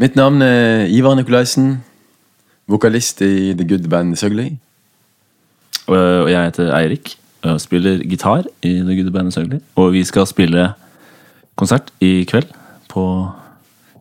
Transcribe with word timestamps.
Mitt 0.00 0.14
navn 0.16 0.40
er 0.40 0.86
Ivar 0.88 1.12
Nikolaisen. 1.12 1.74
Vokalist 2.70 3.18
i 3.20 3.52
The 3.52 3.66
Good 3.68 3.88
Band 3.92 4.14
Søgli. 4.16 4.46
Og 5.86 5.98
og 5.98 6.30
jeg 6.30 6.44
heter 6.44 6.70
Eirik 6.72 7.18
og 7.42 7.60
spiller 7.60 7.98
gitar 8.08 8.46
i 8.62 8.78
The 8.78 8.96
Good 8.96 9.10
Band 9.12 9.32
Søgli. 9.32 9.58
Og 9.76 9.92
vi 9.92 10.04
skal 10.04 10.26
spille 10.26 10.70
konsert 11.56 11.92
i 12.00 12.24
kveld 12.24 12.48
på 12.88 13.04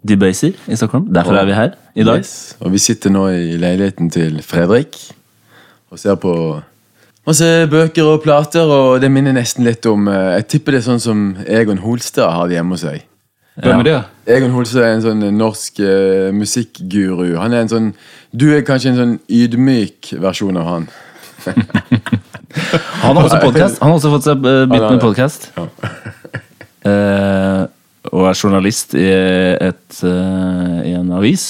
Debaser 0.08 0.56
i 0.68 0.76
Stockholm. 0.76 1.14
Derfor 1.14 1.36
er 1.36 1.46
vi 1.46 1.54
her 1.54 1.76
i 1.96 2.04
dag. 2.04 2.18
Yes. 2.24 2.56
Og 2.60 2.72
vi 2.72 2.78
sitter 2.78 3.10
nå 3.10 3.28
i 3.28 3.58
leiligheten 3.58 4.10
til 4.10 4.40
Fredrik 4.44 4.96
og 5.92 6.00
ser 6.00 6.16
på 6.16 6.62
masse 7.28 7.68
bøker 7.68 8.04
og 8.04 8.22
plater, 8.24 8.64
og 8.64 9.02
det 9.02 9.12
minner 9.12 9.36
nesten 9.36 9.68
litt 9.68 9.86
om 9.86 10.08
eh, 10.08 10.36
Jeg 10.38 10.48
tipper 10.48 10.72
det 10.72 10.80
er 10.80 10.90
sånn 10.94 11.04
som 11.04 11.38
Egon 11.46 11.84
Holstad 11.84 12.32
har 12.32 12.48
det 12.48 12.56
hjemme 12.56 12.78
hos 12.78 12.88
seg. 12.88 13.09
Hvem 13.60 13.82
er 13.82 13.86
det? 13.88 13.98
Egon 14.30 14.52
Holse 14.54 14.78
er 14.84 14.92
en 14.96 15.02
sånn 15.04 15.24
norsk 15.36 15.80
uh, 15.84 16.30
musikkguru. 16.36 17.38
Han 17.42 17.54
er 17.56 17.62
en 17.66 17.72
sånn 17.72 17.88
Du 18.32 18.46
er 18.54 18.62
kanskje 18.66 18.90
en 18.94 19.00
sånn 19.00 19.16
ydmyk 19.26 20.14
versjon 20.22 20.58
av 20.60 20.66
han. 20.70 20.84
Han 23.04 23.18
har 23.18 23.24
også 23.24 23.40
podcast. 23.48 23.76
Han 23.82 23.90
har 23.92 23.98
også 23.98 24.12
fått 24.14 24.26
seg 24.28 24.36
eh, 24.38 24.42
begynt 24.70 24.92
med 24.96 25.04
podkast. 25.04 25.42
uh, 25.58 25.64
og 28.14 28.22
er 28.30 28.36
journalist 28.38 28.90
i, 28.98 29.10
et, 29.10 30.04
eh, 30.08 30.78
i 30.90 30.92
en 30.98 31.12
avis. 31.18 31.44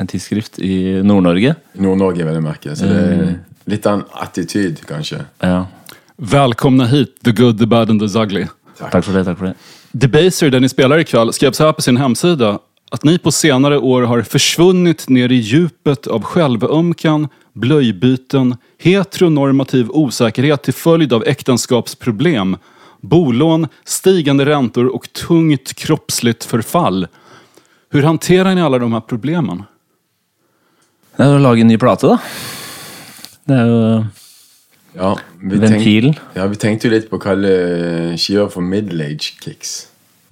En 0.00 0.08
tidsskrift 0.08 0.54
i 0.64 1.02
Nord-Norge. 1.04 1.50
Nord-Norge, 1.78 2.22
vil 2.24 2.34
jeg 2.38 2.44
merke. 2.46 2.68
Så 2.78 2.84
det 2.88 2.98
er 3.02 3.08
litt 3.70 3.84
av 3.86 3.92
en 4.00 4.06
attityd, 4.24 4.76
kanskje. 4.88 5.18
Ja. 5.44 5.60
Velkommen 6.16 6.86
hit, 6.90 7.12
The 7.26 7.32
Good, 7.36 7.56
The 7.60 7.68
Bad 7.68 7.86
and 7.92 7.98
The 8.02 8.08
Ugly. 8.10 8.44
Takk 8.80 9.04
for 9.04 9.12
det. 9.12 9.24
takk 9.28 9.38
for 9.38 9.46
det 9.50 9.79
Debaser, 9.92 10.50
där 10.50 10.60
ni 10.60 10.68
spelar 10.68 10.98
ikväll, 10.98 11.32
skrev 11.32 11.52
så 11.52 11.64
här 11.64 11.72
på 11.72 11.82
sin 11.82 11.96
hemsida. 11.96 12.58
Att 12.90 13.04
ni 13.04 13.18
på 13.18 13.32
senare 13.32 13.78
år 13.78 14.02
har 14.02 14.22
försvunnit 14.22 15.08
ner 15.08 15.32
i 15.32 15.34
djupet 15.34 16.06
av 16.06 16.22
självömkan, 16.22 17.28
blöjbyten, 17.52 18.56
heteronormativ 18.78 19.90
osäkerhet 19.90 20.62
till 20.62 20.74
följd 20.74 21.12
av 21.12 21.24
äktenskapsproblem, 21.26 22.56
bolån, 23.00 23.68
stigande 23.84 24.44
räntor 24.44 24.86
och 24.86 25.12
tungt 25.12 25.74
kroppsligt 25.74 26.44
förfall. 26.44 27.06
Hur 27.90 28.02
hanterar 28.02 28.54
ni 28.54 28.62
alla 28.62 28.78
de 28.78 28.92
här 28.92 29.00
problemen? 29.00 29.62
Det 31.16 31.24
er 31.24 31.34
att 31.34 31.42
laga 31.42 31.60
en 31.60 31.68
ny 31.68 31.78
platta 31.78 32.06
da. 32.08 32.18
Det 33.44 33.54
er 33.54 33.66
jo 33.66 34.04
Ja, 34.96 35.14
vi, 35.38 35.58
tenk, 35.58 35.76
ventilen. 35.76 36.16
ja, 36.34 36.46
vi 36.50 36.58
tenkte 36.58 36.88
jo 36.88 36.94
litt 36.94 37.10
på 37.10 37.18
å 37.20 37.22
kalle 37.22 37.52
skiva 38.18 38.48
for 38.50 38.64
middle 38.66 39.04
age 39.06 39.36
kicks. 39.42 39.74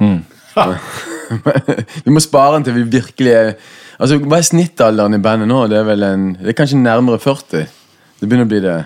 Mm. 0.02 0.22
vi 2.04 2.14
må 2.14 2.22
spare 2.24 2.56
den 2.56 2.66
til 2.66 2.78
vi 2.80 2.86
virkelig 2.98 3.34
er 3.34 3.52
Altså, 3.98 4.14
Hva 4.22 4.38
er 4.38 4.46
snittalderen 4.46 5.16
i 5.16 5.18
bandet 5.22 5.48
nå? 5.50 5.64
Det 5.66 5.74
er 5.80 5.86
vel 5.88 6.04
en, 6.06 6.26
det 6.38 6.52
er 6.52 6.56
kanskje 6.60 6.78
nærmere 6.78 7.18
40? 7.18 7.64
Det 8.20 8.26
begynner 8.28 8.46
å 8.46 8.50
bli 8.52 8.60
det. 8.62 8.76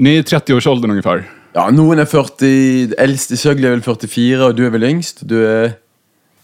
Ni 0.00 0.14
är 0.16 0.22
i 0.22 0.24
30-årsalderen 0.24 0.94
ungefær. 0.94 1.26
Ja, 1.52 1.66
Noen 1.72 2.00
er 2.00 2.08
40, 2.08 2.94
eldst 3.04 3.34
i 3.36 3.36
Søgli 3.36 3.68
er 3.68 3.74
vel 3.76 3.84
44, 3.84 4.38
og 4.46 4.56
du 4.56 4.62
er 4.64 4.72
vel 4.72 4.88
yngst? 4.88 5.26
Du 5.28 5.36
er 5.44 5.74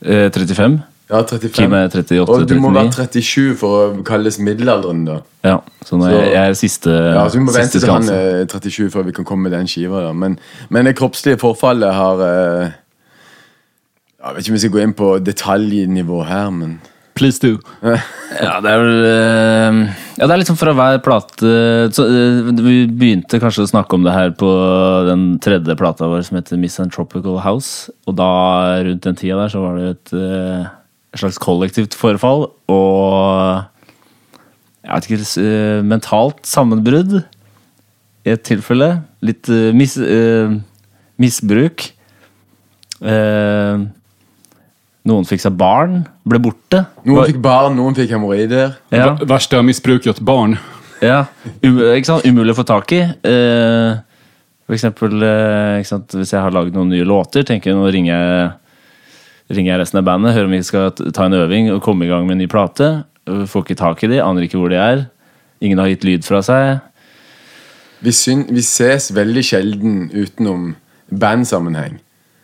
Eh, 0.03 0.31
35. 0.35 0.83
ja, 1.13 1.21
35. 1.21 1.53
Kim 1.53 1.75
er 1.77 1.91
38, 1.91 2.21
og 2.25 2.47
du 2.49 2.55
må 2.57 2.71
39. 2.73 2.77
være 2.99 3.09
37 3.13 3.57
for 3.61 3.81
å 3.83 4.05
kalles 4.07 4.39
middelalderen, 4.41 5.03
da. 5.05 5.19
Ja, 5.45 5.59
så 5.85 5.99
nå 6.01 6.07
er 6.09 6.15
jeg, 6.15 6.31
jeg 6.33 6.53
er 6.53 6.57
siste 6.59 6.93
Ja, 6.95 7.25
så 7.29 7.39
Vi 7.39 7.45
må 7.45 7.53
vente 7.53 7.75
siste 7.75 7.83
til 7.85 7.93
han 7.93 8.09
er 8.15 8.47
37 8.49 8.93
før 8.95 9.09
vi 9.09 9.17
kan 9.17 9.27
komme 9.29 9.49
med 9.49 9.57
den 9.57 9.69
skiva. 9.69 10.05
da 10.07 10.13
Men, 10.17 10.39
men 10.71 10.89
det 10.89 10.95
kroppslige 10.97 11.41
forfallet 11.43 11.93
har 11.99 12.23
eh, 12.29 12.73
Jeg 14.23 14.37
vet 14.37 14.47
ikke 14.47 14.55
om 14.55 14.59
vi 14.59 14.65
skal 14.65 14.75
gå 14.77 14.83
inn 14.87 14.97
på 15.03 15.13
detaljnivå 15.27 16.23
her, 16.31 16.51
men 16.55 16.81
Please 17.15 17.39
do. 17.43 17.59
Ja, 17.85 18.57
det 18.65 18.71
er 18.71 18.81
vel 18.81 19.07
eh, 19.07 19.81
Ja, 20.17 20.27
det 20.27 20.33
er 20.33 20.41
liksom 20.41 20.57
fra 20.57 20.73
hver 20.77 21.01
plate 21.05 21.51
så, 21.93 22.07
eh, 22.09 22.53
Vi 22.57 22.77
begynte 22.89 23.41
kanskje 23.43 23.67
å 23.67 23.73
snakke 23.73 23.99
om 23.99 24.07
det 24.07 24.15
her 24.17 24.33
på 24.39 24.53
den 25.11 25.27
tredje 25.45 25.77
plata 25.77 26.09
vår 26.09 26.25
som 26.25 26.39
heter 26.41 26.61
Misanthropical 26.61 27.43
House. 27.45 27.93
Og 28.09 28.17
da, 28.17 28.31
rundt 28.87 29.05
den 29.05 29.19
tida 29.19 29.43
der, 29.43 29.53
så 29.53 29.61
var 29.61 29.77
det 29.77 29.91
et, 29.91 30.15
eh, 30.17 30.71
et 31.13 31.21
slags 31.21 31.39
kollektivt 31.41 31.95
forfall. 31.97 32.49
Og 32.73 33.63
jeg 34.83 34.93
vet 34.95 35.09
ikke 35.09 35.25
eh, 35.45 35.81
Mentalt 35.87 36.45
sammenbrudd. 36.49 37.23
I 38.23 38.35
et 38.37 38.45
tilfelle. 38.47 38.95
Litt 39.25 39.51
eh, 39.53 39.71
mis, 39.77 39.97
eh, 39.99 40.55
misbruk. 41.23 41.91
Noen 45.03 45.27
fikk 45.27 45.43
seg 45.43 45.57
barn, 45.59 46.05
ble 46.31 46.39
borte. 46.43 46.85
Noen 47.03 47.27
fikk 47.27 47.41
barn, 47.43 47.75
noen 47.75 47.97
fikk 47.99 48.13
hemoroider. 48.15 48.77
Ja. 48.95 49.11
av 49.11 49.27
misbruk 49.27 49.67
missbruket, 49.67 50.23
barn. 50.23 50.55
Ja, 51.03 51.25
um, 51.67 51.81
ikke 51.97 52.07
sant? 52.07 52.27
Umulig 52.29 52.55
å 52.55 52.61
få 52.61 52.65
tak 52.69 52.93
i. 52.95 53.01
Eh, 53.03 53.97
for 54.63 54.77
eksempel 54.77 55.17
ikke 55.19 55.89
sant? 55.91 56.15
hvis 56.15 56.31
jeg 56.31 56.39
har 56.45 56.55
lagd 56.55 56.77
noen 56.77 56.93
nye 56.95 57.07
låter, 57.07 57.43
tenker 57.43 57.73
jeg 57.73 57.81
nå 57.81 57.91
ringer 57.91 58.15
jeg, 58.15 58.53
ringer 59.53 59.75
jeg 59.75 59.81
resten 59.85 60.01
av 60.01 60.07
bandet, 60.09 60.35
hører 60.37 60.49
om 60.51 60.55
vi 60.57 60.63
skal 60.67 60.91
ta 60.97 61.27
en 61.29 61.37
øving 61.39 61.71
og 61.75 61.83
komme 61.85 62.07
i 62.07 62.11
gang 62.11 62.27
med 62.27 62.37
en 62.39 62.43
ny 62.45 62.49
plate. 62.51 63.05
Eh, 63.29 63.45
Får 63.49 63.65
ikke 63.67 63.79
tak 63.81 64.03
i 64.05 64.11
de, 64.13 64.21
aner 64.25 64.47
ikke 64.47 64.59
hvor 64.61 64.73
de 64.73 64.81
er. 64.81 65.05
Ingen 65.63 65.79
har 65.79 65.91
gitt 65.93 66.05
lyd 66.09 66.25
fra 66.27 66.41
seg. 66.43 66.81
Vi, 68.03 68.11
syn, 68.11 68.47
vi 68.51 68.63
ses 68.67 69.11
veldig 69.15 69.45
sjelden 69.47 69.99
utenom 70.11 70.73
bandsammenheng. 71.13 72.01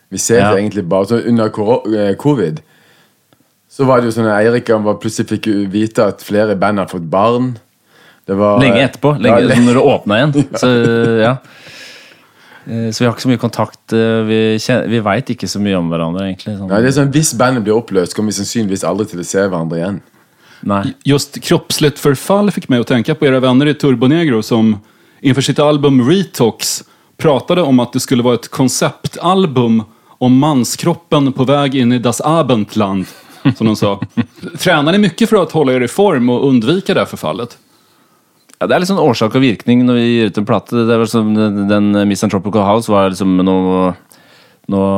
Vi 0.09 0.17
ses 0.17 0.39
Ja. 0.39 0.53
egentlig 0.55 0.87
bare 0.89 1.05
så 1.05 1.19
Under 1.27 1.45
eh, 1.93 2.15
covid 2.15 2.61
så 3.69 3.85
var 3.85 4.01
det 4.01 4.09
jo 4.09 4.15
sånn 4.15 4.25
at 4.25 4.39
Eirik 4.41 4.65
plutselig 4.99 5.27
fikk 5.29 5.45
vite 5.71 5.99
at 6.09 6.23
flere 6.25 6.55
band 6.57 6.79
har 6.79 6.87
fått 6.89 7.05
barn. 7.09 7.51
Det 8.25 8.35
var, 8.35 8.57
Lenge 8.59 8.81
etterpå, 8.81 9.11
lenge, 9.21 9.41
Ja, 9.43 9.47
lenge. 9.47 9.65
når 9.67 9.73
det 9.77 9.83
åpna 9.91 10.17
igjen. 10.17 10.33
Så, 10.61 10.69
ja. 11.21 11.35
Eh, 12.69 12.91
så 12.91 13.01
vi 13.03 13.05
har 13.07 13.13
ikke 13.15 13.21
så 13.25 13.29
mye 13.31 13.37
kontakt. 13.41 13.93
eh, 13.93 14.23
Vi, 14.29 14.57
kjen- 14.61 14.87
vi 14.89 14.99
veit 14.99 15.29
ikke 15.29 15.47
så 15.47 15.59
mye 15.59 15.77
om 15.77 15.89
hverandre, 15.89 16.25
egentlig. 16.27 16.57
Sånn. 16.57 16.67
Nei, 16.69 16.81
det 16.81 16.87
er 16.87 16.91
sånn, 17.01 17.11
Hvis 17.11 17.33
bandet 17.33 17.63
blir 17.63 17.73
oppløst, 17.73 18.15
kommer 18.15 18.31
vi 18.31 18.37
sannsynligvis 18.43 18.83
aldri 18.83 19.05
til 19.09 19.19
å 19.19 19.25
se 19.25 19.39
hverandre 19.47 19.77
igjen. 19.79 20.01
Nei. 20.61 20.93
Just 21.05 21.39
kroppsligt 21.41 21.99
förfall 21.99 22.51
fick 22.51 22.69
mig 22.69 22.79
att 22.79 22.87
tänka 22.87 23.15
på 23.15 23.25
era 23.25 23.39
vänner 23.39 23.65
i 23.67 23.73
Turbonegro 23.73 24.41
som 24.43 24.77
inför 25.21 25.41
sitt 25.41 25.59
album 25.59 26.09
Retox 26.09 26.83
pratade 27.17 27.61
om 27.61 27.79
att 27.79 27.93
det 27.93 27.99
skulle 27.99 28.23
vara 28.23 28.35
ett 28.35 28.49
konceptalbum 28.51 29.83
om 30.19 30.37
manskroppen 30.37 31.33
på 31.33 31.43
väg 31.43 31.75
in 31.75 31.91
i 31.91 31.99
Das 31.99 32.21
Abendland, 32.21 33.05
som 33.57 33.67
de 33.67 33.75
sa. 33.75 33.99
Tränar 34.59 34.91
ni 34.91 34.97
mycket 34.97 35.29
för 35.29 35.43
att 35.43 35.51
hålla 35.51 35.73
er 35.73 35.81
i 35.81 35.87
form 35.87 36.29
og 36.29 36.43
undvika 36.49 36.93
det 36.93 36.99
här 36.99 37.05
förfallet? 37.07 37.57
Ja, 38.59 38.67
Det 38.67 38.75
er 38.75 38.81
litt 38.83 38.89
sånn 38.91 38.99
årsak 38.99 39.37
og 39.39 39.43
virkning 39.43 39.85
når 39.87 39.95
vi 39.95 40.07
gir 40.07 40.31
ut 40.31 40.37
en 40.41 40.47
plate. 40.47 40.83
Det 40.87 40.97
var 40.99 41.07
som 41.07 41.31
den, 41.31 41.61
den 41.69 41.93
Misanthropical 42.09 42.65
House 42.67 42.91
var 42.91 43.07
liksom 43.07 43.37
noe, 43.47 43.93
noe 44.67 44.89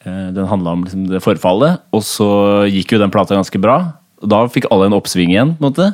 eh, 0.00 0.28
Den 0.32 0.48
handla 0.48 0.72
om 0.72 0.86
liksom 0.86 1.04
det 1.10 1.20
forfallet, 1.24 1.82
og 1.92 2.04
så 2.08 2.30
gikk 2.72 2.96
jo 2.96 3.02
den 3.02 3.12
plata 3.12 3.36
ganske 3.36 3.60
bra. 3.60 3.76
Og 4.24 4.32
Da 4.32 4.40
fikk 4.48 4.70
alle 4.72 4.88
en 4.88 4.96
oppsving 4.96 5.34
igjen, 5.34 5.52
på 5.58 5.60
en 5.60 5.68
måte. 5.68 5.90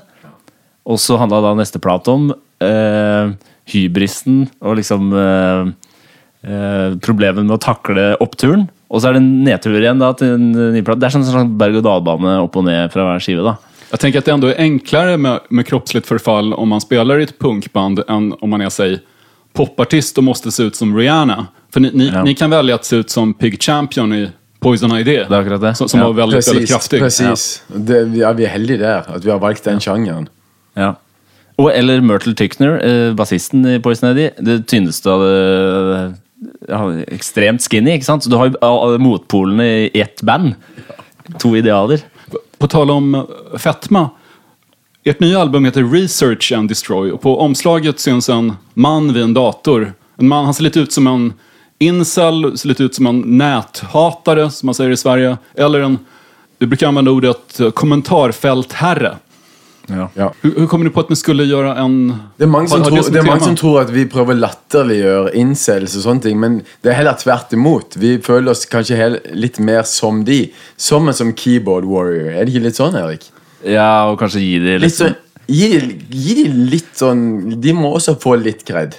Og 0.86 1.00
så 1.02 1.18
handla 1.18 1.42
da 1.42 1.56
neste 1.58 1.82
plate 1.82 2.14
om 2.14 2.30
eh, 2.62 3.34
hybristen 3.74 4.44
og 4.62 4.78
liksom 4.78 5.10
eh, 5.16 5.74
eh, 6.46 6.88
problemet 7.02 7.42
med 7.42 7.56
å 7.56 7.62
takle 7.66 8.12
oppturen. 8.22 8.68
Og 8.94 9.02
så 9.02 9.10
er 9.10 9.16
det 9.16 9.24
en 9.24 9.30
nedtur 9.42 9.74
igjen 9.80 9.98
da 9.98 10.14
til 10.14 10.36
en 10.36 10.50
ny 10.76 10.86
plate. 10.86 11.02
Det 11.02 11.10
er 11.10 11.16
sånn 11.16 11.26
sånn 11.26 11.56
berg-og-dal-bane 11.58 12.38
opp 12.44 12.60
og 12.60 12.68
ned 12.68 12.94
fra 12.94 13.10
hver 13.10 13.24
skive. 13.24 13.42
da. 13.42 13.58
Jag 13.90 14.00
tänker 14.00 14.18
att 14.18 14.24
det 14.24 14.32
ändå 14.32 14.46
är 14.46 14.54
enklare 14.58 15.16
med, 15.16 15.40
med 15.48 15.66
kroppsligt 15.66 16.06
förfall 16.06 16.54
om 16.54 16.68
man 16.68 16.80
spelar 16.80 17.18
i 17.18 17.22
ett 17.22 17.38
punkband 17.38 18.00
än 18.08 18.34
om 18.40 18.50
man 18.50 18.60
är, 18.60 18.68
säg, 18.68 18.98
popartist 19.52 20.18
och 20.18 20.24
måste 20.24 20.52
se 20.52 20.62
ut 20.62 20.76
som 20.76 20.96
Rihanna. 20.98 21.46
För 21.72 21.80
ni, 21.80 21.90
ni, 21.94 22.10
Ja. 22.14 22.24
ni 22.24 22.34
kan 22.34 22.50
välja 22.50 22.74
att 22.74 22.84
se 22.84 22.96
ut 22.96 23.10
som 23.10 23.34
Pig 23.34 23.62
Champion 23.62 24.14
i 24.14 24.30
Poison 24.60 24.98
Idea. 24.98 25.28
Det 25.28 25.34
er 25.36 25.40
akkurat 25.40 25.60
det. 25.60 25.74
Som, 25.74 25.88
som 25.88 26.00
Ja. 26.00 26.06
var 26.06 26.12
väldigt, 26.14 26.48
väldigt 26.48 26.52
Presis. 26.62 26.70
kraftig. 26.70 27.00
presis. 27.00 27.62
Det, 27.66 28.04
vi, 28.04 28.20
ja, 28.20 28.32
vi 28.32 28.44
er 28.44 28.48
heldige 28.48 28.78
der, 28.78 29.02
at 29.16 29.24
vi 29.26 29.30
har 29.30 29.38
valgt 29.38 29.64
den 29.64 29.80
sjangeren. 29.80 30.28
Ja. 30.74 30.94
Og, 31.58 31.70
eller 31.76 32.00
Myrtle 32.00 32.34
Tykner, 32.34 32.80
eh, 32.84 33.14
bassisten 33.14 33.66
i 33.66 33.78
Poison 33.80 34.10
Idea. 34.10 34.30
Det 34.40 34.66
tynneste 34.66 35.10
av 35.10 35.20
det 35.22 36.14
ja, 36.68 36.80
Ekstremt 37.14 37.62
skinny, 37.62 37.92
ikke 37.94 38.04
sant? 38.04 38.24
Så 38.24 38.30
du 38.30 38.36
har 38.36 38.50
jo 38.50 38.98
motpolene 38.98 39.64
i 39.94 40.00
ett 40.00 40.22
band. 40.22 40.54
To 41.38 41.54
idealer. 41.56 42.00
På 42.64 42.68
tal 42.68 42.90
om 42.90 43.14
eh, 43.14 43.58
fetma. 43.58 44.10
Ert 45.04 45.20
nya 45.20 45.40
album 45.40 45.64
heter 45.64 45.82
Research 45.82 46.52
and 46.52 46.68
Destroy 46.68 47.12
och 47.12 47.20
på 47.20 47.40
omslaget 47.40 48.00
syns 48.00 48.28
en 48.28 48.52
man 48.74 49.12
vid 49.12 49.22
en 49.22 49.34
dator. 49.34 49.92
En 50.16 50.28
man, 50.28 50.44
han 50.44 50.54
ser 50.54 50.62
lite 50.62 50.80
ut 50.80 50.92
som 50.92 51.06
en 51.06 51.32
incel, 51.78 52.58
ser 52.58 52.68
lite 52.68 52.82
ut 52.82 52.94
som 52.94 53.06
en 53.06 53.20
näthatare 53.20 54.50
som 54.50 54.66
man 54.66 54.74
säger 54.74 54.90
i 54.90 54.96
Sverige. 54.96 55.38
Eller 55.54 55.80
en, 55.80 55.98
du 56.58 56.66
brukar 56.66 56.88
använda 56.88 57.10
ordet 57.10 57.60
eh, 57.60 57.70
kommentarfältherre. 57.70 59.16
Ja. 59.90 60.06
Ja. 60.16 60.30
Hur, 60.40 60.54
hur 60.60 60.66
kommer 60.70 60.88
du 60.88 60.92
på 60.94 61.02
at 61.04 61.10
vi 61.12 61.16
skulle 61.20 61.44
gjøre 61.44 61.74
en... 61.82 61.96
Det 62.38 62.46
er 62.46 62.50
mange 62.52 62.70
som, 62.72 62.80
tror, 62.86 63.02
det 63.12 63.20
er 63.20 63.26
mange 63.28 63.44
som 63.44 63.56
tror 63.60 63.82
at 63.82 63.90
vi 63.92 64.06
prøver 64.08 64.32
å 64.32 64.40
latterliggjøre 64.46 65.34
incels 65.36 65.96
og 65.98 66.06
sånne 66.06 66.24
ting, 66.24 66.38
men 66.40 66.60
det 66.80 66.92
er 66.92 66.98
heller 67.02 67.18
tvert 67.20 67.52
imot. 67.52 67.98
Vi 68.00 68.14
føler 68.24 68.54
oss 68.54 68.64
kanskje 68.70 68.96
hel, 68.96 69.18
litt 69.36 69.60
mer 69.60 69.82
som 69.88 70.22
de. 70.24 70.46
Som 70.80 71.10
en 71.12 71.16
som 71.16 71.34
keyboard 71.36 71.84
warrior. 71.84 72.30
Er 72.32 72.44
det 72.48 72.54
ikke 72.54 72.64
litt 72.70 72.80
sånn, 72.80 72.96
Erik? 73.00 73.28
ja, 73.64 73.90
og 74.10 74.18
kanskje 74.20 74.40
gi 74.44 74.56
de 74.60 74.72
Litt 74.76 74.82
litt 74.90 74.96
sånn, 74.98 75.14
gi, 75.48 75.68
de- 75.72 75.94
gi 76.12 76.34
de 76.36 76.42
litt 76.72 76.90
sånn 77.00 77.22
De 77.64 77.72
må 77.76 77.94
også 77.96 78.12
få 78.20 78.34
litt 78.40 78.60
kred. 78.68 78.96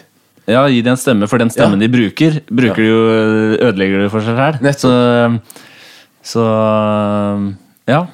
Ja, 0.49 0.63
gi 0.69 0.81
de 0.85 0.89
en 0.93 0.97
stemme, 1.01 1.25
for 1.29 1.41
den 1.41 1.49
stemmen 1.53 1.81
Ja. 1.81 1.87
de 1.87 1.91
bruker, 1.93 2.39
bruker 2.49 2.81
de 2.81 2.87
jo 2.89 3.01
ødelegger 3.71 4.03
det 4.05 4.11
for 4.13 4.21
seg 4.25 4.37
her. 4.37 4.57
Så, 4.77 4.93
så 6.25 6.45
ja. 7.89 8.05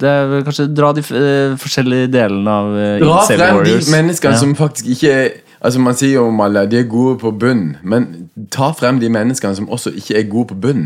Det 0.00 0.08
er 0.10 0.26
vel 0.28 0.42
kanskje 0.44 0.66
dra 0.76 0.90
de 0.92 1.00
eh, 1.00 1.54
forskjellige 1.56 2.10
delene 2.12 2.52
av 2.52 2.66
uh, 2.76 2.98
Dra 3.00 3.20
frem 3.30 3.62
de 3.64 3.76
menneskene 3.94 4.36
som 4.36 4.52
faktisk 4.58 4.90
ikke 4.92 5.12
er 5.22 5.30
Altså 5.66 5.80
Man 5.80 5.96
sier 5.96 6.18
jo 6.18 6.26
om 6.28 6.40
alle 6.44 6.66
de 6.68 6.76
er 6.82 6.84
gode 6.90 7.16
på 7.22 7.30
bunn, 7.32 7.62
men 7.82 8.04
ta 8.52 8.68
frem 8.76 8.98
de 9.00 9.08
menneskene 9.10 9.56
som 9.56 9.70
også 9.72 9.90
ikke 9.96 10.18
er 10.20 10.26
gode 10.30 10.50
på 10.52 10.58
bunn. 10.66 10.82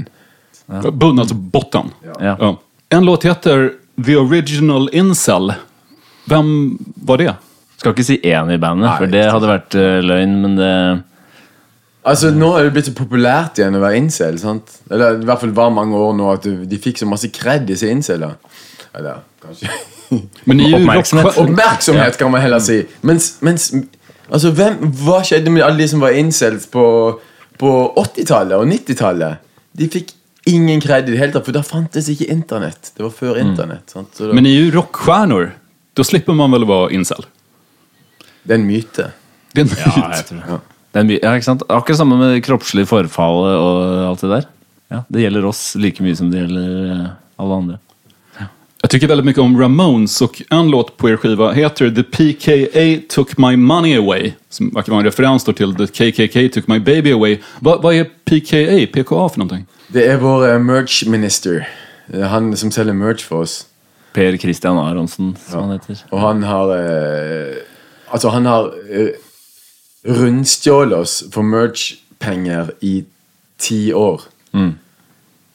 Bunn, 0.70 1.18
alltså 1.18 1.34
botten. 1.34 1.90
Ja. 2.06 2.36
Ja. 2.38 2.52
En 2.94 3.04
låt 3.04 3.26
heter 3.26 3.72
The 3.98 4.16
Original 4.16 4.86
Incel. 4.96 5.50
Vem 6.30 6.78
var 7.02 7.18
det? 7.20 7.34
Skal 7.82 7.92
ikke 7.96 8.06
si 8.06 8.20
én 8.22 8.54
i 8.54 8.58
bandet, 8.62 8.86
Nei, 8.86 8.96
for 9.02 9.12
det 9.12 9.26
hadde 9.26 9.50
vært 9.50 9.76
eh, 9.80 9.98
løgn, 10.06 10.38
men 10.46 10.56
det 10.60 10.72
Altså 12.06 12.30
Nå 12.32 12.54
er 12.56 12.64
det 12.64 12.72
blitt 12.78 12.88
så 12.88 12.94
populært 12.96 13.58
igjen 13.60 13.76
å 13.76 13.82
være 13.82 13.98
incel. 14.00 14.38
sant? 14.40 14.78
Eller 14.88 15.18
i 15.20 15.26
hvert 15.28 15.42
fall 15.42 15.52
var 15.56 15.74
mange 15.74 15.98
år 15.98 16.14
nå 16.16 16.30
at 16.32 16.46
du- 16.46 16.64
de 16.64 16.78
fikk 16.80 17.02
så 17.02 17.08
masse 17.10 17.28
kred, 17.34 17.66
disse 17.68 17.90
inceler. 17.90 18.38
Eller 18.94 19.20
kanskje 19.42 19.68
Men 20.44 20.56
ni 20.56 20.64
är 20.64 20.68
ju 20.78 20.82
Uppmärksamhet. 20.82 21.38
Oppmerksomhet, 21.38 22.18
kan 22.18 22.30
man 22.30 22.40
heller 22.40 22.60
si. 22.60 22.86
Mens, 23.00 23.36
mens 23.40 23.72
Altså, 24.30 24.50
hvem, 24.54 24.76
Hva 24.94 25.20
skjedde 25.26 25.50
med 25.50 25.62
alle 25.66 25.78
de 25.82 25.88
som 25.90 26.00
var 26.02 26.14
incels 26.14 26.66
på, 26.70 26.82
på 27.58 27.70
80-tallet 27.98 28.54
og 28.58 28.66
90-tallet? 28.70 29.40
De 29.72 29.88
fikk 29.90 30.12
ingen 30.46 30.80
kred 30.80 31.08
i 31.08 31.12
det 31.14 31.18
hele 31.18 31.34
tatt, 31.34 31.44
for 31.48 31.54
da 31.56 31.62
fantes 31.66 32.06
ikke 32.12 32.28
internett. 32.30 32.92
Det 32.96 33.02
var 33.02 33.10
før 33.10 33.40
internett. 33.42 33.90
sant? 33.90 34.12
Så 34.14 34.28
da, 34.28 34.34
Men 34.34 34.46
i 34.46 34.54
är 34.56 34.70
da 34.70 34.76
rockstjärnor. 34.78 35.50
Slipper 36.00 36.32
man 36.32 36.50
vel 36.54 36.64
å 36.64 36.68
være 36.70 36.94
incel? 36.96 37.26
det 38.42 38.54
er 38.54 38.58
en 38.62 38.66
myte. 38.66 39.10
Det 39.52 39.60
er 39.60 39.66
en 39.66 39.74
Ja, 39.76 40.06
jeg 40.16 40.26
tror 40.30 40.38
det. 40.46 40.60
det 40.94 41.00
er 41.00 41.04
mye, 41.10 41.18
ja, 41.22 41.34
ikke 41.36 41.44
sant? 41.50 41.62
Akkurat 41.68 41.98
samme 41.98 42.16
med 42.16 42.38
kroppslig 42.46 42.86
forfall 42.88 43.42
og 43.50 44.06
alt 44.08 44.22
det 44.24 44.30
der. 44.30 44.46
Ja, 44.90 45.02
Det 45.12 45.22
gjelder 45.26 45.44
oss 45.50 45.74
like 45.76 46.02
mye 46.02 46.16
som 46.16 46.30
det 46.32 46.40
gjelder 46.40 46.70
eh, 46.94 47.10
alle 47.38 47.58
andre. 47.62 47.78
Jag 48.90 48.92
tycker 48.92 49.08
väldigt 49.08 49.24
mycket 49.24 49.42
om 49.42 49.60
Ramones 49.60 50.22
och 50.22 50.42
en 50.50 50.70
låt 50.70 50.96
på 50.96 51.10
er 51.10 51.16
skiva 51.16 51.52
heter 51.52 51.90
The 51.90 52.02
PKA 52.02 53.06
Took 53.08 53.38
My 53.38 53.56
Money 53.56 53.96
Away. 53.96 54.32
Som 54.48 54.70
verkar 54.70 54.92
vara 54.92 55.00
en 55.00 55.04
referens 55.04 55.44
då 55.44 55.52
till 55.52 55.74
The 55.74 55.86
KKK 55.86 56.48
Took 56.54 56.66
My 56.66 56.78
Baby 56.78 57.12
Away. 57.12 57.38
Vad, 57.60 57.82
va 57.82 57.94
är 57.94 58.04
PKA? 58.04 58.86
PKA 58.92 59.28
för 59.28 59.38
någonting? 59.38 59.66
Det 59.88 60.06
er 60.06 60.16
vår 60.16 60.52
eh, 60.52 60.58
merch 60.58 61.06
minister. 61.06 61.68
Er 62.12 62.22
Han 62.22 62.56
som 62.56 62.70
säljer 62.70 62.94
merch 62.94 63.24
for 63.24 63.36
oss. 63.36 63.66
Per 64.12 64.36
Christian 64.36 64.78
Aronsen, 64.78 65.36
som 65.48 65.60
han 65.60 65.72
heter. 65.72 65.98
Och 66.10 66.20
han 66.20 66.42
har 66.42 66.76
eh, 66.76 67.54
alltså 68.08 68.28
han 68.28 68.46
har 68.46 68.64
eh, 68.90 69.08
rundstjålet 70.14 70.98
oss 70.98 71.24
for 71.32 71.42
merch-penger 71.42 72.70
i 72.80 73.04
ti 73.58 73.94
år. 73.94 74.20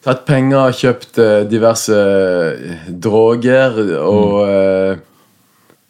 Tatt 0.06 0.22
penger, 0.28 0.70
kjøpt 0.76 1.18
eh, 1.18 1.42
diverse 1.50 1.96
eh, 1.98 2.82
droger 3.02 3.74
og 4.06 4.34
mm. 4.46 5.00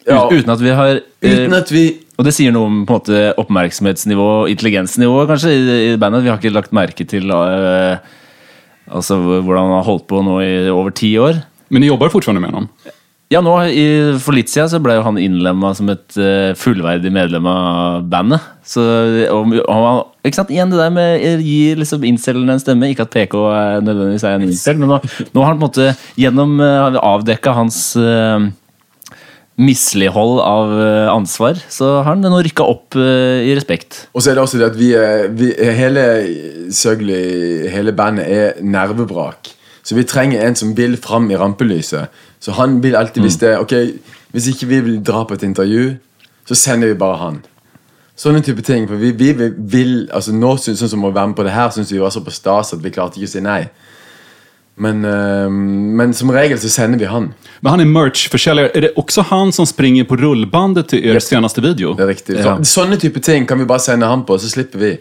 ja, 0.08 0.22
Uten 0.32 0.52
at 0.54 0.62
vi 0.64 0.72
har 0.78 0.92
eh, 0.96 1.34
Uten 1.34 1.56
at 1.58 1.72
vi 1.74 1.82
Og 2.16 2.24
det 2.24 2.32
sier 2.32 2.54
noe 2.54 2.70
om 2.70 2.78
på 2.88 2.94
en 2.94 3.02
måte 3.02 3.24
oppmerksomhetsnivå 3.42 4.28
og 4.38 4.52
intelligensnivå 4.54 5.26
kanskje 5.28 5.52
i, 5.52 5.64
i 5.90 5.98
bandet. 6.00 6.24
Vi 6.24 6.32
har 6.32 6.40
ikke 6.40 6.54
lagt 6.54 6.72
merke 6.72 7.04
til 7.04 7.28
uh, 7.28 8.00
altså, 8.88 9.18
hvordan 9.20 9.66
han 9.66 9.74
har 9.76 9.84
holdt 9.84 10.06
på 10.08 10.22
nå 10.24 10.38
i 10.40 10.54
over 10.72 10.96
ti 10.96 11.12
år. 11.20 11.42
Men 11.68 11.84
ni 11.84 11.90
jobber 11.90 12.08
fortfarande 12.14 12.40
med 12.40 12.56
ham? 12.56 12.70
Ja, 13.28 13.42
nå 13.44 13.52
i, 13.68 13.84
For 14.22 14.32
litt 14.32 14.48
siden 14.48 14.70
så 14.72 14.80
ble 14.80 14.96
jo 14.96 15.04
han 15.04 15.20
innlemma 15.20 15.74
som 15.76 15.92
et 15.92 16.16
uh, 16.16 16.56
fullverdig 16.56 17.12
medlem 17.12 17.52
av 17.52 18.08
bandet. 18.08 18.48
Så 18.64 18.80
og, 19.28 19.52
og, 19.60 19.74
han- 19.76 20.04
ikke 20.26 20.40
sant? 20.40 20.52
Igjen 20.54 20.72
det 20.72 20.80
der 20.80 20.92
med 20.94 21.16
å 21.16 21.32
gi 21.44 21.60
liksom 21.78 22.04
incelen 22.08 22.52
en 22.52 22.62
stemme. 22.62 22.90
Ikke 22.92 23.06
at 23.06 23.14
PK 23.14 23.34
er 23.52 23.82
nødvendigvis 23.86 24.26
er 24.26 24.38
en 24.38 24.46
incel, 24.48 24.78
men 24.80 24.94
nå, 24.94 25.00
nå 25.32 25.42
har 25.44 25.52
han 25.52 25.58
på 25.58 25.64
en 25.64 25.66
måte 25.66 25.88
gjennom 26.20 26.56
uh, 26.62 27.00
avdekka 27.00 27.54
hans 27.56 27.80
uh, 28.00 28.46
mislighold 29.56 30.40
av 30.44 30.72
eh, 30.84 31.08
ansvar, 31.08 31.56
så 31.72 32.02
har 32.02 32.10
han 32.10 32.20
nå 32.20 32.42
rykka 32.44 32.64
opp 32.68 32.96
uh, 32.98 33.40
i 33.40 33.54
respekt. 33.56 34.02
Og 34.12 34.20
så 34.20 34.30
er 34.30 34.36
det 34.36 34.42
også 34.42 34.60
det 34.60 34.66
at 34.68 34.76
vi 34.76 34.90
er, 34.98 35.30
vi 35.32 35.48
er 35.54 35.72
hele 35.78 36.04
Søgli, 36.76 37.16
hele 37.72 37.94
bandet 37.96 38.28
er 38.28 38.60
nervebrak. 38.60 39.54
Så 39.86 39.96
vi 39.96 40.04
trenger 40.04 40.42
en 40.44 40.58
som 40.58 40.74
vil 40.76 40.98
fram 41.00 41.30
i 41.30 41.38
rampelyset. 41.38 42.12
Så 42.42 42.52
han 42.58 42.80
vil 42.82 42.98
alltid, 42.98 43.22
hvis 43.22 43.38
det 43.40 43.54
Ok, 43.56 43.72
hvis 44.34 44.50
ikke 44.52 44.68
vi 44.68 44.80
vil 44.90 44.98
dra 45.00 45.22
på 45.24 45.38
et 45.38 45.46
intervju, 45.46 45.94
så 46.46 46.58
sender 46.58 46.92
vi 46.92 46.98
bare 47.00 47.20
han. 47.22 47.38
Sånne 48.16 48.40
type 48.44 48.64
ting. 48.64 48.86
For 48.88 49.00
vi, 49.00 49.10
vi 49.12 49.32
vil, 49.36 49.52
vil 49.58 49.96
altså 50.14 50.32
nå 50.32 50.54
synes, 50.60 50.80
Sånn 50.80 50.94
som 50.94 51.04
å 51.04 51.12
være 51.12 51.32
med 51.32 51.36
på 51.36 51.44
det 51.44 51.52
her 51.52 51.68
syns 51.74 51.92
vi 51.92 52.00
var 52.00 52.14
så 52.14 52.24
på 52.24 52.32
stas 52.32 52.72
at 52.72 52.80
vi 52.84 52.92
klarte 52.94 53.20
ikke 53.20 53.28
å 53.28 53.34
si 53.34 53.44
nei. 53.44 53.60
Men, 54.76 55.04
øh, 55.08 55.52
men 55.96 56.12
som 56.16 56.32
regel 56.32 56.58
så 56.60 56.68
sender 56.72 57.00
vi 57.00 57.08
han. 57.08 57.30
Men 57.64 57.70
han 57.72 57.84
er 57.84 57.88
merch-forselger. 57.88 58.70
Er 58.76 58.84
det 58.84 58.90
også 59.00 59.24
han 59.30 59.52
som 59.56 59.68
springer 59.68 60.04
på 60.08 60.18
rullbandet 60.20 60.92
deres 60.92 61.24
er 61.24 61.28
seneste 61.28 61.64
video? 61.64 61.94
Det 61.96 62.04
er 62.04 62.12
riktig. 62.12 62.36
Ja. 62.40 62.58
Sånne 62.64 62.98
type 63.00 63.20
ting 63.24 63.48
kan 63.48 63.60
vi 63.60 63.68
bare 63.68 63.84
sende 63.84 64.08
han 64.10 64.24
på, 64.28 64.36
så 64.40 64.52
slipper 64.52 64.82
vi. 64.82 64.92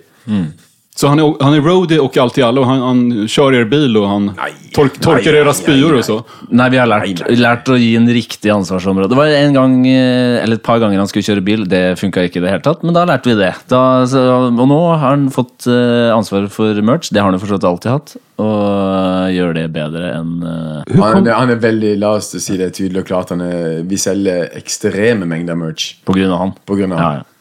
Så 0.97 1.07
han 1.07 1.19
är, 1.19 1.44
han 1.44 1.53
är 1.53 1.62
roadie 1.62 2.00
och 2.00 2.18
allt 2.18 2.38
i 2.38 2.42
allo. 2.44 2.63
Han, 2.63 2.81
han 2.81 3.27
kör 3.27 3.53
er 3.53 3.65
bil 3.65 3.97
och 3.97 4.07
han 4.07 4.25
Nej. 4.25 4.53
tork, 4.74 5.00
torkar 5.00 5.31
Nej, 5.31 5.42
era 5.42 5.53
spyor 5.53 5.94
och 5.97 6.06
så. 6.06 6.24
Nei, 6.50 6.69
vi 6.69 6.77
har 6.77 6.88
lært, 6.88 7.19
lært 7.36 7.68
å 7.68 7.75
gi 7.75 7.95
en 8.00 8.07
riktig 8.07 8.50
ansvarsområde. 8.53 9.09
Det 9.12 9.18
var 9.19 9.27
en 9.27 9.53
gang, 9.53 9.75
eh, 9.88 10.44
eller 10.44 10.56
et 10.56 10.63
par 10.63 10.80
ganger 10.80 10.97
han 11.03 11.07
skulle 11.12 11.27
kjøre 11.27 11.44
bil. 11.44 11.65
Det 11.68 12.00
funka 12.00 12.24
ikke 12.30 12.39
i 12.39 12.45
det 12.45 12.53
hele 12.53 12.63
tatt, 12.63 12.83
men 12.88 12.95
da 12.95 13.03
lærte 13.09 13.27
vi 13.33 13.36
det. 13.42 13.51
Da, 13.68 13.81
så, 14.07 14.24
og 14.47 14.68
nå 14.71 14.80
har 14.94 15.03
han 15.09 15.27
fått 15.36 15.68
ansvar 15.68 16.25
ansvaret 16.36 16.51
for 16.51 16.81
merch. 16.81 17.09
Det 17.12 17.19
har 17.21 17.30
han 17.30 17.38
jo 17.38 17.44
forstått 17.44 17.63
alltid 17.68 17.92
hatt. 17.92 18.15
Og 18.39 18.56
eh, 18.56 19.36
gjør 19.36 19.53
det 19.56 19.68
bedre 19.75 20.09
enn 20.18 20.33
uh, 20.44 20.81
Han, 21.00 21.27
er- 21.27 21.38
han 21.38 21.51
er 21.53 21.62
veldig, 21.63 21.94
la 22.01 22.15
oss 22.18 22.33
si 22.44 22.57
det 22.59 22.74
tydelig 22.75 23.03
og 23.03 23.07
klart, 23.07 23.31
han 23.31 23.42
er, 23.45 23.83
vi 23.88 24.00
selger 24.00 24.50
ekstreme 24.59 25.27
mengder 25.30 25.56
merch. 25.59 25.95
på 26.06 26.15
grunn 26.18 26.31
av 26.31 26.39
han. 26.39 26.53
På 26.68 26.75
grunn 26.75 26.92
av 26.95 27.00
han. 27.00 27.13
ja. 27.19 27.24
Ja, 27.25 27.31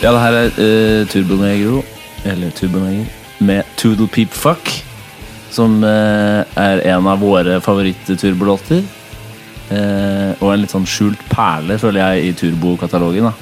det 0.00 0.20
her 0.22 0.36
er 0.38 0.54
uh, 0.56 1.08
Turbonegro, 1.12 1.82
eller 2.24 2.52
Turboneger, 2.56 3.04
med 3.38 3.68
Toodle 3.76 4.08
Peep 4.08 4.32
Fuck. 4.32 4.70
Som 5.52 5.82
uh, 5.84 6.40
er 6.56 6.80
en 6.94 7.08
av 7.10 7.20
våre 7.20 7.58
favoritt-turbolåter. 7.60 8.80
Uh, 9.70 10.32
og 10.40 10.48
en 10.50 10.62
litt 10.62 10.72
sånn 10.72 10.88
skjult 10.88 11.20
perle, 11.30 11.76
føler 11.78 12.00
jeg, 12.00 12.30
i 12.30 12.36
turbokatalogen. 12.38 13.28
da 13.28 13.34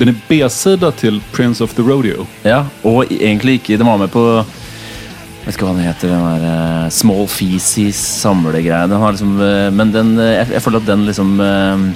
Den 0.00 0.10
er 0.12 0.18
B-sida 0.26 0.90
til 0.98 1.22
Prince 1.32 1.62
of 1.62 1.76
the 1.78 1.84
Rodeo. 1.86 2.26
Ja, 2.44 2.64
og 2.82 3.06
egentlig 3.12 3.60
ikke 3.60 3.78
Den 3.78 3.86
var 3.86 4.00
med 4.00 4.10
på 4.10 4.24
Jeg 4.40 5.46
vet 5.46 5.54
ikke 5.54 5.68
hva 5.68 5.76
den 5.76 5.86
heter, 5.86 6.10
den 6.10 6.26
der 6.26 6.84
uh, 6.84 6.90
Small 6.92 7.28
Feces 7.28 7.96
samlegreia. 8.20 8.86
Den 8.90 9.00
har 9.00 9.14
liksom 9.14 9.38
uh, 9.40 9.70
Men 9.72 9.94
den 9.94 10.18
eh, 10.18 10.40
jeg, 10.40 10.56
jeg 10.56 10.62
føler 10.66 10.82
at 10.82 10.90
den 10.90 11.06
liksom 11.08 11.36
eh, 11.40 11.86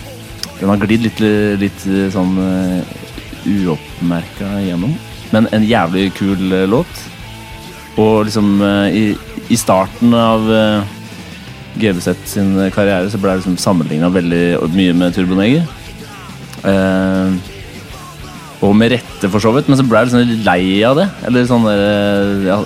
Den 0.61 0.71
har 0.71 0.85
glidd 0.87 1.04
litt, 1.04 1.25
litt 1.61 1.88
eh, 1.90 2.06
sånn 2.14 2.38
uoppmerka 3.46 4.50
igjennom. 4.62 4.94
Men 5.34 5.48
en 5.54 5.66
jævlig 5.66 6.10
kul 6.18 6.52
eh, 6.52 6.68
låt. 6.70 7.00
Og 8.00 8.26
liksom 8.28 8.58
eh, 8.62 8.98
i, 8.98 9.04
i 9.52 9.58
starten 9.58 10.14
av 10.16 10.46
uh, 10.50 10.94
GBZ 11.78 12.14
sin 12.28 12.54
karriere 12.74 13.10
så 13.10 13.18
ble 13.20 13.34
det 13.34 13.42
liksom 13.42 13.58
sammenligna 13.60 14.10
veldig 14.14 14.44
mye 14.74 14.94
med 14.96 15.16
Turboneger. 15.16 15.66
Eh, 16.64 17.52
og 18.64 18.72
med 18.78 18.94
rette, 18.94 19.28
for 19.28 19.42
så 19.42 19.50
vidt, 19.52 19.66
men 19.68 19.76
så 19.76 19.84
ble 19.84 20.00
jeg 20.00 20.08
liksom 20.08 20.22
litt 20.30 20.46
lei 20.46 20.62
av 20.88 20.96
det. 20.96 21.08
Eller 21.28 21.48
sånn 21.48 21.66
der, 21.66 22.46
ja, 22.46 22.58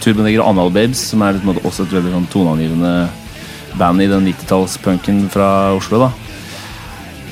Turboneger 0.00 0.40
og 0.40 0.52
Anal 0.54 0.72
Babes, 0.72 1.02
som 1.10 1.24
er 1.26 1.36
liksom 1.36 1.58
også 1.60 1.84
et 1.84 1.96
veldig 1.98 2.14
sånn 2.14 2.30
toneangivende 2.32 2.94
band 3.76 4.00
i 4.00 4.08
den 4.08 4.30
90-tallspunken 4.30 5.26
fra 5.34 5.50
Oslo. 5.76 6.06
da 6.06 6.25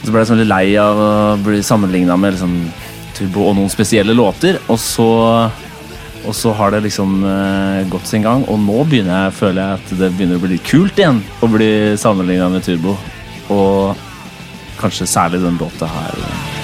Så 0.04 0.12
ble 0.12 0.20
jeg 0.20 0.28
sånn 0.28 0.42
litt 0.42 0.50
lei 0.50 0.75
av 0.76 0.99
å 1.00 1.12
bli 1.40 1.62
sammenligna 1.64 2.16
med 2.20 2.34
liksom 2.37 2.56
Turbo 3.16 3.46
og 3.49 3.54
noen 3.56 3.73
spesielle 3.73 4.16
låter. 4.16 4.58
Og 4.68 4.76
så, 4.80 5.06
og 6.25 6.34
så 6.37 6.52
har 6.58 6.75
det 6.75 6.82
liksom 6.88 7.23
uh, 7.25 7.80
gått 7.92 8.11
sin 8.11 8.26
gang, 8.26 8.44
og 8.50 8.61
nå 8.61 8.84
begynner 8.90 9.26
jeg, 9.26 9.38
føler 9.40 9.62
jeg 9.62 9.80
at 9.80 9.94
det 10.02 10.12
begynner 10.16 10.40
å 10.40 10.44
bli 10.44 10.56
litt 10.56 10.68
kult 10.68 11.00
igjen 11.00 11.23
å 11.40 11.50
bli 11.52 11.70
sammenligna 12.00 12.50
med 12.52 12.66
Turbo. 12.66 12.99
Og 13.54 14.04
kanskje 14.80 15.08
særlig 15.08 15.40
den 15.44 15.61
låta 15.61 15.88
her. 15.88 16.63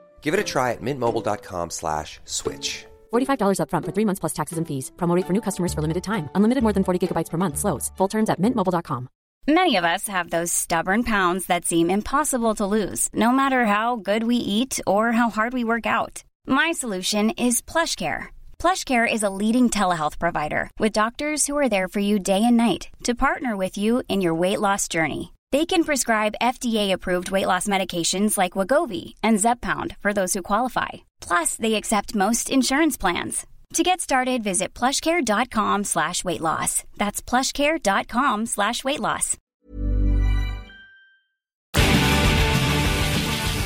Give 0.21 0.33
it 0.33 0.39
a 0.39 0.43
try 0.43 0.71
at 0.71 0.81
mintmobile.com 0.81 1.71
slash 1.71 2.19
switch. 2.25 2.85
$45 3.11 3.59
upfront 3.59 3.85
for 3.85 3.91
three 3.91 4.05
months 4.05 4.19
plus 4.19 4.33
taxes 4.33 4.57
and 4.57 4.67
fees. 4.67 4.91
Promo 4.97 5.15
rate 5.15 5.27
for 5.27 5.33
new 5.33 5.41
customers 5.41 5.73
for 5.73 5.81
limited 5.81 6.03
time. 6.03 6.29
Unlimited 6.35 6.63
more 6.63 6.73
than 6.73 6.83
40 6.83 6.99
gigabytes 7.07 7.29
per 7.29 7.37
month. 7.37 7.57
Slows. 7.57 7.91
Full 7.97 8.07
terms 8.07 8.29
at 8.29 8.39
mintmobile.com. 8.39 9.09
Many 9.47 9.75
of 9.77 9.83
us 9.83 10.07
have 10.07 10.29
those 10.29 10.53
stubborn 10.53 11.03
pounds 11.03 11.47
that 11.47 11.65
seem 11.65 11.89
impossible 11.89 12.53
to 12.55 12.65
lose, 12.77 13.09
no 13.11 13.31
matter 13.31 13.65
how 13.65 13.95
good 13.95 14.23
we 14.23 14.35
eat 14.35 14.79
or 14.85 15.13
how 15.13 15.31
hard 15.31 15.51
we 15.53 15.63
work 15.63 15.87
out. 15.87 16.23
My 16.45 16.71
solution 16.73 17.31
is 17.31 17.61
PlushCare. 17.61 18.27
PlushCare 18.59 19.11
is 19.11 19.23
a 19.23 19.31
leading 19.41 19.71
telehealth 19.71 20.19
provider 20.19 20.69
with 20.77 20.93
doctors 20.93 21.47
who 21.47 21.57
are 21.57 21.69
there 21.69 21.87
for 21.87 21.99
you 21.99 22.19
day 22.19 22.43
and 22.43 22.55
night 22.55 22.89
to 23.03 23.15
partner 23.15 23.57
with 23.57 23.79
you 23.79 24.03
in 24.07 24.21
your 24.21 24.35
weight 24.35 24.61
loss 24.61 24.87
journey. 24.87 25.33
They 25.51 25.65
can 25.65 25.83
prescribe 25.83 26.35
FDA-approved 26.41 27.31
weight 27.31 27.47
loss 27.47 27.67
medications 27.67 28.37
like 28.37 28.53
Wagovi 28.53 29.15
and 29.21 29.39
Zeppound 29.39 29.97
for 29.99 30.13
those 30.13 30.33
who 30.33 30.41
qualify. 30.43 30.89
Plus, 31.27 31.55
they 31.57 31.75
accept 31.75 32.15
most 32.15 32.49
insurance 32.49 32.97
plans. 32.97 33.45
To 33.73 33.83
get 33.83 34.01
started, 34.01 34.43
visit 34.43 34.73
plushcare.com 34.79 35.83
slash 35.83 36.23
weight 36.23 36.41
loss. 36.41 36.83
That's 36.97 37.21
plushcare.com 37.21 38.45
slash 38.45 38.83
weight 38.83 38.99
loss. 38.99 39.37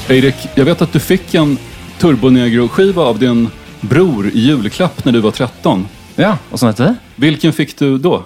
Erik, 0.09 0.35
jag 0.55 0.65
vet 0.65 0.81
att 0.81 0.93
du 0.93 0.99
fick 0.99 1.33
en 1.35 1.57
Turbonegro-skiva 1.99 3.01
av 3.01 3.19
din 3.19 3.49
bror 3.81 4.27
i 4.27 4.39
julklapp 4.39 5.05
när 5.05 5.11
du 5.11 5.19
var 5.19 5.31
13. 5.31 5.87
Ja, 6.15 6.37
åssen 6.51 6.69
heter 6.69 6.83
det? 6.83 6.95
Vilken 7.15 7.53
fick 7.53 7.77
du 7.77 7.97
då? 7.97 8.23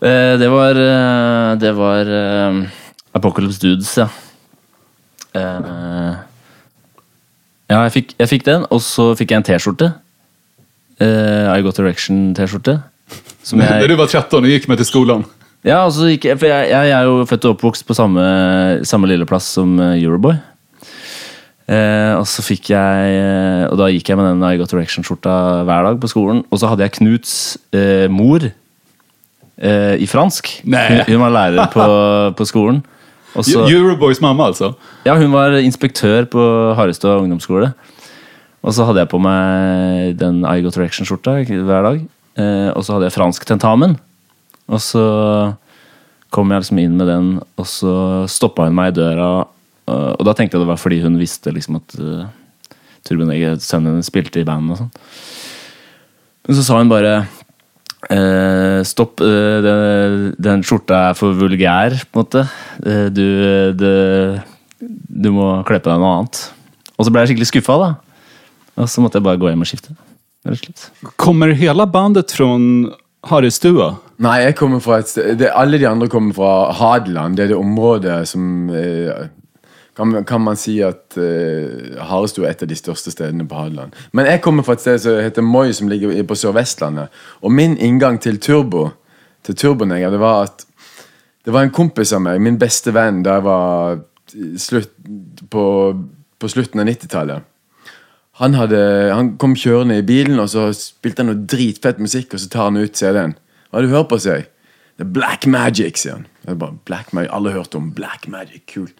Eh, 0.00 0.34
det 0.40 0.48
var 0.48 0.78
eh, 0.80 1.56
Det 1.60 1.72
var 1.76 2.08
eh, 2.08 2.60
Apocalypse 3.12 3.60
Dudes, 3.60 3.92
ja. 3.98 4.08
Ja, 7.70 7.84
jeg 7.84 7.92
fikk, 7.94 8.14
jeg 8.18 8.28
fikk 8.30 8.46
den, 8.46 8.64
og 8.70 8.80
så 8.82 9.12
fikk 9.14 9.30
jeg 9.30 9.38
en 9.38 9.44
T-skjorte. 9.46 9.92
I 11.00 11.60
Got 11.62 11.78
Direction-T-skjorte. 11.78 12.74
Da 12.80 13.86
du 13.90 13.94
var 13.98 14.10
13 14.10 14.40
og 14.40 14.48
gikk 14.50 14.66
med 14.70 14.80
til 14.80 14.88
skolen? 14.88 15.22
Ja, 15.62 15.84
altså, 15.84 16.08
jeg, 16.10 16.34
for 16.38 16.48
jeg, 16.50 16.70
jeg, 16.72 16.90
er 16.96 17.06
jo 17.06 17.22
født 17.30 17.46
og 17.46 17.54
oppvokst 17.54 17.86
på 17.86 17.94
samme, 17.94 18.24
samme 18.86 19.10
lille 19.10 19.26
plass 19.28 19.52
som 19.58 19.78
Euroboy. 19.78 20.34
Eh, 21.70 22.14
og 22.18 22.26
så 22.26 22.42
fikk 22.42 22.72
jeg 22.72 23.18
Og 23.70 23.76
da 23.78 23.86
gikk 23.92 24.08
jeg 24.10 24.18
med 24.18 24.26
den 24.26 24.42
I 24.42 24.56
Got 24.58 24.72
Direction-skjorta 24.74 25.34
hver 25.68 25.86
dag 25.86 26.00
på 26.02 26.10
skolen. 26.10 26.42
Og 26.50 26.62
så 26.62 26.72
hadde 26.72 26.86
jeg 26.86 26.96
Knuts 26.98 27.34
eh, 27.70 28.08
mor 28.10 28.50
eh, 29.60 29.96
i 30.00 30.08
fransk. 30.10 30.50
Hun, 30.64 31.04
hun 31.06 31.22
var 31.24 31.36
lærer 31.36 31.70
på, 31.72 31.86
på 32.38 32.48
skolen. 32.48 32.82
Også, 33.30 33.62
Euroboys 33.70 34.18
mamma 34.18 34.48
altså? 34.50 34.72
ja, 35.06 35.14
hun 35.14 35.30
var 35.30 35.54
inspektør 35.62 36.26
på 36.26 36.44
Harestad 36.74 37.20
ungdomsskole. 37.20 37.70
Og 38.60 38.74
så 38.76 38.84
hadde 38.84 39.04
jeg 39.04 39.12
på 39.12 39.20
meg 39.22 40.16
den 40.20 40.42
I 40.44 40.60
Got 40.64 40.76
Direction-skjorta 40.76 41.38
hver 41.48 41.86
dag. 41.86 42.02
Eh, 42.40 42.70
og 42.74 42.84
så 42.84 42.96
hadde 42.96 43.08
jeg 43.08 43.16
fransk 43.16 43.46
tentamen. 43.48 43.96
Og 44.70 44.82
så 44.82 45.04
kom 46.34 46.52
jeg 46.52 46.62
liksom 46.62 46.82
inn 46.82 46.98
med 46.98 47.08
den, 47.10 47.30
og 47.58 47.66
så 47.66 47.94
stoppa 48.30 48.68
hun 48.68 48.76
meg 48.76 48.92
i 48.92 48.98
døra. 49.00 49.30
eh, 49.88 50.12
og 50.12 50.26
da 50.26 50.34
tenkte 50.34 50.58
jeg 50.58 50.66
det 50.66 50.70
var 50.70 50.78
fordi 50.80 51.00
hun 51.02 51.18
visste 51.18 51.54
liksom 51.54 51.80
at 51.80 51.96
uh, 51.98 52.28
Turben 53.06 53.32
sønnen 53.58 53.94
hennes, 53.94 54.06
spilte 54.06 54.42
i 54.42 54.46
band 54.46 54.74
og 54.74 54.82
sånn. 54.82 54.90
Men 56.46 56.58
så 56.58 56.66
sa 56.66 56.78
hun 56.78 56.92
bare 56.92 57.24
eh, 58.08 58.80
Stopp, 58.88 59.20
uh, 59.20 59.58
den, 59.64 60.30
den 60.40 60.64
skjorta 60.66 61.10
er 61.10 61.18
for 61.18 61.36
vulgær, 61.36 61.98
på 62.08 62.20
en 62.20 62.24
måte. 62.24 62.46
Uh, 62.84 63.08
du, 63.12 63.26
det, 63.76 63.94
du 64.80 65.28
må 65.34 65.52
kle 65.68 65.80
på 65.82 65.92
deg 65.92 66.00
noe 66.00 66.20
annet. 66.20 66.44
Og 66.96 67.06
så 67.06 67.12
ble 67.12 67.24
jeg 67.24 67.32
skikkelig 67.32 67.50
skuffa, 67.50 67.76
da. 67.80 67.90
Og 68.80 68.88
så 68.88 69.02
måtte 69.04 69.20
jeg 69.20 69.26
bare 69.26 69.40
gå 69.40 69.50
hjem 69.50 69.66
og 69.66 69.68
skifte. 69.68 69.96
Slett. 70.48 70.88
Kommer 71.20 71.52
hele 71.52 71.84
bandet 71.90 72.32
fra 72.32 72.48
Harrystua? 73.28 73.92
Nei, 74.20 74.38
jeg 74.46 74.56
kommer 74.56 74.80
fra 74.84 75.00
et 75.00 75.10
sted 75.10 75.36
det, 75.40 75.50
Alle 75.56 75.80
de 75.80 75.88
andre 75.88 76.08
kommer 76.12 76.36
fra 76.36 76.52
Hadeland. 76.76 77.36
Det 77.36 77.46
er 77.46 77.52
det 77.52 77.60
området 77.60 78.16
som 78.28 78.70
eh, 78.72 79.28
kan, 80.00 80.24
kan 80.24 80.40
man 80.40 80.56
si 80.56 80.78
at 80.84 81.18
uh, 81.20 82.00
Harestua 82.08 82.48
er 82.48 82.54
et 82.54 82.64
av 82.64 82.70
de 82.70 82.78
største 82.78 83.12
stedene 83.12 83.44
på 83.48 83.58
Hadeland. 83.58 83.96
Men 84.16 84.28
jeg 84.30 84.42
kommer 84.44 84.64
fra 84.64 84.78
et 84.78 84.84
sted 84.84 85.02
som 85.04 85.20
heter 85.20 85.44
Moi, 85.44 85.68
som 85.76 85.90
ligger 85.90 86.14
på 86.24 86.38
Sør-Vestlandet. 86.38 87.12
Og 87.44 87.52
min 87.52 87.76
inngang 87.76 88.20
til 88.22 88.40
Turbo, 88.40 88.88
til 89.44 89.56
Turboneger, 89.56 90.10
det 90.10 90.20
var 90.20 90.48
at 90.48 90.64
det 91.44 91.52
var 91.52 91.64
en 91.64 91.72
kompis 91.72 92.12
av 92.12 92.20
meg, 92.24 92.40
min 92.44 92.58
beste 92.60 92.92
venn, 92.92 93.22
da 93.24 93.38
jeg 93.38 93.44
var 93.46 94.00
slutt, 94.60 94.92
på, 95.50 95.64
på 96.40 96.50
slutten 96.52 96.82
av 96.82 96.88
90-tallet. 96.90 97.46
Han, 98.40 98.56
han 98.56 99.34
kom 99.40 99.56
kjørende 99.56 99.98
i 100.00 100.06
bilen, 100.06 100.40
og 100.40 100.48
så 100.52 100.70
spilte 100.76 101.24
han 101.24 101.32
noe 101.32 101.44
dritfett 101.48 102.00
musikk, 102.00 102.34
og 102.34 102.42
så 102.42 102.48
tar 102.52 102.70
han 102.70 102.80
ut 102.80 102.96
CD-en. 102.96 103.36
Hva 103.68 103.80
har 103.80 103.86
du 103.86 103.94
hørt 103.94 104.10
på, 104.12 104.20
sier 104.20 104.40
jeg? 104.40 104.48
Det 105.00 105.06
er 105.06 105.12
Black 105.16 105.46
Magic, 105.48 106.00
sier 106.00 106.18
han. 106.18 106.26
Bare, 106.60 106.76
Black 106.88 107.14
Magic, 107.16 107.32
Alle 107.32 107.52
har 107.52 107.62
hørt 107.62 107.76
om 107.78 107.90
Black 107.96 108.28
Magic, 108.28 108.66
kult. 108.68 108.96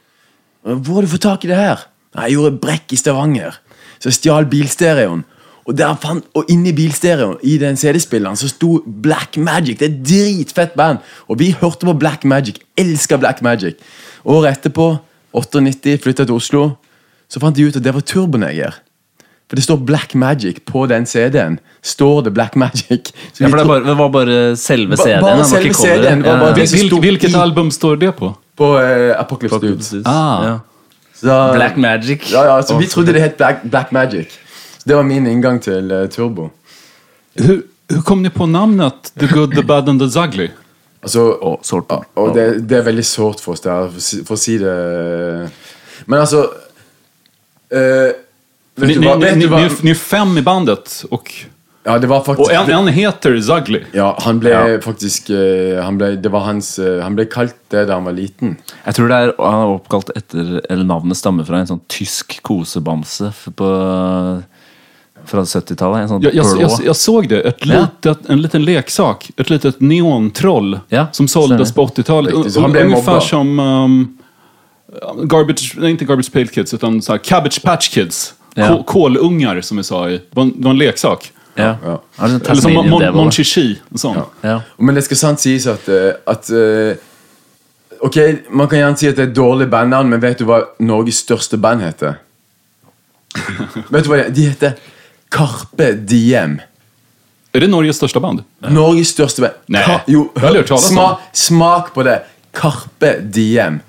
Hvor 0.64 1.00
har 1.00 1.06
du 1.06 1.12
fått 1.14 1.26
tak 1.26 1.44
i 1.44 1.50
det 1.50 1.58
her? 1.58 1.84
Jeg 2.16 2.36
gjorde 2.36 2.58
brekk 2.62 2.92
i 2.92 2.98
Stavanger. 2.98 3.60
Så 4.00 4.10
jeg 4.10 4.18
stjal 4.18 4.48
bilstereoen. 4.50 5.24
Og, 5.68 5.76
der 5.78 5.94
fant, 6.02 6.24
og 6.34 6.48
inni 6.50 6.72
bilstereoen, 6.74 7.36
i 7.46 7.56
den 7.60 7.76
CD-spilleren, 7.78 8.36
så 8.36 8.48
sto 8.50 8.80
Black 8.86 9.36
Magic. 9.38 9.78
Det 9.78 9.86
er 9.86 9.92
et 9.92 10.04
dritfett 10.08 10.74
band. 10.78 10.98
Og 11.28 11.38
vi 11.38 11.52
hørte 11.60 11.86
på 11.86 11.94
Black 12.00 12.24
Magic. 12.24 12.58
Elska 12.80 13.18
Black 13.20 13.42
Magic. 13.44 13.76
Året 14.24 14.58
etterpå, 14.58 14.92
98, 15.36 15.98
flytta 16.02 16.26
til 16.26 16.34
Oslo. 16.34 16.64
Så 17.30 17.40
fant 17.42 17.56
de 17.56 17.68
ut 17.68 17.76
at 17.76 17.84
det 17.84 17.94
var 17.94 18.02
Turboneger. 18.02 18.80
For 19.50 19.58
det 19.58 19.64
står 19.66 19.80
Black 19.86 20.14
Magic 20.14 20.60
på 20.66 20.84
den 20.90 21.06
CD-en. 21.06 21.58
Står 21.82 22.24
det 22.26 22.34
Black 22.34 22.54
Magic. 22.54 23.12
Så 23.32 23.44
Ja, 23.44 23.48
for 23.48 23.56
det, 23.58 23.66
var 23.66 23.74
bare, 23.74 23.86
det 23.88 23.96
var 23.98 24.08
bare 24.08 24.56
selve 24.56 24.96
CD-en. 24.96 25.22
bare 25.22 25.44
selve. 25.44 25.74
CD-en, 25.74 26.24
Ja. 26.24 26.52
Hvilket, 26.54 27.34
album 27.34 27.70
står 27.70 27.96
det 27.96 28.12
på? 28.16 28.34
På 28.60 28.68
eh, 28.80 29.14
Apocalypse 29.20 29.58
Dudes. 29.62 29.92
Ah. 30.04 30.44
Ja. 30.44 30.60
Så- 31.20 31.52
Black 31.54 31.76
Magic. 31.76 32.30
Ja, 32.32 32.44
ja, 32.44 32.62
så 32.62 32.76
Vi 32.78 32.86
trodde 32.86 33.12
det 33.12 33.20
het 33.24 33.36
Black, 33.36 33.62
Black 33.62 33.90
Magic. 33.92 34.32
Så 34.78 34.88
det 34.88 34.94
var 34.96 35.02
min 35.02 35.26
inngang 35.26 35.60
til 35.62 35.90
eh, 35.92 36.06
Turbo. 36.12 36.50
Hur, 37.40 37.62
hur 37.90 38.02
kom 38.02 38.22
ni 38.22 38.30
på 38.30 38.46
namnet 38.46 39.12
The 39.20 39.26
Good, 39.26 39.54
The 39.54 39.62
Bad 39.62 39.88
and 39.88 40.00
The 40.00 40.08
Zugly? 40.10 40.48
Altså, 41.02 41.20
Og 41.40 41.60
sårt 41.64 41.86
på. 41.88 42.02
Og 42.20 42.34
det, 42.36 42.68
det 42.68 42.78
er 42.78 42.82
veldig 42.84 43.04
sårt 43.08 43.40
for 43.40 43.52
oss 43.56 43.60
der, 43.64 43.86
for, 43.88 43.96
å 43.96 44.00
si- 44.04 44.24
for 44.24 44.36
å 44.36 44.40
si 44.40 44.58
det 44.60 44.74
Men 46.06 46.20
altså 46.20 46.42
eh, 47.72 48.10
Vet 48.76 48.88
Ni, 48.88 48.94
du 48.94 49.00
ni, 49.00 49.06
hva? 49.06 49.16
ni, 49.16 49.24
Vet 49.24 49.36
ni, 49.36 49.44
du 49.46 49.48
hva? 49.54 49.60
är, 49.64 49.72
ni 49.82 49.90
är 49.90 49.94
fem 49.94 50.38
i 50.38 50.42
bandet 50.42 51.04
och, 51.10 51.32
Ja, 51.84 51.94
det 51.98 52.06
var 52.10 52.20
faktisk 52.20 52.50
Og 52.50 52.56
han, 52.56 52.70
han 52.72 52.88
heter 52.92 53.38
Zagli. 53.40 53.78
Ja, 53.96 54.10
han 54.20 54.38
ble 54.42 54.50
Ja. 54.52 54.80
faktisk 54.84 55.30
eh, 55.32 55.78
han 55.82 55.96
ble, 55.96 56.10
Det 56.20 56.28
var 56.28 56.40
hans 56.44 56.74
eh, 56.78 56.98
Han 57.02 57.14
ble 57.16 57.24
kalt 57.24 57.56
det 57.72 57.86
da 57.88 57.94
han 57.96 58.04
var 58.04 58.12
liten. 58.12 58.58
Jeg 58.84 58.94
tror 58.98 59.08
det 59.08 59.16
er, 59.16 59.32
han 59.40 59.62
er 59.62 59.72
oppkalt 59.78 60.10
etter 60.16 60.60
Eller 60.68 60.84
navnet 60.84 61.16
stammer 61.16 61.44
fra 61.48 61.62
en 61.62 61.70
sånn 61.70 61.80
tysk 61.88 62.36
kosebamse 62.44 63.30
på, 63.56 63.70
fra 65.30 65.42
70-tallet. 65.46 66.02
En 66.04 66.08
sånn 66.12 66.22
ja, 66.26 66.34
jeg, 66.36 66.44
blå. 66.52 66.60
jeg, 66.60 66.70
så 66.90 66.94
såg 67.00 67.28
det, 67.32 67.40
litet, 67.64 68.28
en 68.28 68.42
liten 68.44 68.64
leksak. 68.68 69.30
Et 69.40 69.50
litet 69.52 69.80
neontroll 69.80 70.78
Ja, 70.92 71.06
som 71.16 71.28
solgtes 71.28 71.72
på 71.72 71.86
80-talet. 71.88 72.34
Riktigt, 72.34 72.52
så 72.54 72.60
Un- 72.60 72.68
han 72.68 72.72
blev 72.76 72.86
Ungefär 72.90 73.12
mobbad. 73.12 73.22
som 73.22 73.58
um, 73.58 74.18
Garbage, 75.24 75.74
nej 75.78 75.90
inte 75.90 76.04
Garbage 76.04 76.32
Pale 76.32 76.46
Kids, 76.46 76.74
men 76.82 77.00
Cabbage 77.00 77.62
Patch 77.62 77.88
Kids. 77.88 78.34
Ja. 78.54 78.82
Kå- 78.86 79.62
som 79.62 79.76
vi 79.76 79.84
sa 79.84 80.06
det 80.06 80.22
var 80.34 80.70
en 80.70 80.78
leksak. 80.78 81.32
Ja. 81.56 81.76
Ja. 81.82 81.98
Ja, 82.18 82.24
er 82.24 82.50
Eller 82.52 82.82
Mon, 82.88 83.14
Mon. 83.14 83.30
Chichi. 83.30 83.78
Sånn. 83.98 84.20
Ja. 84.44 84.60
Men 84.78 84.94
det 84.94 85.04
skal 85.04 85.16
sant 85.20 85.40
sies 85.42 85.66
at, 85.70 85.88
eh, 85.88 86.12
at 86.26 86.50
eh, 86.50 86.96
Ok, 88.00 88.16
Man 88.50 88.68
kan 88.68 88.78
gjerne 88.78 88.96
si 88.96 89.08
at 89.10 89.16
det 89.18 89.26
er 89.28 89.34
dårlig 89.36 89.66
bandnavn, 89.68 90.08
men 90.08 90.20
vet 90.22 90.38
du 90.40 90.46
hva 90.48 90.62
Norges 90.80 91.18
største 91.20 91.58
band 91.60 91.82
heter? 91.84 92.14
vet 93.92 94.06
du 94.06 94.08
hva 94.10 94.22
De 94.32 94.46
heter 94.48 94.78
Carpe 95.30 95.92
Diem. 96.08 96.58
Er 97.54 97.64
det 97.64 97.68
Norges 97.70 97.98
største 97.98 98.22
band? 98.22 98.44
Norges 98.70 99.10
største 99.14 99.42
band. 99.44 99.58
Nei, 99.74 99.82
Ka- 99.86 100.02
jo, 100.10 100.28
hør, 100.38 100.62
sma, 100.78 101.06
Smak 101.34 101.92
på 101.94 102.04
det. 102.06 102.20
Carpe 102.54 103.16
Diem. 103.34 103.80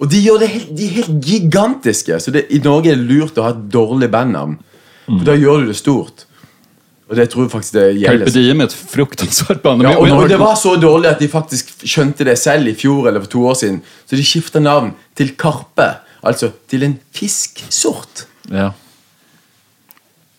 Og 0.00 0.08
de, 0.08 0.20
gjør 0.24 0.40
det 0.40 0.48
helt, 0.48 0.70
de 0.76 0.86
er 0.86 0.94
helt 1.02 1.26
gigantiske. 1.28 2.16
Så 2.24 2.32
det, 2.32 2.46
i 2.50 2.58
Norge 2.64 2.92
er 2.92 2.96
det 3.00 3.04
lurt 3.08 3.36
å 3.38 3.44
ha 3.44 3.52
et 3.52 3.66
dårlig 3.72 4.08
bandnavn. 4.12 4.56
For 5.10 5.26
da 5.28 5.34
gjør 5.36 5.64
du 5.64 5.72
det 5.72 5.76
stort. 5.76 6.24
Og 7.10 7.16
det 7.18 7.26
tror 7.32 7.42
jeg 7.42 7.50
faktisk 7.50 7.74
det 7.74 7.84
gjelder. 7.98 8.26
Carpe 8.26 8.30
Diem 8.30 8.60
är 8.60 8.64
et 8.64 8.72
fruktansvärt 8.72 9.62
band. 9.62 9.82
Ja, 9.82 9.96
og, 9.98 10.10
og 10.14 10.28
det 10.30 10.38
var 10.38 10.54
så 10.54 10.76
dårlig 10.78 11.10
at 11.10 11.18
de 11.18 11.28
faktisk 11.28 11.72
skjønte 11.82 12.24
det 12.24 12.36
selv 12.38 12.70
i 12.70 12.74
fjor 12.78 13.08
eller 13.10 13.24
for 13.24 13.32
to 13.32 13.42
år 13.50 13.56
siden. 13.58 13.80
Så 14.06 14.16
de 14.16 14.22
skifta 14.22 14.62
navn 14.62 14.92
til 15.18 15.32
Karpe. 15.36 15.88
Altså 16.22 16.52
til 16.70 16.84
en 16.86 16.94
fisksort. 17.16 18.26
Ja. 18.52 18.70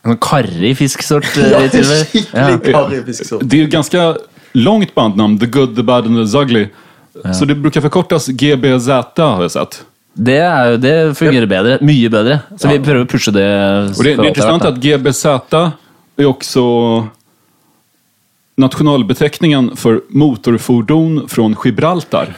En 0.06 0.18
karrig 0.18 0.78
fisksort. 0.78 1.28
eh, 1.38 1.52
Ja, 1.52 1.68
skikkelig 1.70 2.62
karrig 2.72 3.04
fisksort. 3.06 3.44
Det 3.44 3.60
er 3.60 3.68
ett 3.68 3.76
ganske 3.76 4.06
langt 4.54 4.96
bandnavn. 4.96 5.38
The 5.40 5.48
Good, 5.48 5.76
The 5.76 5.84
Bad 5.84 6.06
and 6.08 6.16
The 6.24 6.40
Ugly. 6.40 6.66
Så 7.36 7.46
det 7.46 7.60
bruker 7.60 7.84
forkortes 7.84 8.30
GBZ 8.32 8.88
har 9.20 9.42
jeg 9.44 9.52
sett. 9.52 9.82
Det, 10.16 10.40
er 10.40 10.78
det 10.80 10.96
fungerer 11.20 11.48
bedre. 11.48 11.78
Mye 11.84 12.10
bedre. 12.12 12.42
Så 12.60 12.72
vi 12.72 12.80
prøver 12.84 13.04
å 13.06 13.10
pushe 13.12 13.32
det. 13.36 13.46
Og 13.92 14.04
det, 14.04 14.16
det 14.16 14.26
er 14.26 14.32
interessant 14.32 14.66
at 14.68 14.80
GBZ 14.80 15.24
är 16.24 16.26
också 16.26 16.62
nationalbeteckningen 18.56 19.76
för 19.76 20.02
motorfordon 20.10 21.30
från 21.30 21.56
Gibraltar. 21.64 22.38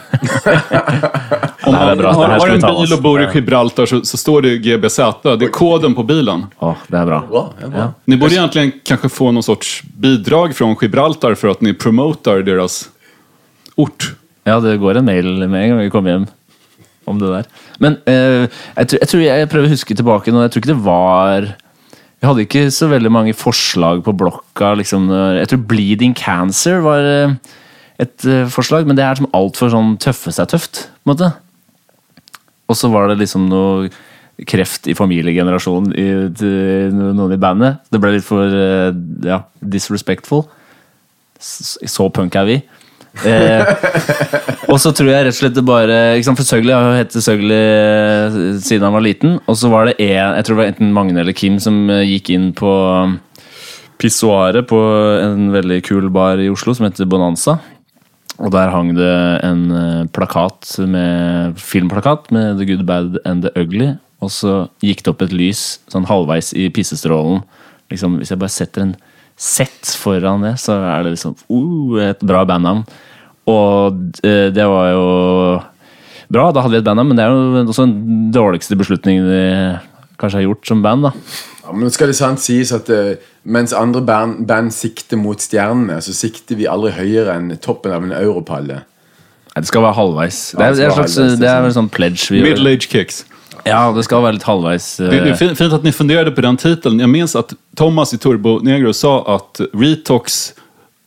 Om 1.66 1.72
man 1.72 1.98
bra. 1.98 2.12
man 2.12 2.30
har 2.30 2.48
en 2.48 2.60
bil 2.60 2.92
och 2.92 3.02
bor 3.02 3.22
i 3.22 3.28
Gibraltar 3.34 3.86
så, 3.86 4.04
så 4.04 4.16
står 4.16 4.42
det 4.42 4.58
GBZ. 4.58 4.96
Det 5.22 5.44
är 5.44 5.48
koden 5.48 5.94
på 5.94 6.02
bilen. 6.02 6.46
Ja, 6.60 6.76
det 6.86 6.96
er 6.96 7.06
bra. 7.06 7.22
Bra, 7.30 7.52
ja. 7.60 7.92
Ni 8.04 8.16
borde 8.16 8.34
egentligen 8.34 8.72
kanske 8.84 9.08
få 9.08 9.30
någon 9.30 9.42
sorts 9.42 9.82
bidrag 9.82 10.56
från 10.56 10.76
Gibraltar 10.80 11.34
för 11.34 11.48
att 11.48 11.60
ni 11.60 11.74
promotar 11.74 12.38
deras 12.38 12.88
ort. 13.74 14.14
Ja, 14.44 14.60
det 14.60 14.76
går 14.76 14.94
en 14.94 15.04
mail 15.04 15.48
med 15.48 15.62
en 15.62 15.68
gang 15.68 15.78
vi 15.78 15.90
kommer 15.90 16.10
hjem 16.10 16.26
om 17.04 17.18
det 17.18 17.28
der. 17.32 17.44
Men 17.78 17.96
eh, 18.06 18.48
jeg, 18.76 18.88
tror, 18.88 19.00
jeg 19.00 19.08
tror 19.08 19.22
jeg 19.22 19.48
prøver 19.52 19.68
å 19.68 19.74
huske 19.74 19.96
tilbake 19.96 20.32
nå. 20.32 20.42
Jeg 20.44 20.54
tror 20.54 20.64
ikke 20.64 20.72
det 20.72 20.84
var 20.84 21.48
Vi 22.24 22.28
hadde 22.30 22.44
ikke 22.46 22.70
så 22.72 22.86
veldig 22.88 23.10
mange 23.12 23.34
forslag 23.36 23.98
på 24.06 24.14
blokka. 24.16 24.70
Liksom, 24.80 25.10
jeg 25.36 25.48
tror 25.50 25.58
Bleeding 25.68 26.14
Cancer 26.16 26.78
var 26.80 27.04
eh, 27.04 27.34
et 28.00 28.24
eh, 28.24 28.46
forslag, 28.48 28.86
men 28.88 28.96
det 28.96 29.04
er 29.04 29.18
som 29.18 29.28
altfor 29.36 29.68
sånn 29.74 29.98
tøffe 30.00 30.32
seg 30.32 30.48
tøft. 30.48 30.86
på 30.88 31.04
en 31.04 31.12
måte. 31.12 31.28
Og 32.64 32.78
så 32.80 32.88
var 32.88 33.10
det 33.10 33.18
liksom 33.20 33.44
noe 33.50 33.90
kreft 34.48 34.88
i 34.88 34.96
familiegenerasjonen 34.96 35.92
til 36.40 36.96
noen 36.96 37.36
i 37.36 37.38
bandet. 37.44 37.84
Det 37.92 38.00
ble 38.00 38.14
litt 38.16 38.24
for 38.24 38.56
eh, 38.56 38.88
ja, 39.28 39.42
disrespectful. 39.60 40.46
Så 41.36 42.08
punk 42.08 42.40
er 42.40 42.48
vi. 42.48 42.58
Eh, 43.22 43.68
og 44.72 44.80
så 44.82 44.90
tror 44.90 45.12
jeg 45.12 45.26
rett 45.26 45.36
og 45.36 45.38
slett 45.38 45.54
det 45.54 45.62
bare 45.66 45.98
sant, 46.26 46.40
For 46.40 46.48
Søgli 46.48 46.72
har 46.74 46.82
jo 46.82 46.96
hett 46.98 47.14
Søgli 47.14 47.54
eh, 47.54 48.38
siden 48.58 48.88
han 48.88 48.96
var 48.96 49.04
liten. 49.04 49.36
Og 49.46 49.58
så 49.60 49.70
var 49.72 49.88
det 49.88 49.98
en, 50.02 50.34
jeg 50.38 50.46
tror 50.46 50.56
det 50.56 50.62
var 50.62 50.72
enten 50.72 50.96
Magne 50.96 51.22
eller 51.22 51.36
Kim 51.36 51.60
som 51.62 51.84
eh, 51.92 52.06
gikk 52.16 52.32
inn 52.34 52.50
på 52.56 52.72
pissoaret 54.02 54.66
på 54.68 54.80
en 55.22 55.52
veldig 55.54 55.78
kul 55.86 56.10
bar 56.12 56.42
i 56.42 56.50
Oslo 56.52 56.74
som 56.74 56.88
heter 56.88 57.08
Bonanza. 57.08 57.60
Og 58.42 58.50
der 58.50 58.72
hang 58.74 58.94
det 58.96 59.14
en 59.46 59.68
eh, 59.70 60.06
plakat 60.14 60.74
med 60.90 61.60
filmplakat 61.60 62.32
med 62.34 62.58
The 62.58 62.66
Good, 62.72 62.86
Bad 62.88 63.20
and 63.24 63.46
The 63.46 63.54
Ugly. 63.60 63.92
Og 64.24 64.32
så 64.32 64.64
gikk 64.82 65.04
det 65.04 65.12
opp 65.12 65.22
et 65.22 65.34
lys 65.36 65.64
sånn 65.92 66.08
halvveis 66.08 66.50
i 66.56 66.66
pissestrålen. 66.74 67.44
Liksom, 67.92 68.18
hvis 68.18 68.32
jeg 68.32 68.40
bare 68.40 68.54
setter 68.54 68.86
en 68.86 68.94
sett 69.36 69.94
foran 69.98 70.44
det, 70.44 70.54
så 70.62 70.78
er 70.78 71.04
det 71.04 71.14
liksom 71.16 71.34
uh, 71.50 71.98
et 72.04 72.22
bra 72.24 72.44
bandnavn. 72.48 72.84
Og 73.50 74.20
eh, 74.24 74.48
det 74.54 74.64
var 74.64 74.86
jo 74.94 75.08
bra, 76.32 76.46
da 76.48 76.62
hadde 76.64 76.72
vi 76.72 76.78
et 76.80 76.86
bandnavn, 76.86 77.10
men 77.10 77.18
det 77.18 77.26
er 77.26 77.34
jo 77.34 77.64
også 77.66 77.84
den 77.84 78.30
dårligste 78.32 78.78
beslutningen 78.80 79.26
vi 79.28 79.42
kanskje 80.20 80.40
har 80.40 80.46
gjort 80.46 80.70
som 80.70 80.80
band. 80.84 81.10
da. 81.10 81.12
Ja, 81.64 81.74
men 81.76 81.92
skal 81.92 82.08
det 82.08 82.16
sant 82.16 82.40
sies 82.40 82.72
at 82.76 82.88
uh, 82.92 83.14
mens 83.44 83.74
andre 83.76 84.00
band, 84.04 84.46
band 84.48 84.72
sikter 84.72 85.20
mot 85.20 85.40
stjernene, 85.40 86.00
så 86.04 86.16
sikter 86.16 86.56
vi 86.56 86.70
aldri 86.70 86.94
høyere 86.96 87.36
enn 87.36 87.52
toppen 87.60 87.92
av 87.92 88.06
en 88.06 88.16
europalle. 88.16 88.82
Nei, 89.54 89.62
det 89.62 89.70
skal 89.70 89.84
være 89.84 89.98
halvveis. 89.98 90.40
Det 90.54 90.64
Ja, 90.64 90.70
det 90.70 90.78
det 90.78 90.84
er, 90.84 90.90
en 90.90 90.96
slags, 90.96 91.18
halvveis, 91.18 91.38
det 91.40 91.50
er 91.50 91.62
vel 91.62 91.76
sånn 91.76 91.92
pledge 91.92 92.32
vi 92.32 92.40
gjør. 92.40 92.48
Middle 92.48 92.74
age 92.74 92.90
kicks. 92.90 93.24
Ja, 93.64 93.92
det 93.96 94.02
skal 94.04 94.22
være 94.22 94.32
litt 94.36 94.42
halvveis. 94.48 95.00
eh, 95.00 95.08
Det, 95.10 95.20
er 95.30 95.34
fint, 95.34 95.58
fint 95.58 95.72
att 95.72 95.82
ni 95.82 95.92
funderade 95.92 96.30
på 96.30 96.40
den 96.40 96.56
titeln. 96.56 97.00
Jag 97.00 97.08
minns 97.08 97.36
att 97.36 97.52
Thomas 97.76 98.14
i 98.14 98.18
Turbo 98.18 98.58
Negro 98.62 98.92
sa 98.92 99.34
att 99.36 99.60
Retox 99.72 100.52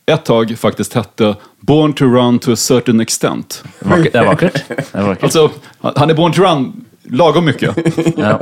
ett 0.06 0.24
tag 0.24 0.58
faktiskt 0.58 0.94
hette 0.94 1.34
Born 1.60 1.92
to 1.92 2.04
Run 2.04 2.38
to 2.38 2.52
a 2.52 2.56
certain 2.56 3.00
extent. 3.00 3.62
Det 3.80 4.14
er 4.14 4.24
vakkert. 4.24 4.62
Det 4.68 4.84
er. 4.94 5.16
Alltså, 5.22 5.50
han 5.80 6.10
är 6.10 6.14
Born 6.14 6.32
to 6.32 6.42
Run 6.42 6.84
lagom 7.10 7.44
mycket. 7.44 7.76
Ja. 8.16 8.38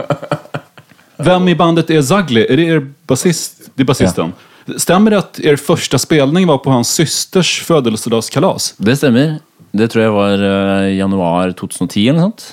Vem 1.16 1.48
i 1.48 1.54
bandet 1.54 1.90
är 1.90 2.02
Zagli? 2.02 2.46
Är 2.48 2.56
det 2.56 2.62
er 2.68 2.92
basist? 3.06 3.70
Det 3.74 3.82
är 3.82 3.86
basisten. 3.86 4.32
Stämmer 4.76 5.10
det 5.10 5.18
att 5.18 5.40
er 5.40 5.56
första 5.56 5.98
spelning 5.98 6.46
var 6.46 6.58
på 6.58 6.70
hans 6.70 6.88
systers 6.94 7.62
födelsedagskalas? 7.62 8.74
Det 8.76 8.96
stemmer. 8.96 9.38
Det 9.72 9.88
tror 9.88 10.04
jeg 10.04 10.12
var 10.12 10.42
eh, 10.42 10.94
januar 10.96 11.52
2010 11.52 12.08
eller 12.08 12.20
noe 12.20 12.30
sånt. 12.30 12.46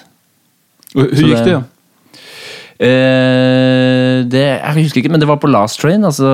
Hur 0.93 1.10
gick 1.10 1.38
det- 1.38 1.45
det? 1.45 1.63
Eh, 2.84 4.23
det, 4.27 4.41
jeg 4.41 4.75
husker 4.82 5.03
ikke, 5.03 5.12
men 5.13 5.21
det 5.21 5.29
var 5.29 5.38
på 5.41 5.49
Last 5.51 5.79
Train, 5.79 6.03
altså, 6.03 6.27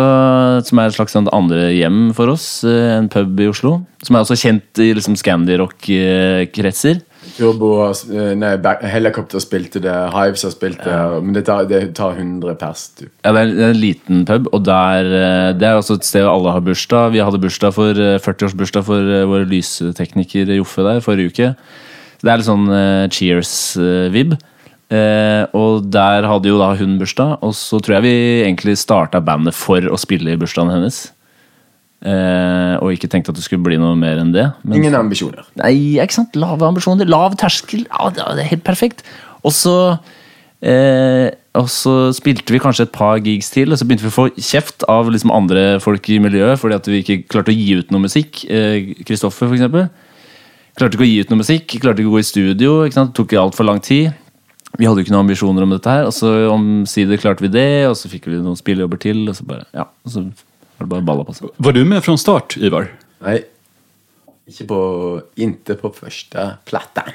som 0.66 0.80
er 0.80 0.90
et 0.90 0.96
slags 0.96 1.14
sånn 1.14 1.28
andre 1.36 1.68
hjem 1.76 2.10
for 2.16 2.32
oss. 2.32 2.64
Uh, 2.64 2.96
en 2.96 3.10
pub 3.12 3.42
i 3.44 3.50
Oslo. 3.52 3.76
Som 4.06 4.16
er 4.16 4.24
også 4.24 4.38
kjent 4.40 4.82
i 4.82 4.94
liksom, 4.96 5.18
Scandi-rock-kretser. 5.20 7.04
Turbo, 7.36 7.70
eh, 7.92 8.32
nei, 8.40 8.54
Helicopter 8.90 9.44
spilte 9.44 9.82
det, 9.84 9.94
Hives 10.16 10.46
har 10.48 10.54
spilt 10.56 10.80
det, 10.82 10.96
men 11.22 11.36
det 11.36 11.44
tar, 11.50 11.68
det 11.70 11.82
tar 12.00 12.16
100 12.16 12.56
pers. 12.58 12.88
Typ. 12.98 13.12
Ja, 13.26 13.34
det 13.36 13.44
er 13.44 13.52
det 13.52 13.66
er 13.68 13.76
en 13.76 13.84
liten 13.84 14.24
pub, 14.26 14.48
og 14.56 14.64
der, 14.66 15.12
det 15.60 15.68
er 15.68 15.78
også 15.78 16.00
et 16.00 16.08
sted 16.08 16.26
alle 16.26 16.56
har 16.56 16.64
bursdag. 16.66 17.12
Vi 17.14 17.22
hadde 17.22 17.44
bursdag 17.44 17.76
for 17.76 17.92
eh, 18.00 18.18
40-årsbursdag 18.24 18.88
for 18.88 19.14
vår 19.36 19.46
lystekniker 19.52 20.56
Joffe 20.58 20.88
der 20.88 21.04
forrige 21.06 21.36
uke. 21.36 21.52
Det 22.20 22.32
er 22.32 22.40
litt 22.42 22.50
sånn 22.50 22.68
eh, 22.74 23.06
cheers-vib. 23.14 24.36
Eh, 24.90 25.44
og 25.54 25.86
der 25.94 26.26
hadde 26.26 26.50
jo 26.50 26.58
da 26.58 26.72
hun 26.80 26.98
bursdag, 26.98 27.38
og 27.46 27.54
så 27.58 27.78
tror 27.78 28.00
jeg 28.00 28.08
vi 28.08 28.14
egentlig 28.48 28.76
starta 28.82 29.22
bandet 29.22 29.58
for 29.58 29.86
å 29.86 30.00
spille 30.02 30.34
i 30.34 30.40
bursdagen 30.40 30.74
hennes. 30.74 31.04
Eh, 32.00 32.76
og 32.80 32.96
ikke 32.96 33.10
tenkte 33.12 33.34
at 33.34 33.38
det 33.38 33.44
skulle 33.46 33.66
bli 33.66 33.78
noe 33.80 33.98
mer 34.00 34.22
enn 34.22 34.34
det. 34.34 34.48
Men 34.64 34.80
Ingen 34.80 34.98
ambisjoner. 34.98 35.46
Nei, 35.62 36.00
ikke 36.00 36.18
sant? 36.22 36.40
Lave 36.40 36.66
ambisjoner, 36.66 37.10
lav 37.10 37.38
terskel. 37.40 37.86
Ja, 37.92 38.10
det 38.16 38.26
er 38.26 38.50
helt 38.56 38.66
perfekt. 38.66 39.06
Og 39.46 39.54
så 39.56 39.76
eh, 40.60 41.30
Og 41.60 41.70
så 41.72 42.10
spilte 42.16 42.52
vi 42.52 42.62
kanskje 42.62 42.88
et 42.88 42.96
par 42.96 43.22
gigs 43.24 43.52
til, 43.54 43.72
og 43.72 43.80
så 43.80 43.86
begynte 43.86 44.08
vi 44.08 44.12
å 44.12 44.16
få 44.16 44.28
kjeft 44.36 44.86
av 44.90 45.10
liksom 45.12 45.32
andre 45.36 45.80
folk 45.84 46.08
i 46.10 46.20
miljøet 46.24 46.60
fordi 46.62 46.78
at 46.78 46.88
vi 46.88 47.02
ikke 47.04 47.24
klarte 47.32 47.52
å 47.52 47.58
gi 47.58 47.80
ut 47.82 47.92
noe 47.92 48.06
musikk. 48.06 48.46
Kristoffer, 49.06 49.50
for 49.50 49.58
eksempel. 49.58 49.90
Klarte 50.80 50.96
ikke 50.96 51.04
å 51.04 51.10
gi 51.10 51.20
ut 51.20 51.32
noe 51.34 51.42
musikk, 51.42 51.74
klarte 51.84 52.00
ikke 52.00 52.12
å 52.12 52.16
gå 52.16 52.24
i 52.24 52.28
studio. 52.28 52.74
Ikke 52.88 52.96
sant? 52.96 53.12
Det 53.12 53.20
tok 53.20 53.36
altfor 53.42 53.68
lang 53.68 53.82
tid. 53.84 54.14
Vi 54.78 54.86
hadde 54.88 55.02
jo 55.02 55.04
ikke 55.04 55.12
noen 55.12 55.26
ambisjoner 55.26 55.66
om 55.66 55.74
dette 55.74 55.92
her, 55.92 56.06
og 56.08 56.14
så 56.16 56.30
omsider 56.54 57.20
klarte 57.20 57.44
vi 57.44 57.50
det, 57.52 57.88
og 57.90 57.98
så 58.00 58.08
fikk 58.12 58.30
vi 58.30 58.38
noen 58.40 58.56
spillejobber 58.56 59.02
til, 59.02 59.26
og 59.28 59.36
så 59.36 59.48
bare 59.50 59.66
Ja, 59.76 59.90
og 59.90 60.14
så 60.14 60.24
var 60.24 60.86
det 60.86 60.92
bare 60.94 61.08
balla 61.10 61.26
på 61.28 61.36
seg. 61.36 61.50
Var 61.58 61.76
du 61.76 61.82
med 61.90 62.04
fra 62.06 62.16
start, 62.22 62.56
Ivar? 62.64 62.88
Nei, 63.26 63.42
ikke 64.48 64.70
på, 64.70 64.82
inte 65.44 65.76
på 65.82 65.92
første 65.98 66.46
plattan. 66.70 67.12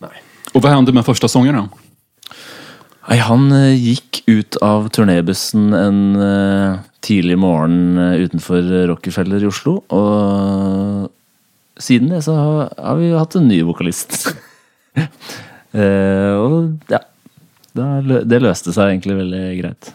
Nei. 0.00 0.14
Og 0.54 0.62
hva 0.62 0.72
hendte 0.72 0.94
med 0.96 1.04
første 1.04 1.28
sanger, 1.28 1.58
da? 1.58 1.66
Nei, 3.06 3.18
han 3.22 3.50
eh, 3.54 3.76
gikk 3.76 4.22
ut 4.26 4.56
av 4.64 4.88
turnébussen 4.96 5.68
en 5.76 6.00
eh, 6.18 6.80
tidlig 7.06 7.36
morgen 7.38 8.00
eh, 8.00 8.24
utenfor 8.24 8.72
Rockefeller 8.90 9.44
i 9.44 9.50
Oslo. 9.50 9.76
Og 9.94 11.12
siden 11.78 12.08
det 12.08 12.22
så 12.22 12.34
har, 12.34 12.96
vi 12.96 13.10
jo 13.10 13.20
hatt 13.20 13.36
en 13.36 13.48
ny 13.48 13.60
vokalist. 13.66 14.36
uh, 14.96 16.32
og 16.44 16.90
ja, 16.92 17.02
det 17.76 18.42
løste 18.42 18.72
seg 18.72 18.96
egentlig 18.96 19.20
veldig 19.22 19.46
greit. 19.60 19.94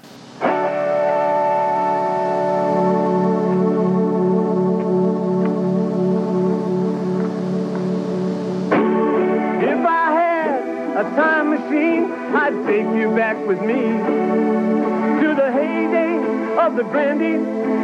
I'd 12.34 12.65
take 12.65 12.88
you 12.96 13.12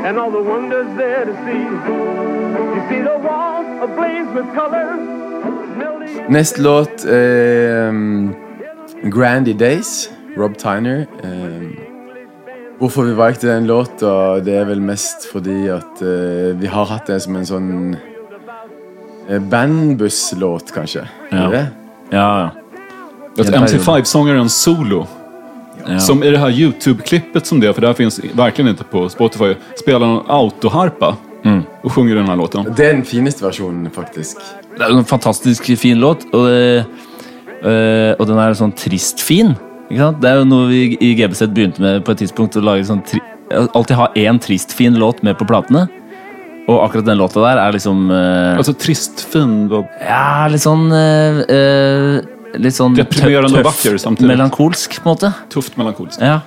and 0.08 0.18
all 0.18 0.32
the 0.32 0.42
wonders 0.42 0.96
there 0.96 1.26
to 1.26 1.34
see. 1.46 1.64
You 2.76 2.90
see 2.90 3.02
the 3.02 3.18
walls 3.18 3.47
Neste 6.30 6.62
låt 6.62 7.06
er 7.06 7.90
um, 7.90 8.36
Grandy 9.04 9.54
Days, 9.54 10.10
Rob 10.38 10.58
Tyner. 10.58 11.06
Um, 11.24 11.76
hvorfor 12.80 13.08
vi 13.08 13.16
valgte 13.18 13.48
den 13.48 13.68
låta, 13.68 14.40
det 14.44 14.56
er 14.60 14.66
vel 14.70 14.82
mest 14.82 15.28
fordi 15.32 15.68
at 15.74 16.02
uh, 16.02 16.54
vi 16.60 16.68
har 16.68 16.90
hatt 16.90 17.08
det 17.08 17.20
som 17.24 17.38
en 17.40 17.48
sånn 17.48 17.70
uh, 19.30 19.38
bandbusslåt, 19.52 20.74
kanskje. 20.76 21.06
Er 21.32 21.38
Ja. 21.38 21.66
Ja, 22.10 22.28
ja. 22.40 22.50
Ett 23.38 23.54
MC5-sångaren 23.54 24.50
solo. 24.50 25.06
ja. 25.88 26.00
Som 26.00 26.24
i 26.24 26.30
det 26.30 26.38
här 26.38 26.50
YouTube-klippet 26.50 27.46
som 27.46 27.60
det 27.60 27.74
för 27.74 27.82
det 27.82 27.88
här 27.88 27.94
finns 27.94 28.20
verkligen 28.34 28.70
inte 28.70 28.84
på 28.84 29.10
Spotify, 29.10 29.56
spelar 29.76 30.08
en 30.08 30.22
autoharpa 30.28 31.16
och 31.84 31.92
sjunger 31.92 32.16
denne 32.16 32.30
här 32.30 32.36
låten. 32.36 32.66
Det 32.76 32.86
er 32.86 32.94
den 32.94 33.06
fineste 33.06 33.46
versjonen, 33.46 33.90
faktisk. 33.92 34.42
Det 34.78 34.86
er 34.86 34.98
en 34.98 35.06
fantastisk 35.06 35.70
fin 35.78 36.00
låt, 36.00 36.26
og, 36.34 36.48
det, 36.48 36.86
øh, 37.64 38.14
og 38.20 38.28
den 38.28 38.40
er 38.40 38.58
sånn 38.58 38.76
trist 38.78 39.22
fin. 39.24 39.56
Ikke 39.88 40.04
sant? 40.04 40.22
Det 40.22 40.30
er 40.30 40.42
jo 40.42 40.48
noe 40.50 40.68
vi 40.70 40.82
i 41.00 41.14
GBZ 41.16 41.48
begynte 41.56 41.82
med 41.84 42.04
på 42.06 42.12
et 42.16 42.24
tidspunkt. 42.26 42.58
Å 42.60 42.64
lage 42.64 42.88
sånn 42.88 43.04
tri 43.08 43.22
alltid 43.48 43.96
ha 43.96 44.10
én 44.20 44.40
trist 44.44 44.74
fin 44.76 44.96
låt 45.00 45.24
med 45.24 45.38
på 45.40 45.48
platene. 45.48 45.88
Og 46.68 46.82
akkurat 46.84 47.06
den 47.08 47.18
låta 47.18 47.40
der 47.46 47.62
er 47.62 47.72
liksom 47.72 48.10
øh, 48.12 48.58
Altså 48.58 48.74
trist, 48.76 49.24
fin, 49.32 49.70
vad... 49.72 49.88
Ja, 50.04 50.50
litt 50.52 50.66
sånn 50.66 50.90
øh, 50.92 51.40
øh, 51.48 52.58
Litt 52.60 52.76
sånn 52.76 52.98
Deprimerende 52.98 53.62
og. 53.64 54.20
Melankolsk, 54.20 54.98
på 55.00 55.08
en 55.08 55.14
måte. 55.14 55.32
tufft 55.54 55.78
melankolsk. 55.80 56.20
Ja. 56.20 56.42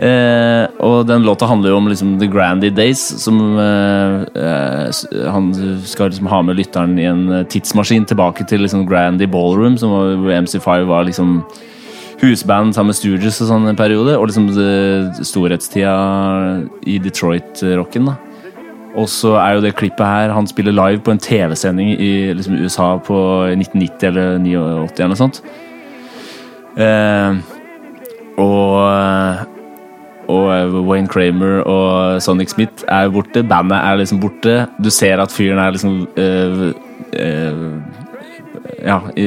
Eh, 0.00 0.64
og 0.80 1.02
den 1.10 1.26
låta 1.28 1.44
handler 1.44 1.74
jo 1.74 1.76
om 1.76 1.88
liksom 1.90 2.14
The 2.20 2.28
Grandy 2.30 2.70
Days, 2.72 3.02
som 3.20 3.36
eh, 3.60 4.22
eh, 4.32 5.28
Han 5.28 5.50
skal 5.84 6.08
liksom 6.08 6.30
ha 6.32 6.38
med 6.42 6.56
lytteren 6.56 6.96
i 6.96 7.04
en 7.04 7.26
eh, 7.28 7.44
tidsmaskin 7.52 8.06
tilbake 8.08 8.46
til 8.48 8.64
liksom 8.64 8.86
Grandy 8.88 9.28
Ballroom, 9.28 9.76
som 9.76 9.92
var, 9.92 10.14
hvor 10.22 10.32
MC5 10.38 10.88
var 10.88 11.04
liksom 11.04 11.42
husband 12.22 12.74
sammen 12.74 12.94
med 12.94 12.96
Stooges 12.96 13.42
og 13.44 13.52
sånn 13.52 13.68
en 13.68 13.76
periode. 13.76 14.16
Og 14.16 14.30
liksom 14.30 14.48
det, 14.56 15.28
storhetstida 15.28 15.94
i 16.88 16.96
Detroit-rocken. 17.04 18.08
da 18.08 18.16
og 18.98 19.06
så 19.06 19.36
er 19.38 19.54
jo 19.54 19.62
det 19.62 19.76
klippet 19.78 20.02
her 20.02 20.32
Han 20.34 20.48
spiller 20.50 20.74
live 20.74 20.98
på 21.06 21.12
en 21.14 21.22
TV-sending 21.22 21.92
i 21.94 22.32
liksom 22.34 22.58
USA 22.58 22.96
på 22.98 23.16
1990 23.52 24.08
eller 24.08 24.38
89 24.42 24.98
eller 24.98 25.12
noe 25.12 25.20
sånt. 25.20 25.42
Eh, 26.80 27.38
og 28.40 29.59
og 30.28 30.76
Wayne 30.86 31.08
Kramer 31.10 31.62
og 31.64 32.20
Sonic 32.22 32.52
Smith 32.54 32.84
er 32.88 33.10
borte. 33.12 33.42
Bandet 33.46 33.78
er 33.78 34.00
liksom 34.00 34.20
borte. 34.22 34.66
Du 34.82 34.90
ser 34.90 35.22
at 35.22 35.32
fyren 35.32 35.58
er 35.58 35.74
liksom 35.74 36.08
øh, 36.16 36.72
øh, 37.14 37.64
Ja 38.80 39.00
i, 39.18 39.26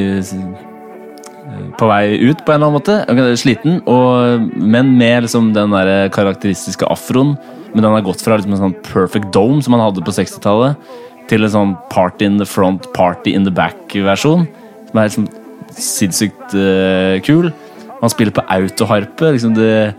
på 1.78 1.88
vei 1.90 2.16
ut, 2.24 2.40
på 2.46 2.54
en 2.54 2.56
eller 2.56 2.70
annen 2.70 2.78
måte. 2.78 3.36
Sliten, 3.38 3.82
og, 3.90 4.48
men 4.56 4.94
med 4.98 5.26
liksom 5.26 5.52
den 5.56 5.74
der 5.76 6.10
karakteristiske 6.14 6.88
afroen. 6.90 7.36
Men 7.74 7.84
den 7.84 7.94
har 7.94 8.06
gått 8.06 8.24
fra 8.24 8.38
liksom 8.38 8.56
en 8.56 8.62
sånn 8.62 8.76
perfect 8.86 9.32
dome 9.34 9.62
som 9.66 9.76
man 9.76 9.84
hadde 9.84 10.04
på 10.06 10.14
60-tallet, 10.14 10.78
til 11.30 11.46
en 11.46 11.54
sånn 11.54 11.76
party 11.92 12.28
in 12.30 12.40
the 12.42 12.48
front, 12.48 12.86
party 12.96 13.34
in 13.34 13.48
the 13.48 13.54
back-versjon. 13.54 14.48
Som 14.90 15.00
er 15.00 15.10
liksom 15.10 15.30
sinnssykt 15.74 16.58
øh, 16.58 17.18
kul. 17.26 17.52
Han 18.02 18.12
spiller 18.14 18.36
på 18.36 18.46
autoharpe. 18.52 19.32
liksom 19.32 19.56
det 19.58 19.94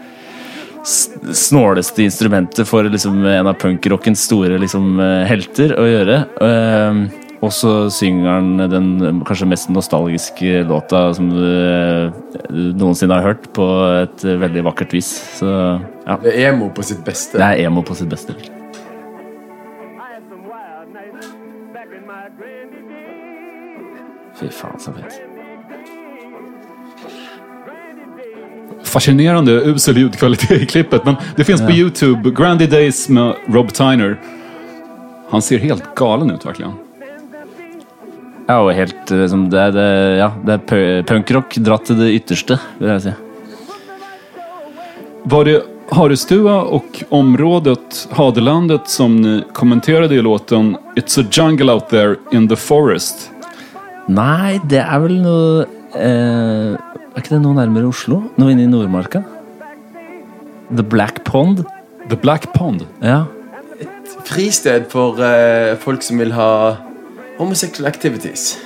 snåleste 0.84 2.04
instrumentet 2.04 2.68
for 2.68 2.84
liksom 2.84 3.24
en 3.26 3.46
av 3.46 3.56
punkrockens 3.60 4.24
store 4.28 4.58
liksom, 4.60 4.98
eh, 5.00 5.26
helter 5.28 5.76
å 5.80 5.86
gjøre. 5.88 6.18
Eh, 6.44 7.20
og 7.44 7.52
så 7.52 7.72
synger 7.92 8.28
han 8.30 8.70
den 8.72 8.88
eh, 9.04 9.22
kanskje 9.28 9.48
mest 9.50 9.70
nostalgiske 9.72 10.64
låta 10.68 11.06
som 11.16 11.30
du 11.32 11.44
eh, 11.44 12.12
noensinne 12.76 13.18
har 13.18 13.32
hørt, 13.32 13.50
på 13.56 13.68
et 14.02 14.24
veldig 14.24 14.64
vakkert 14.70 14.96
vis. 14.96 15.12
Så 15.40 15.48
ja, 15.48 16.18
Det 16.22 16.34
er 16.34 16.52
emo 16.52 16.70
på 16.74 16.84
sitt 16.86 17.04
beste. 17.04 17.40
det 17.40 17.50
er 17.50 17.66
emo 17.68 17.84
på 17.84 17.96
sitt 17.98 18.12
beste. 18.12 18.36
Fy 24.34 24.50
faen, 24.50 24.80
så 24.82 24.92
fett. 24.96 25.33
Fascinerande 28.94 29.52
usel 29.52 29.96
ljudkvalitet 29.98 30.62
i 30.62 30.66
klippet, 30.66 31.04
men 31.04 31.16
det 31.36 31.44
finns 31.44 31.60
på 31.60 31.72
YouTube. 31.72 32.30
Grandy 32.30 32.66
Days 32.66 33.08
med 33.08 33.34
Rob 33.46 33.72
Tyner. 33.72 34.18
Han 35.30 35.42
ser 35.42 35.58
helt 35.58 35.94
galen 35.94 36.30
ut 36.30 36.46
verkligen. 36.46 36.72
Ja, 38.46 38.60
og 38.60 38.70
helt 38.76 39.08
som 39.08 39.18
liksom, 39.18 39.44
det, 39.50 39.60
er, 39.60 39.74
det, 39.74 39.88
ja, 40.20 40.30
det 40.46 40.56
er 40.60 41.02
punkrock 41.08 41.58
dratt 41.66 41.88
til 41.88 41.98
det 41.98 42.12
ytterste, 42.20 42.60
vil 42.78 42.92
jeg 42.92 43.02
si. 43.08 43.14
Var 45.24 45.44
det 45.44 45.62
Harestua 45.90 46.60
och 46.62 47.02
området 47.08 48.08
Hadelandet 48.10 48.88
som 48.88 49.16
ni 49.16 49.42
kommenterade 49.52 50.14
i 50.14 50.22
låten 50.22 50.76
It's 50.96 51.20
a 51.20 51.26
jungle 51.30 51.72
out 51.72 51.88
there 51.88 52.16
in 52.32 52.48
the 52.48 52.56
forest? 52.56 53.30
Nei, 54.06 54.60
det 54.68 54.84
er 54.84 55.00
vel 55.02 55.18
noe 55.24 55.64
eh, 55.98 56.93
Er 57.14 57.22
ikke 57.22 57.34
det 57.36 57.42
noe 57.44 57.54
nærmere 57.54 57.86
Oslo? 57.90 58.22
Noe 58.40 58.50
inne 58.54 58.64
i 58.66 58.70
Nordmarka? 58.70 59.20
The 60.74 60.82
Black 60.82 61.22
Pond? 61.24 61.62
The 62.10 62.16
Black 62.18 62.48
Pond? 62.56 62.82
Ja. 63.02 63.24
Et 63.80 64.14
Fristed 64.26 64.88
for 64.90 65.20
eh, 65.22 65.76
folk 65.82 66.02
som 66.02 66.18
vil 66.18 66.32
ha 66.34 66.48
homosexual 67.38 67.86
activities. 67.90 68.56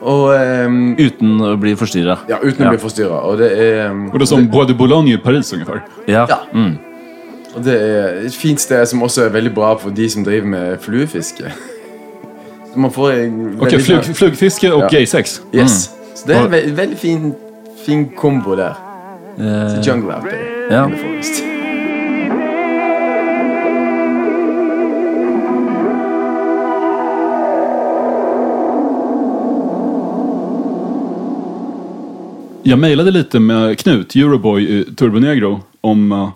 Og 0.00 0.30
ehm, 0.32 0.94
Uten 0.96 1.34
å 1.44 1.54
bli 1.60 1.74
forstyrra. 1.76 2.18
Ja, 2.30 2.38
uten 2.40 2.64
å 2.64 2.70
Ja. 2.70 2.72
bli 2.72 2.80
forstyrra. 2.80 3.18
Og 3.28 3.36
det 3.42 3.50
er 3.52 3.90
ehm, 3.90 4.06
Och 4.12 4.18
det 4.18 4.22
er 4.22 4.30
som 4.32 4.48
Bois 4.48 4.66
de 4.66 4.74
Boulogne 4.74 5.12
i 5.12 5.18
Paris 5.20 5.52
ungefär. 5.52 5.82
Ja. 6.08 6.24
Ja. 6.28 6.38
Og 7.56 7.64
det 7.66 7.74
er 7.82 8.24
et 8.26 8.32
fint 8.34 8.60
sted 8.60 8.86
som 8.88 9.02
også 9.02 9.26
er 9.26 9.30
veldig 9.34 9.52
bra 9.54 9.74
for 9.76 9.90
de 9.90 10.08
som 10.08 10.24
driver 10.24 10.46
med 10.46 10.78
fluefiske. 10.80 11.52
Så 12.72 12.76
man 12.78 12.90
får 12.90 13.10
en 13.12 13.58
Okej, 13.60 13.78
veldig- 13.78 13.84
flug, 14.04 14.16
flugfiske 14.16 14.72
och 14.72 14.82
Ja. 14.82 14.88
gaysex. 14.88 15.40
Yes. 15.52 15.90
Så 16.14 16.26
det 16.26 16.36
er 16.36 16.44
en 16.44 16.50
ve 16.52 16.62
veldig 16.76 16.96
fin, 16.98 17.34
fin 17.86 18.08
kombo 18.16 18.56
der. 18.56 18.74
Uh, 19.38 19.80
jungle 19.82 20.14
out 20.16 20.22
there 20.22 20.66
Ja. 20.70 20.84
in 20.84 20.90
the 20.90 20.96
forest. 20.96 21.44
Jag 32.62 32.78
mejlade 32.78 33.10
lite 33.10 33.40
med 33.40 33.78
Knut, 33.78 34.16
Euroboy 34.16 34.62
i 34.68 34.84
Turbonegro, 34.94 35.60
om 35.80 36.12
uh, 36.12 36.28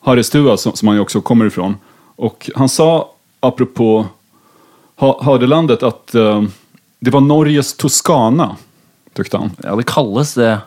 Harrestua 0.00 0.56
som, 0.56 0.72
som 0.76 0.88
han 0.88 0.96
ju 0.96 1.00
också 1.02 1.20
kommer 1.20 1.46
ifrån. 1.46 1.76
Och 2.16 2.50
han 2.54 2.68
sa, 2.68 3.10
apropå 3.40 4.06
ha 4.96 5.22
Hadelandet, 5.24 5.82
att 5.82 6.14
eh, 6.14 6.42
det 7.00 7.10
var 7.10 7.20
Norges 7.20 7.76
Toscana, 7.76 8.56
tyckte 9.12 9.36
han. 9.36 9.50
ja, 9.62 9.76
det 9.76 9.82
kalles 9.82 10.34
det. 10.34 10.58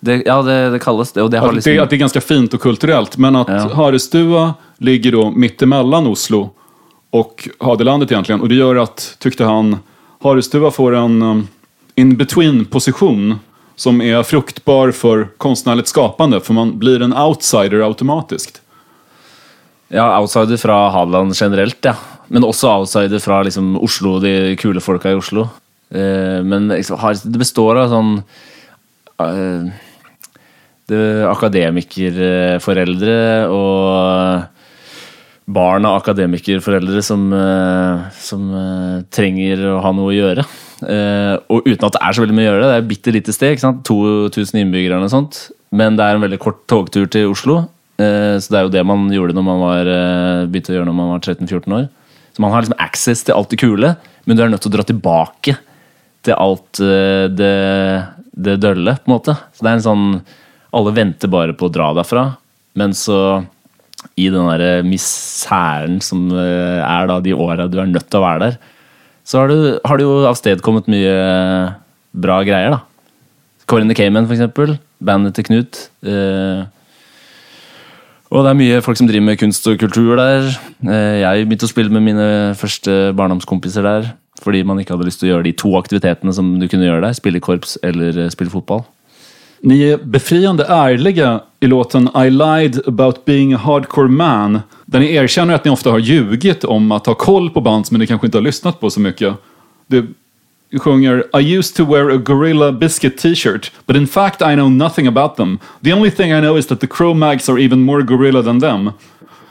Det 0.00 0.22
ja, 0.26 0.42
det, 0.42 0.70
det 0.70 0.78
kalles 0.78 1.12
det. 1.12 1.22
Og 1.22 1.30
det 1.30 1.38
har 1.38 1.48
Att, 1.48 1.54
liksom 1.54 1.72
det, 1.72 1.78
att 1.78 1.90
det 1.90 1.96
är 1.96 1.98
ganska 1.98 2.20
fint 2.20 2.54
och 2.54 2.60
kulturellt, 2.60 3.16
men 3.16 3.36
att 3.36 3.48
Ja. 3.48 3.74
Harestua 3.74 4.54
ligger 4.78 5.12
då 5.12 5.30
mittemellan 5.30 6.06
Oslo 6.06 6.50
och 7.10 7.48
Hadelandet 7.60 8.12
egentligen. 8.12 8.40
Och 8.40 8.48
det 8.48 8.54
gör 8.54 8.76
att, 8.76 9.16
tyckte 9.18 9.44
han, 9.44 9.78
Harestua 10.22 10.70
får 10.70 10.94
en 10.94 11.22
um, 11.22 11.48
in-between-position 11.94 13.38
som 13.76 14.00
är 14.00 14.22
fruktbar 14.22 14.90
för 14.90 15.28
konstnärligt 15.36 15.88
skapande, 15.88 16.40
för 16.40 16.54
man 16.54 16.78
blir 16.78 17.02
en 17.02 17.16
outsider 17.16 17.80
automatiskt. 17.80 18.60
Ja, 19.88 20.20
outsider 20.20 20.56
fra 20.56 20.90
Hadeland 20.90 21.34
generelt, 21.36 21.76
ja. 21.80 21.94
Men 22.28 22.44
også 22.44 22.68
outsider 22.68 23.18
fra 23.18 23.42
liksom, 23.42 23.76
Oslo, 23.78 24.18
de 24.18 24.56
kule 24.56 24.80
folka 24.80 25.10
i 25.10 25.14
Oslo. 25.14 25.48
Uh, 25.94 26.42
men 26.42 26.68
liksom, 26.68 26.98
det 27.24 27.38
består 27.38 27.76
av 27.76 27.88
sånn 27.88 28.22
det, 29.16 29.70
Akademikerforeldre 30.86 33.50
og 33.50 34.46
barn 35.46 35.86
av 35.86 36.00
akademikerforeldre 36.00 37.02
som, 37.06 37.28
eh, 37.32 38.06
som 38.18 38.48
eh, 38.50 39.02
trenger 39.14 39.62
å 39.70 39.76
ha 39.84 39.92
noe 39.94 40.10
å 40.10 40.16
gjøre. 40.16 40.44
Eh, 40.82 41.34
og 41.48 41.68
uten 41.68 41.86
at 41.86 41.94
det 41.94 42.02
er 42.02 42.16
så 42.16 42.24
veldig 42.24 42.36
mye 42.36 42.48
å 42.48 42.50
gjøre. 42.50 42.66
Det 42.66 42.74
er 42.74 42.82
et 42.82 42.90
bitte 42.90 43.14
lite 43.14 43.34
sted. 43.34 43.54
ikke 43.54 43.62
sant? 43.62 43.84
2000 43.86 44.64
innbyggere 44.64 44.96
eller 44.96 45.06
noe 45.06 45.14
sånt. 45.14 45.38
Men 45.70 45.98
det 45.98 46.04
er 46.04 46.16
en 46.16 46.24
veldig 46.26 46.40
kort 46.42 46.64
togtur 46.70 47.06
til 47.10 47.30
Oslo. 47.30 47.60
Eh, 47.96 48.34
så 48.42 48.50
det 48.50 48.58
er 48.58 48.66
jo 48.66 48.74
det 48.74 48.88
man 48.88 49.06
gjorde 49.12 49.36
når 49.36 49.46
man 49.46 49.62
var, 49.62 49.88
eh, 49.88 50.48
begynte 50.50 50.74
å 50.74 50.76
gjøre 50.76 50.88
når 50.90 50.98
man 50.98 51.12
var 51.14 51.22
13-14 51.22 51.78
år. 51.78 51.86
Så 52.34 52.44
man 52.44 52.52
har 52.52 52.62
liksom 52.62 52.82
access 52.82 53.22
til 53.24 53.36
alt 53.36 53.54
det 53.54 53.62
kule, 53.62 53.94
men 54.26 54.36
du 54.36 54.42
er 54.42 54.50
nødt 54.52 54.66
til 54.66 54.74
å 54.74 54.76
dra 54.76 54.84
tilbake 54.84 55.54
til 56.26 56.36
alt 56.36 56.82
eh, 56.82 57.30
det 57.32 57.54
det 58.36 58.58
dølle, 58.60 58.98
på 59.00 59.08
en 59.08 59.14
måte. 59.14 59.32
Så 59.56 59.64
det 59.64 59.70
er 59.70 59.78
en 59.78 59.86
sånn 59.86 60.08
Alle 60.74 60.94
venter 60.96 61.30
bare 61.30 61.54
på 61.56 61.68
å 61.68 61.72
dra 61.72 61.92
derfra, 61.96 62.24
men 62.76 62.94
så 62.96 63.44
i 64.18 64.28
den 64.32 64.48
der 64.50 64.82
miseren 64.86 66.00
som 66.04 66.28
eh, 66.30 66.80
er 66.82 67.08
da 67.10 67.20
de 67.22 67.34
åra 67.34 67.68
du 67.70 67.78
er 67.80 67.90
nødt 67.90 68.08
til 68.10 68.20
å 68.20 68.26
være 68.26 68.42
der, 68.44 68.58
så 69.26 69.42
har, 69.42 69.50
du, 69.50 69.78
har 69.82 69.98
du 69.98 70.04
jo 70.04 70.18
avstedkommet 70.30 70.86
mye 70.90 71.14
bra 72.16 72.38
greier, 72.46 72.76
da. 72.76 72.84
Corin 73.66 73.90
the 73.90 73.96
Cayman, 73.98 74.28
for 74.28 74.36
eksempel. 74.36 74.76
Bandet 75.02 75.34
til 75.34 75.48
Knut. 75.48 75.80
Eh, 76.06 76.62
og 78.30 78.42
det 78.42 78.50
er 78.50 78.58
mye 78.58 78.82
folk 78.82 78.98
som 78.98 79.08
driver 79.10 79.26
med 79.26 79.40
kunst 79.40 79.66
og 79.70 79.78
kultur 79.82 80.14
der. 80.18 80.46
Eh, 80.86 81.22
jeg 81.22 81.46
begynte 81.46 81.66
å 81.66 81.72
spille 81.72 81.92
med 81.94 82.06
mine 82.06 82.28
første 82.58 83.10
barndomskompiser 83.18 83.86
der. 83.86 84.12
Fordi 84.42 84.62
man 84.68 84.78
ikke 84.78 84.94
hadde 84.94 85.08
lyst 85.08 85.22
til 85.22 85.30
å 85.30 85.34
gjøre 85.34 85.48
de 85.48 85.54
to 85.58 85.72
aktivitetene 85.78 86.34
som 86.34 86.54
du 86.60 86.68
kunne 86.70 86.86
gjøre 86.86 87.08
der. 87.08 87.18
Spille 87.18 87.42
korps 87.42 87.74
eller 87.86 88.26
eh, 88.26 88.30
spille 88.30 88.52
fotball. 88.52 88.84
Ni 89.60 89.82
är 89.82 89.96
befriande 89.96 90.64
ärliga 90.68 91.40
i 91.60 91.66
låten 91.66 92.08
I 92.26 92.30
lied 92.30 92.80
about 92.86 93.24
being 93.24 93.54
a 93.54 93.56
hardcore 93.56 94.08
man. 94.08 94.60
Där 94.84 95.00
ni 95.00 95.14
erkänner 95.14 95.54
att 95.54 95.64
ni 95.64 95.70
ofta 95.70 95.90
har 95.90 95.98
ljugit 95.98 96.64
om 96.64 96.92
att 96.92 97.06
ha 97.06 97.14
koll 97.14 97.50
på 97.50 97.60
band 97.60 97.86
som 97.86 97.98
ni 97.98 98.06
kanske 98.06 98.26
inte 98.26 98.38
har 98.38 98.42
lyssnat 98.42 98.80
på 98.80 98.90
så 98.90 99.00
mycket. 99.00 99.34
Du 99.86 100.14
sjunger 100.78 101.24
I 101.40 101.56
used 101.56 101.76
to 101.76 101.92
wear 101.92 102.10
a 102.10 102.16
Gorilla 102.16 102.72
Biscuit 102.72 103.18
t-shirt, 103.18 103.72
but 103.86 103.96
in 103.96 104.06
fact 104.06 104.40
I 104.42 104.54
know 104.54 104.70
nothing 104.70 105.06
about 105.06 105.36
them. 105.36 105.58
The 105.84 105.92
only 105.92 106.10
thing 106.10 106.32
I 106.32 106.40
know 106.40 106.58
is 106.58 106.66
that 106.66 106.80
the 106.80 106.86
Cro-Mags 106.86 107.48
are 107.48 107.64
even 107.64 107.80
more 107.80 108.02
gorilla 108.02 108.42
than 108.42 108.60
them. 108.60 108.90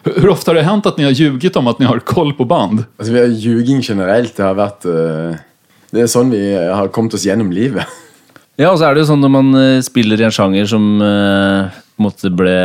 Hur 0.03 0.29
ofta 0.29 0.51
har 0.51 0.55
det 0.55 0.63
hänt 0.63 0.85
att 0.85 0.97
ni 0.97 1.03
har 1.03 1.11
ljugit 1.11 1.55
om 1.55 1.67
att 1.67 1.79
ni 1.79 1.85
har 1.85 1.99
koll 1.99 2.33
på 2.33 2.45
band? 2.45 2.83
Alltså, 2.97 3.13
vi 3.13 3.19
har 3.19 3.27
Ljuging 3.27 3.81
generelt 3.81 4.35
det 4.35 4.43
har 4.43 4.53
varit... 4.53 4.85
Uh, 4.85 5.35
Det 5.95 6.01
er 6.03 6.09
sånn 6.11 6.31
vi 6.33 6.41
har 6.51 6.89
kommet 6.91 7.13
oss 7.15 7.23
gjennom 7.23 7.53
livet. 7.55 7.87
Ja, 8.55 8.71
og 8.71 8.79
så 8.79 8.87
er 8.87 8.95
det 8.95 9.03
jo 9.03 9.09
sånn 9.09 9.23
når 9.23 9.33
man 9.33 9.59
eh, 9.59 9.83
spiller 9.83 10.21
i 10.21 10.25
en 10.27 10.33
sjanger 10.33 10.67
som 10.69 10.83
uh, 11.03 11.67
måtte 11.99 12.31
ble 12.31 12.55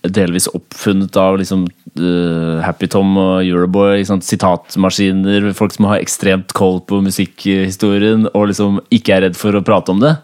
delvis 0.00 0.46
oppfunnet 0.48 1.16
av 1.20 1.36
liksom 1.36 1.66
uh, 2.00 2.56
Happy 2.64 2.88
Tom 2.88 3.12
og 3.20 3.44
Euroboy. 3.44 4.00
Sitatmaskiner, 4.06 5.50
folk 5.56 5.76
som 5.76 5.90
har 5.90 6.00
ekstremt 6.00 6.54
koll 6.56 6.80
på 6.88 7.02
musikkhistorien 7.04 8.30
og 8.32 8.48
liksom 8.48 8.80
ikke 8.88 9.18
er 9.18 9.26
redd 9.28 9.36
for 9.36 9.56
å 9.56 9.64
prate 9.66 9.92
om 9.92 10.00
det. 10.00 10.14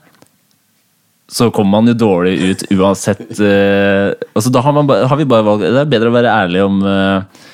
Så 1.29 1.51
kommer 1.53 1.77
man 1.77 1.93
jo 1.93 1.99
dårlig 1.99 2.37
ut 2.41 2.67
uansett. 2.79 3.27
Uh, 3.37 4.17
altså 4.33 4.55
Da 4.55 4.65
har, 4.65 4.77
man, 4.81 4.89
har 4.89 5.21
vi 5.21 5.29
bare 5.29 5.45
valgt 5.45 5.67
Det 5.67 5.81
er 5.83 5.89
bedre 5.91 6.13
å 6.13 6.17
være 6.17 6.37
ærlig 6.41 6.65
om 6.65 6.81
uh, 6.87 7.47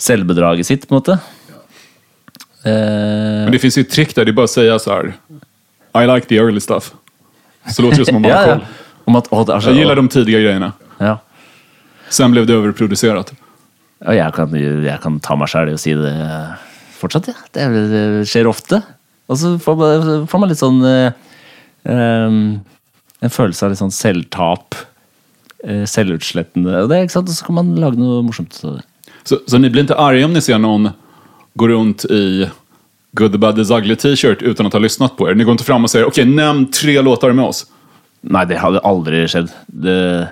selvbedraget 0.00 0.68
sitt, 0.68 0.88
på 0.88 0.96
en 0.96 1.00
måte. 1.00 1.20
Eh, 2.64 3.44
Men 3.44 3.54
det 3.54 3.62
fins 3.62 3.78
jo 3.78 3.86
trikk 3.88 4.12
der 4.16 4.28
de 4.28 4.36
bare 4.36 4.50
sier 4.50 4.78
så 4.78 4.92
här. 4.92 5.14
I 5.94 6.06
like 6.06 6.26
the 6.28 6.36
early 6.38 6.60
stuff. 6.60 6.92
Så 7.74 7.82
låter 7.82 7.98
ju 7.98 8.04
som 8.04 8.16
om 8.16 8.22
man 8.22 8.30
har 8.36 8.44
koll. 8.46 8.64
Om 9.04 9.16
att, 9.16 9.28
oh, 9.32 9.44
det 9.46 9.52
er 9.54 9.60
så, 9.60 9.70
Jag 9.70 9.76
gillar 9.76 9.96
de 9.96 10.08
tidiga 10.08 10.38
grejerna. 10.40 10.72
Ja. 10.98 11.18
Sen 12.08 12.30
blev 12.30 12.46
det 12.46 12.54
överproducerat. 12.54 13.32
Ja, 14.04 14.14
jeg 14.14 14.34
kan, 14.34 14.54
jeg 14.84 15.00
kan 15.02 15.18
ta 15.20 15.36
meg 15.36 15.48
sjæl 15.52 15.68
i 15.70 15.74
å 15.76 15.78
si 15.80 15.92
det 15.94 16.12
fortsatt, 17.00 17.26
ja. 17.28 17.34
Det, 17.52 17.62
er- 17.62 17.90
det 17.90 18.28
skjer 18.28 18.48
ofte. 18.48 18.82
Og 19.28 19.38
så 19.38 19.54
får 19.62 19.76
man, 19.76 20.26
får 20.26 20.38
man 20.42 20.48
litt 20.50 20.58
sånn 20.60 20.80
eh, 20.84 21.12
En 23.20 23.30
følelse 23.34 23.66
av 23.66 23.70
litt 23.74 23.80
sånn 23.82 23.92
selvtap. 23.94 24.74
eh, 25.64 25.84
selvutslettende. 25.84 26.72
Og 26.84 26.88
det, 26.88 27.02
ikke 27.04 27.12
sant? 27.18 27.28
Og 27.28 27.36
så 27.36 27.44
kan 27.44 27.54
man 27.58 27.74
lage 27.76 27.98
noe 28.00 28.22
morsomt. 28.24 28.54
Så, 29.24 29.38
så 29.46 29.58
ni 29.60 29.68
blir 29.70 29.82
inte 29.84 29.96
arga 30.00 30.24
om 30.24 30.32
ni 30.32 30.40
ser 30.40 30.58
någon 30.58 30.90
gå 31.60 31.68
runt 31.68 32.04
i 32.08 32.46
Good, 33.12 33.32
the 33.32 33.38
Bad, 33.38 33.56
the 33.56 33.74
Ugly 33.74 33.96
t-shirt 33.96 34.42
utan 34.42 34.66
att 34.66 34.72
ha 34.72 34.80
lyssnat 34.80 35.16
på 35.16 35.30
er? 35.30 35.34
Ni 35.34 35.44
går 35.44 35.52
inte 35.52 35.64
fram 35.64 35.84
och 35.84 35.90
säger 35.90 36.06
okej, 36.06 36.24
nämn 36.24 36.70
tre 36.70 37.00
låtar 37.00 37.32
med 37.32 37.44
oss. 37.44 37.66
Nei, 38.20 38.44
det 38.44 38.56
hadde 38.60 38.80
aldri 38.84 39.28
skjedd. 39.28 39.48
Det 39.66 40.28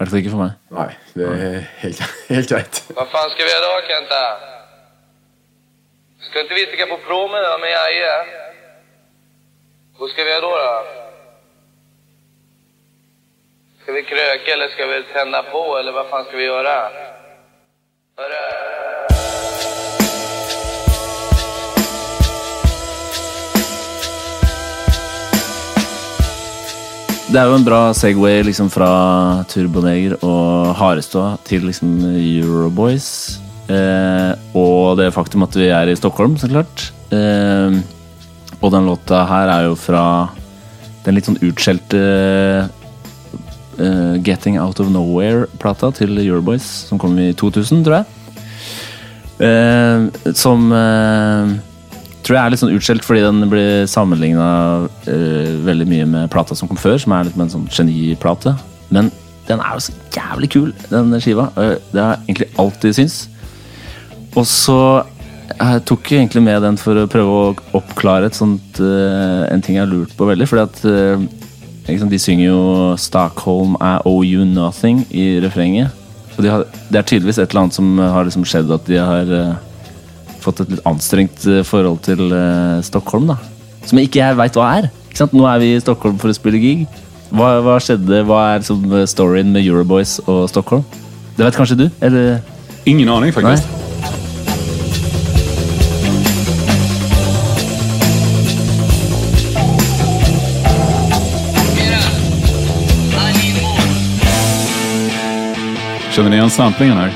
I 0.00 0.02
hvert 0.02 0.10
fall 0.10 0.20
ikke 0.22 0.32
for 0.32 0.40
meg. 0.40 0.52
Nei, 0.72 0.90
det 1.12 1.26
er 1.28 1.64
helt, 1.82 1.98
helt 2.28 2.48
greit. 2.48 2.78
Vad 2.96 3.08
fan 3.12 3.30
ska 3.30 3.44
vi 3.44 3.50
göra 3.52 3.66
då 3.68 3.86
Kenta? 3.88 4.22
Ska 6.30 6.40
inte 6.40 6.54
vi 6.54 6.66
sticka 6.66 6.86
på 6.86 6.98
promen 7.08 7.42
då 7.48 7.58
med 7.60 7.70
Jaje? 7.76 8.14
Vad 9.98 10.10
ska 10.10 10.24
vi 10.24 10.30
göra 10.30 10.40
då 10.40 10.54
då? 10.64 10.74
Ska 13.82 13.92
vi 13.92 14.02
kröka 14.02 14.52
eller 14.54 14.68
ska 14.68 14.86
vi 14.86 15.02
tända 15.12 15.42
på 15.42 15.78
eller 15.78 15.92
vad 15.92 16.06
fan 16.10 16.24
ska 16.24 16.36
vi 16.36 16.44
göra? 16.44 16.76
Hörru? 18.16 18.59
Det 27.30 27.38
er 27.38 27.46
jo 27.46 27.54
en 27.60 27.62
bra 27.62 27.92
Segway 27.94 28.40
liksom 28.42 28.66
fra 28.74 28.88
Turboneger 29.46 30.16
og 30.26 30.72
Harestua 30.74 31.36
til 31.46 31.62
liksom 31.68 31.92
Euroboys. 32.18 33.38
Eh, 33.70 34.32
og 34.58 34.98
det 34.98 35.12
faktum 35.14 35.44
at 35.46 35.54
vi 35.54 35.68
er 35.70 35.92
i 35.92 35.94
Stockholm, 35.94 36.34
så 36.40 36.50
klart. 36.50 36.88
Eh, 37.14 37.78
og 38.58 38.74
den 38.74 38.90
låta 38.90 39.22
her 39.30 39.46
er 39.46 39.68
jo 39.68 39.78
fra 39.78 40.02
den 41.04 41.14
litt 41.14 41.30
sånn 41.30 41.38
utskjelte 41.46 42.02
eh, 43.78 44.18
Getting 44.26 44.58
Out 44.58 44.82
of 44.82 44.90
Nowhere-plata 44.90 45.94
til 46.00 46.18
Euroboys, 46.18 46.66
som 46.90 46.98
kom 46.98 47.14
i 47.22 47.30
2000, 47.30 47.86
tror 47.86 48.00
jeg. 48.00 48.10
Eh, 49.46 50.34
som 50.34 50.66
eh, 50.74 51.54
tror 52.24 52.36
jeg 52.36 52.42
er 52.44 52.52
litt 52.52 52.60
sånn 52.60 52.76
utskjelt 52.76 53.06
fordi 53.06 53.22
den 53.24 53.48
blir 53.50 53.86
sammenligna 53.90 54.46
veldig 55.66 55.86
mye 55.88 56.06
med 56.06 56.30
plata 56.32 56.56
som 56.58 56.68
kom 56.68 56.78
før, 56.80 56.98
som 57.00 57.14
er 57.16 57.28
litt 57.28 57.38
med 57.38 57.48
en 57.48 57.54
sånn 57.54 57.68
geniplate. 57.72 58.54
Men 58.90 59.10
den 59.50 59.60
er 59.60 59.74
jo 59.74 59.84
så 59.84 59.94
jævlig 60.14 60.50
kul, 60.54 60.74
den 60.90 61.14
skiva. 61.22 61.50
Eh, 61.56 61.76
Det 61.92 62.02
har 62.02 62.16
jeg 62.16 62.22
egentlig 62.28 62.50
alltid 62.58 62.94
syntes. 62.94 63.28
Og 64.36 64.46
så 64.46 65.04
jeg 65.50 65.84
tok 65.84 66.10
jeg 66.10 66.20
egentlig 66.20 66.42
med 66.42 66.62
den 66.62 66.76
for 66.78 66.94
å 66.94 67.08
prøve 67.10 67.30
å 67.30 67.54
oppklare 67.74 68.26
et 68.30 68.36
sånt, 68.38 68.78
uh, 68.78 69.42
en 69.50 69.60
ting 69.60 69.74
jeg 69.74 69.82
har 69.82 69.90
lurt 69.90 70.12
på 70.16 70.28
veldig. 70.28 70.46
Fordi 70.46 70.62
at 70.62 70.84
eh, 70.86 71.24
ikke 71.90 72.10
De 72.10 72.18
synger 72.18 72.46
jo 72.46 72.94
'Stockholm 72.96 73.74
I 73.80 73.98
owe 74.06 74.22
you 74.22 74.44
nothing' 74.44 75.02
i 75.10 75.40
refrenget. 75.42 75.90
Og 76.36 76.44
de 76.44 76.48
har, 76.48 76.64
det 76.88 76.98
er 76.98 77.02
tydeligvis 77.02 77.38
et 77.38 77.50
eller 77.50 77.62
annet 77.62 77.74
som 77.74 77.98
har 77.98 78.24
liksom 78.24 78.44
skjedd, 78.46 78.70
at 78.70 78.86
de 78.86 78.96
har 78.96 79.26
eh, 79.26 79.54
fått 80.44 80.64
et 80.64 80.74
litt 80.74 80.86
anstrengt 80.88 81.46
eh, 81.48 81.62
forhold 81.66 82.00
til 82.06 82.30
uh, 82.32 82.80
Stockholm. 82.86 83.30
da 83.32 83.38
Som 83.86 84.00
ikke 84.02 84.22
jeg 84.22 84.38
veit 84.38 84.58
hva 84.58 84.70
er. 84.78 84.90
Ikke 85.08 85.22
sant? 85.22 85.36
Nå 85.36 85.46
er 85.50 85.60
vi 85.62 85.74
i 85.74 85.82
Stockholm 85.82 86.18
for 86.20 86.32
å 86.32 86.36
spille 86.36 86.62
gig. 86.62 86.86
Hva, 87.30 87.60
hva 87.64 87.76
skjedde? 87.82 88.24
Hva 88.26 88.40
er 88.56 88.64
som, 88.66 88.82
storyen 89.10 89.52
med 89.54 89.66
Euroboys 89.66 90.18
og 90.26 90.48
Stockholm? 90.50 90.86
Det 91.36 91.46
vet 91.46 91.56
kanskje 91.56 91.84
du? 91.84 91.86
Eller? 92.02 92.40
Ingen 92.90 93.08
aning 93.12 93.32
faktisk. 93.34 93.68
Nei? 93.68 93.80
Kjenner 106.10 106.30
ni 106.30 106.36
igjen 106.36 106.50
samplingen 106.50 106.96
Nei. 106.98 107.10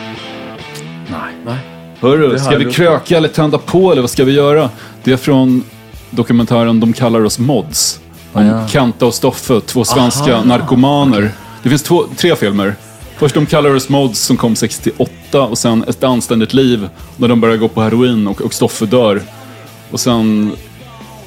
Nej. 1.44 1.73
Hörru, 2.00 2.38
ska 2.38 2.56
vi 2.58 2.72
kröka 2.72 3.16
eller 3.16 3.28
tända 3.28 3.58
på 3.58 3.92
eller 3.92 4.00
vad 4.02 4.10
ska 4.10 4.24
vi 4.24 4.32
göra? 4.32 4.70
Det 5.04 5.12
är 5.12 5.16
från 5.16 5.64
dokumentären 6.10 6.80
De 6.80 6.92
kallar 6.92 7.24
oss 7.24 7.38
mods. 7.38 8.00
Om 8.32 8.46
ja. 8.46 8.68
Kenta 8.68 9.06
och 9.06 9.14
Stoffe, 9.14 9.60
två 9.60 9.84
svenska 9.84 10.42
narkomaner. 10.44 11.30
Det 11.62 11.68
finns 11.68 11.82
två, 11.82 12.04
tre 12.16 12.36
filmer. 12.36 12.74
Först 13.16 13.34
De 13.34 13.46
kallar 13.46 13.74
oss 13.74 13.88
mods 13.88 14.20
som 14.20 14.36
kom 14.36 14.56
68 14.56 15.42
och 15.42 15.58
sen 15.58 15.84
Ett 15.88 16.04
anständigt 16.04 16.54
liv 16.54 16.88
när 17.16 17.28
de 17.28 17.40
börjar 17.40 17.56
gå 17.56 17.68
på 17.68 17.80
heroin 17.82 18.26
och, 18.26 18.40
och 18.40 18.54
Stoffe 18.54 18.86
dör. 18.86 19.22
Och 19.90 20.00
sen 20.00 20.52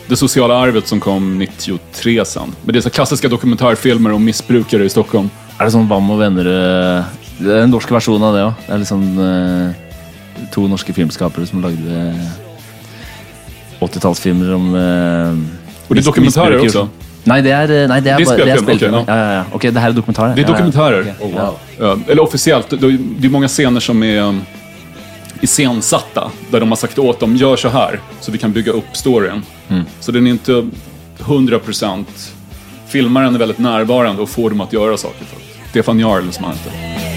Det 0.08 0.16
sociala 0.16 0.56
arvet 0.56 0.88
som 0.88 1.00
kom 1.00 1.38
93 1.40 2.26
sen. 2.26 2.56
Men 2.64 2.74
det 2.74 2.80
är 2.80 2.82
så 2.82 2.90
klassiska 2.90 3.28
dokumentärfilmer 3.28 4.12
om 4.12 4.26
missbrukare 4.26 4.86
i 4.86 4.90
Stockholm. 4.90 5.30
Er 5.60 5.66
det 5.66 5.72
som 5.72 5.88
Vam 5.90 6.10
og 6.14 6.20
venner 6.20 6.46
eh, 6.46 7.04
Det 7.40 7.50
er 7.54 7.64
en 7.64 7.72
norsk 7.74 7.90
versjon 7.92 8.24
av 8.24 8.34
det 8.36 8.42
ja. 8.44 8.54
Det 8.68 8.74
er 8.74 8.82
liksom... 8.84 9.04
eh, 9.20 9.87
to 10.54 10.68
norske 10.68 10.94
filmskapere 10.94 11.48
som 11.50 11.62
lagde 11.64 12.04
eh, 12.12 12.30
80-tallsfilmer 13.80 14.54
om 14.56 14.72
uh, 14.74 15.38
Og 15.88 15.96
det 15.96 16.04
er 16.04 16.10
också. 16.10 16.66
Oslo. 16.66 16.88
Nei, 17.28 17.42
det 17.44 17.52
er, 17.52 17.72
eh, 17.72 17.88
nei, 17.90 18.00
det 18.02 18.12
er, 18.12 18.18
Det 18.18 18.24
är 18.24 18.26
bare, 18.26 18.46
det 18.46 18.52
er 18.52 18.62
spillefilm. 18.62 18.94
okej, 18.94 19.08
ja. 19.08 19.18
Ja, 19.18 19.34
ja, 19.34 19.44
Ok, 19.52 19.62
det 19.62 19.82
her 19.82 19.90
er 19.90 19.94
dokumentarer? 19.94 20.36
Det 20.36 20.42
är 20.42 20.44
ja, 20.44 20.50
ja. 20.50 20.54
dokumentärer. 20.54 21.16
Ok, 21.20 21.34
ja. 21.36 21.56
Ja, 21.80 21.98
eller 22.08 22.24
officiellt, 22.24 22.70
det 22.70 22.84
er 22.84 22.98
mange 22.98 23.30
många 23.30 23.48
scener 23.48 23.80
som 23.80 24.04
er 24.04 24.22
um, 24.22 24.42
iscensatta. 25.42 26.32
der 26.52 26.60
de 26.60 26.70
har 26.70 26.76
sagt 26.76 27.00
åt 27.00 27.20
dem, 27.20 27.36
gjør 27.36 27.56
så 27.56 27.70
her, 27.70 28.00
Så 28.22 28.32
vi 28.32 28.38
kan 28.38 28.54
bygge 28.54 28.72
opp 28.72 28.96
storyen. 28.96 29.44
Mm. 29.70 29.86
Så 30.00 30.12
den 30.12 30.28
er 30.28 30.34
ikke 30.34 30.70
100%. 31.20 32.06
Filmaren 32.88 33.36
er 33.36 33.40
veldig 33.40 33.60
närvarande 33.60 34.22
og 34.22 34.30
får 34.30 34.50
dem 34.50 34.62
å 34.62 34.70
gjøre 34.72 34.98
saker. 34.98 35.26
Stefan 35.70 36.00
Jarl 36.00 36.32
som 36.32 36.44
han 36.44 36.56
heter. 36.56 37.17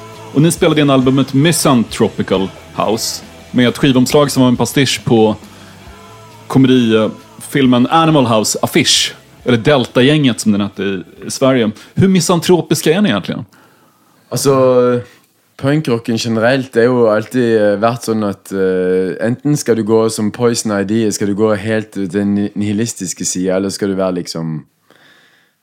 Och 0.33 0.41
ni 0.41 0.51
spelade 0.51 0.81
in 0.81 0.89
albumet 0.89 1.33
Misanthropical 1.33 2.49
House 2.75 3.23
med 3.51 3.67
ett 3.67 3.77
skivomslag 3.77 4.31
som 4.31 4.41
var 4.41 4.49
en 4.49 4.57
pastisch 4.57 5.01
på 5.05 5.35
komedifilmen 6.47 7.87
Animal 7.87 8.25
House 8.25 8.59
Affisch. 8.61 9.15
Eller 9.45 9.57
Delta-gänget 9.57 10.39
som 10.39 10.51
den 10.51 10.61
hette 10.61 10.83
i, 10.83 11.03
Sverige. 11.27 11.71
Hur 11.93 12.07
misantropiska 12.07 12.93
är 12.93 13.01
ni 13.01 13.09
egentligen? 13.09 13.45
Alltså, 14.29 14.99
punkrocken 15.57 16.17
generelt 16.17 16.75
er 16.77 16.83
jo 16.87 17.07
alltid 17.11 17.57
eh, 17.61 17.73
vært 17.81 18.05
sånn 18.07 18.23
at 18.23 18.51
eh, 18.55 19.17
enten 19.25 19.57
skal 19.59 19.75
du 19.75 19.83
gå 19.83 20.05
som 20.09 20.29
Poison 20.31 20.71
ID, 20.79 21.09
skal 21.13 21.27
du 21.27 21.35
gå 21.35 21.49
helt 21.59 21.91
til 21.97 22.07
den 22.09 22.31
ni- 22.37 22.51
nihilistiske 22.55 23.25
sida, 23.25 23.57
eller 23.57 23.69
skal 23.69 23.91
du 23.91 23.97
være 23.99 24.21
liksom 24.21 24.61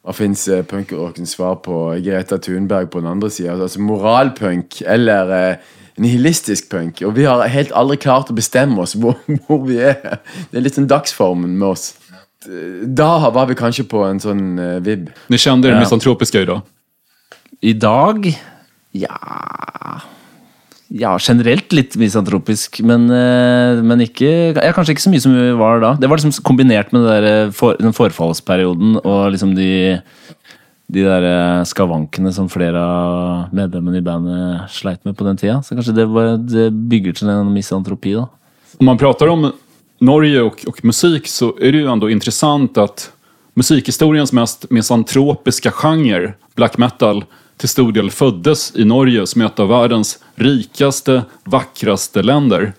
Hva 0.09 0.14
fins 0.16 0.47
punkrockens 0.71 1.35
svar 1.37 1.59
på 1.61 1.75
Greta 2.01 2.38
Thunberg 2.40 2.88
på 2.88 3.03
den 3.03 3.11
andre 3.11 3.29
sida? 3.29 3.59
Altså 3.61 3.83
moralpunk 3.85 4.79
eller 4.88 5.33
eh, 5.37 5.66
nihilistisk 6.01 6.71
punk. 6.73 7.03
Og 7.05 7.12
vi 7.18 7.27
har 7.29 7.42
helt 7.53 7.75
aldri 7.77 7.99
klart 8.01 8.31
å 8.33 8.37
bestemme 8.38 8.81
oss 8.81 8.97
hvor, 9.01 9.18
hvor 9.44 9.66
vi 9.68 9.77
er. 9.85 10.23
Det 10.49 10.57
er 10.57 10.64
litt 10.64 10.79
sånn 10.79 10.88
dagsformen 10.88 11.59
med 11.61 11.68
oss. 11.75 11.90
Da 12.88 13.11
var 13.35 13.51
vi 13.51 13.59
kanskje 13.59 13.85
på 13.90 14.01
en 14.07 14.21
sånn 14.23 14.44
uh, 14.57 14.77
vibb. 14.81 15.11
Ni 15.29 15.40
kände 15.42 15.68
er 15.68 15.77
Ja. 15.77 15.83
misantropiska 15.83 16.40
idag? 16.47 16.62
I 17.61 17.75
dag 17.75 18.31
Ja 18.97 19.18
Ja, 20.88 21.18
generelt 21.20 21.72
litt 21.77 21.98
misantropisk, 22.01 22.81
men, 22.81 23.11
eh, 23.12 23.81
men 23.85 24.01
ikke 24.01 24.31
ja, 24.57 24.70
Kanskje 24.72 24.94
ikke 24.94 25.05
så 25.05 25.12
mye 25.12 25.20
som 25.20 25.35
vi 25.37 25.51
var 25.59 25.83
da. 25.85 25.90
Det 26.01 26.09
var 26.09 26.16
liksom 26.20 26.33
kombinert 26.46 26.94
med 26.96 27.05
eh, 27.29 27.51
for, 27.53 27.77
den 27.77 27.92
forfallsperioden 27.96 28.96
og 29.03 29.33
liksom 29.35 29.53
de 29.59 30.01
de 30.88 31.03
der 31.05 31.24
eh, 31.29 31.64
skavankene 31.68 32.31
som 32.33 32.48
flere 32.48 32.81
av 32.81 33.53
medlemmene 33.53 34.01
i 34.01 34.05
bandet 34.05 34.72
sleit 34.72 35.03
med 35.05 35.18
på 35.18 35.27
den 35.27 35.37
tida. 35.37 35.59
Så 35.61 35.77
kanskje 35.77 35.98
det, 35.98 36.07
var, 36.09 36.38
det 36.40 36.70
bygger 36.72 37.18
til 37.18 37.29
en 37.29 37.51
misantropi, 37.53 38.14
da. 38.16 38.24
Om 38.81 38.88
man 38.88 39.01
prater 39.01 39.29
om 39.29 39.51
Norge 40.01 40.46
og, 40.46 40.62
og 40.70 40.81
musik 40.88 41.29
så 41.29 41.51
er 41.61 41.74
det 41.74 41.83
jo 41.83 41.92
ändå 41.92 42.09
interessant 42.09 42.79
at 42.81 43.11
musikhistoriens 43.59 44.33
mest 44.33 44.64
misantropiske 44.72 45.74
genre, 45.77 46.33
black 46.57 46.79
metal, 46.81 47.24
til 47.59 47.68
stor 47.68 47.92
del 47.92 48.09
fødtes 48.14 48.70
i 48.79 48.87
Norge 48.87 49.24
som 49.27 49.42
er 49.42 49.51
et 49.51 49.61
av 49.61 49.68
världens 49.72 50.14
rikaste, 50.42 51.22
vackraste 51.51 52.22
länder. 52.22 52.72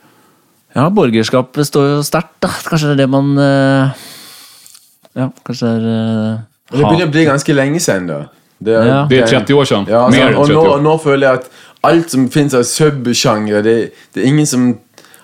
Ja, 0.76 0.90
borgerskapet 0.94 1.68
står 1.68 1.88
jo 1.96 2.02
sterkt, 2.06 2.36
da. 2.44 2.52
Kanskje 2.70 2.92
det 2.92 2.98
er 2.98 3.02
det 3.04 3.10
man 3.10 3.32
eh, 3.42 4.04
Ja, 5.18 5.30
kanskje 5.46 5.72
det 5.72 5.78
er 5.80 5.88
eh, 5.94 6.44
det 6.70 6.84
begynner 6.84 7.08
å 7.08 7.14
bli 7.16 7.24
ganske 7.26 7.56
lenge 7.56 7.80
siden, 7.82 8.12
da. 8.12 8.20
Det 8.60 8.76
Ja. 8.76 9.00
Det 9.10 9.24
er 9.24 9.32
30 9.40 9.56
år 9.56 9.66
siden. 9.66 9.88
Ja, 9.90 10.04
Mer 10.12 10.28
enn 10.28 10.36
30 10.36 10.54
år. 10.56 10.68
og 10.68 10.84
nå, 10.84 10.92
nå 10.92 10.98
føler 11.02 11.28
jeg 11.28 11.40
at 11.40 11.50
alt 11.90 12.12
som 12.12 12.28
finnes 12.30 12.54
av 12.54 12.68
subsjangre 12.68 13.64
det, 13.64 13.78
det 14.14 14.24
er 14.24 14.30
ingen 14.34 14.46
som 14.50 14.70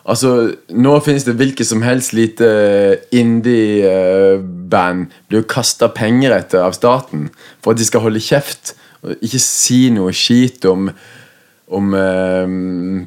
Altså, 0.05 0.53
Nå 0.69 0.99
finnes 1.01 1.23
det 1.25 1.33
hvilket 1.33 1.65
som 1.65 1.81
helst 1.81 2.11
lite 2.13 2.45
indie-band 3.09 5.07
blir 5.27 5.41
jo 5.41 5.47
kasta 5.49 5.89
penger 5.89 6.35
etter 6.35 6.61
av 6.61 6.75
staten 6.77 7.31
for 7.63 7.73
at 7.73 7.81
de 7.81 7.87
skal 7.87 8.03
holde 8.05 8.21
kjeft 8.21 8.75
og 9.01 9.15
ikke 9.25 9.41
si 9.41 9.79
noe 9.93 10.13
skit 10.13 10.65
om 10.69 10.91
om 11.67 11.93
eh, 11.97 13.05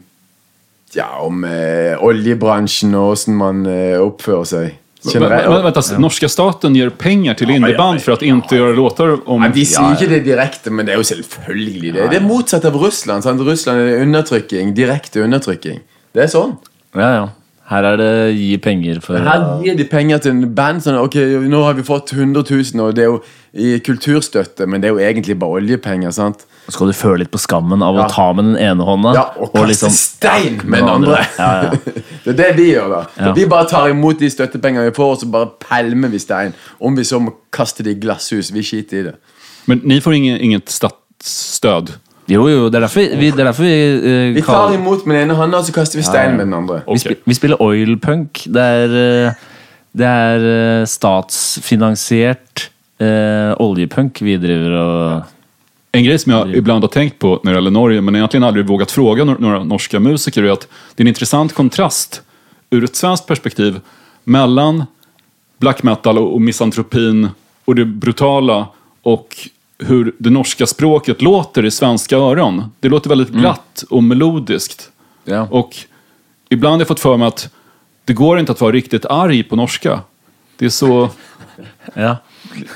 ja, 0.96 1.08
om 1.20 1.44
eh, 1.44 1.94
oljebransjen 2.04 2.94
og 2.98 3.14
åssen 3.14 3.36
man 3.38 3.64
eh, 3.68 3.96
oppfører 4.00 4.48
seg. 4.48 4.76
Men, 5.06 5.22
men, 5.22 5.62
vänta, 5.62 5.82
norska 5.98 6.28
staten 6.28 6.74
gir 6.74 6.90
penger 6.90 7.36
til 7.38 7.52
indieband 7.54 8.02
for 8.02 8.16
å 8.16 8.18
ikke 8.18 8.56
gjøre 8.58 8.74
låter 8.74 9.12
om... 9.30 9.44
ja, 9.46 9.50
De 9.54 9.66
sier 9.68 9.94
ikke 9.94 10.08
det 10.10 10.24
direkte, 10.26 10.72
men 10.74 10.88
det 10.88 10.96
er 10.96 10.98
jo 10.98 11.06
selvfølgelig 11.12 11.92
det. 11.94 12.06
Det 12.10 12.18
er 12.18 12.24
motsatt 12.26 12.66
av 12.66 12.74
Russland. 12.82 13.22
Sant? 13.22 13.44
Russland 13.46 13.84
er 13.84 14.02
undertrykking. 14.02 14.72
Direkte 14.74 15.22
undertrykking. 15.22 15.78
Det 16.16 16.24
er 16.24 16.32
sånn. 16.32 16.56
Ja, 16.98 17.12
ja. 17.14 17.28
Her 17.68 17.84
er 17.84 17.96
det 18.00 18.12
gi 18.38 18.56
penger 18.64 19.00
for 19.04 19.18
Her 19.20 19.42
gir 19.60 19.74
de 19.76 19.84
penger 19.84 20.18
til 20.24 20.30
en 20.32 20.54
band. 20.56 20.80
Sånn, 20.80 20.96
ok, 21.02 21.18
Nå 21.52 21.58
har 21.66 21.74
vi 21.76 21.82
fått 21.84 22.14
100 22.14 22.40
000, 22.48 22.80
og 22.80 22.94
det 22.96 23.02
er 23.04 23.10
jo 23.10 23.18
i 23.58 23.74
kulturstøtte, 23.84 24.64
men 24.68 24.80
det 24.80 24.88
er 24.88 24.94
jo 24.94 25.02
egentlig 25.04 25.36
bare 25.38 25.58
oljepenger. 25.60 26.10
sant? 26.12 26.46
Så 26.66 26.72
skal 26.76 26.86
du 26.86 26.92
føle 26.96 27.18
litt 27.24 27.30
på 27.32 27.38
skammen 27.40 27.82
av 27.84 27.94
Ja. 27.96 28.06
å 28.06 28.10
ta 28.12 28.32
med 28.32 28.44
den 28.44 28.56
ene 28.56 28.84
hånda. 28.84 29.12
Ja, 29.14 29.26
Og 29.36 29.52
kaste 29.52 29.66
liksom- 29.68 29.90
stein 29.96 30.60
med 30.64 30.80
den 30.80 30.88
andre! 30.88 31.26
Ja, 31.38 31.62
ja. 31.64 31.70
det 32.24 32.28
er 32.28 32.32
det 32.40 32.56
vi 32.56 32.72
gjør, 32.72 32.88
da. 32.88 33.02
Ja. 33.26 33.32
Vi 33.32 33.44
bare 33.46 33.68
tar 33.68 33.88
imot 33.90 34.18
de 34.18 34.30
støttepengene 34.30 34.84
vi 34.88 34.96
får, 34.96 35.12
og 35.12 35.20
så 35.20 35.30
bare 35.30 35.50
pælmer 35.60 36.08
vi 36.08 36.18
stein. 36.18 36.54
Om 36.80 36.96
vi 36.96 37.02
så 37.04 37.20
må 37.20 37.34
kaste 37.52 37.82
det 37.84 37.96
i 37.96 38.00
glasshus. 38.00 38.50
Vi 38.52 38.62
skiter 38.62 38.96
i 39.00 39.02
det. 39.10 39.14
Men 39.66 39.80
ni 39.84 40.00
får 40.00 40.14
inget, 40.16 40.40
inget 40.40 40.68
statsstöd? 40.72 41.92
Jo, 42.28 42.42
jo, 42.48 42.68
det 42.68 42.76
er 42.76 42.80
derfor 42.84 43.00
vi, 43.00 43.16
vi, 43.16 43.30
det 43.32 43.40
er 43.40 43.44
derfor 43.48 43.64
vi, 43.64 43.76
eh, 43.96 44.34
Vi 44.34 44.42
tar 44.42 44.54
kaller- 44.54 44.74
imot 44.78 45.06
med 45.06 45.16
den 45.16 45.22
ene 45.30 45.34
hånda, 45.38 45.58
og 45.58 45.64
så 45.64 45.72
kaster 45.72 45.96
vi 45.98 46.02
stein 46.04 46.36
med 46.36 46.44
den 46.46 46.54
andre. 46.54 46.82
vi, 46.86 46.98
spi- 46.98 47.16
vi 47.24 47.34
spiller 47.34 47.62
oilpunk. 47.62 48.42
Det 48.46 48.62
er, 48.62 48.96
eh, 49.28 49.32
det 49.96 50.06
er 50.06 50.44
eh, 50.80 50.84
statsfinansiert 50.86 52.68
eh, 53.00 53.54
oljepunk 53.58 54.20
vi 54.22 54.36
driver 54.36 54.76
og 54.78 55.22
En 55.92 56.04
grej 56.04 56.18
som 56.20 56.32
jag 56.32 56.54
ibland 56.56 56.84
har 56.84 56.88
tänkt 56.88 57.18
på 57.18 57.40
när 57.44 57.52
det 57.52 57.56
gäller 57.56 57.70
Norge, 57.70 58.00
men 58.00 58.16
egentligen 58.16 58.44
aldrig 58.44 58.66
vågat 58.66 58.90
fråga 58.90 59.24
nor- 59.24 59.38
några 59.40 59.64
norska 59.64 60.00
musiker, 60.00 60.42
är 60.42 60.50
att 60.52 60.68
det 60.94 61.00
är 61.02 61.04
en 61.04 61.08
intressant 61.08 61.54
kontrast 61.54 62.22
ur 62.70 62.84
ett 62.84 62.96
svenskt 62.96 63.26
perspektiv 63.26 63.80
mellan 64.24 64.84
black 65.58 65.82
metal 65.82 66.18
och 66.18 66.34
och 66.34 66.40
misantropin 66.40 67.28
och 67.64 67.74
det 67.74 67.84
brutala 67.84 68.66
och 69.02 69.48
hur 69.78 70.14
det 70.18 70.30
norska 70.30 70.66
språket 70.66 71.22
låter 71.22 71.64
i 71.64 71.70
svenska 71.70 72.16
öron. 72.16 72.64
Det 72.80 72.88
låter 72.88 73.08
väldigt 73.08 73.28
glatt 73.28 73.84
och 73.90 74.04
melodiskt. 74.04 74.90
Ja. 75.24 75.48
Och 75.50 75.76
ibland 76.48 76.72
har 76.72 76.80
jag 76.80 76.88
fått 76.88 77.00
för 77.00 77.16
mig 77.16 77.28
att 77.28 77.50
det 78.04 78.12
går 78.12 78.38
inte 78.38 78.52
att 78.52 78.60
vara 78.60 78.72
riktigt 78.72 79.04
arg 79.06 79.42
på 79.42 79.56
norska. 79.56 80.00
Det 80.56 80.64
är 80.64 80.68
så... 80.70 81.08
Ja. 81.94 82.16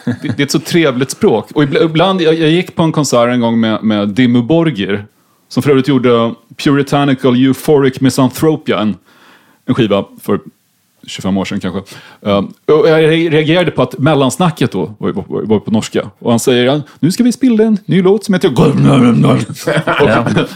Det, 0.04 0.28
det 0.36 0.38
är 0.38 0.42
ett 0.42 0.50
så 0.50 0.60
trevligt 0.60 1.10
språk. 1.10 1.50
Och 1.54 1.62
ibla- 1.62 1.84
ibland, 1.84 2.22
jag, 2.22 2.34
jag 2.34 2.50
gick 2.50 2.74
på 2.74 2.82
en 2.82 2.92
konsert 2.92 3.28
en 3.28 3.40
gång 3.40 3.60
med, 3.60 3.82
med 3.82 4.08
Dimmu 4.08 4.42
Borgir. 4.42 5.06
Som 5.48 5.62
för 5.62 5.70
övrigt 5.70 5.88
gjorde 5.88 6.34
Puritanical 6.56 7.34
Euphoric 7.34 8.00
Misanthropia. 8.00 8.78
En, 8.78 8.96
en 9.66 9.74
skiva 9.74 10.04
för 10.22 10.40
25 11.06 11.38
år 11.38 11.44
sedan 11.44 11.60
kanske. 11.60 11.96
Uh, 12.26 12.38
och 12.66 12.88
jag 12.88 13.32
reagerade 13.32 13.70
på 13.70 13.82
att 13.82 13.98
mellansnacket 13.98 14.72
då 14.72 14.94
var, 14.98 15.12
var, 15.12 15.24
var 15.42 15.60
på 15.60 15.70
norska. 15.70 16.10
Och 16.18 16.30
han 16.30 16.40
säger 16.40 16.82
nu 17.00 17.12
ska 17.12 17.22
vi 17.22 17.32
spela 17.32 17.64
en 17.64 17.78
ny 17.84 18.02
låt 18.02 18.24
som 18.24 18.34
heter... 18.34 18.52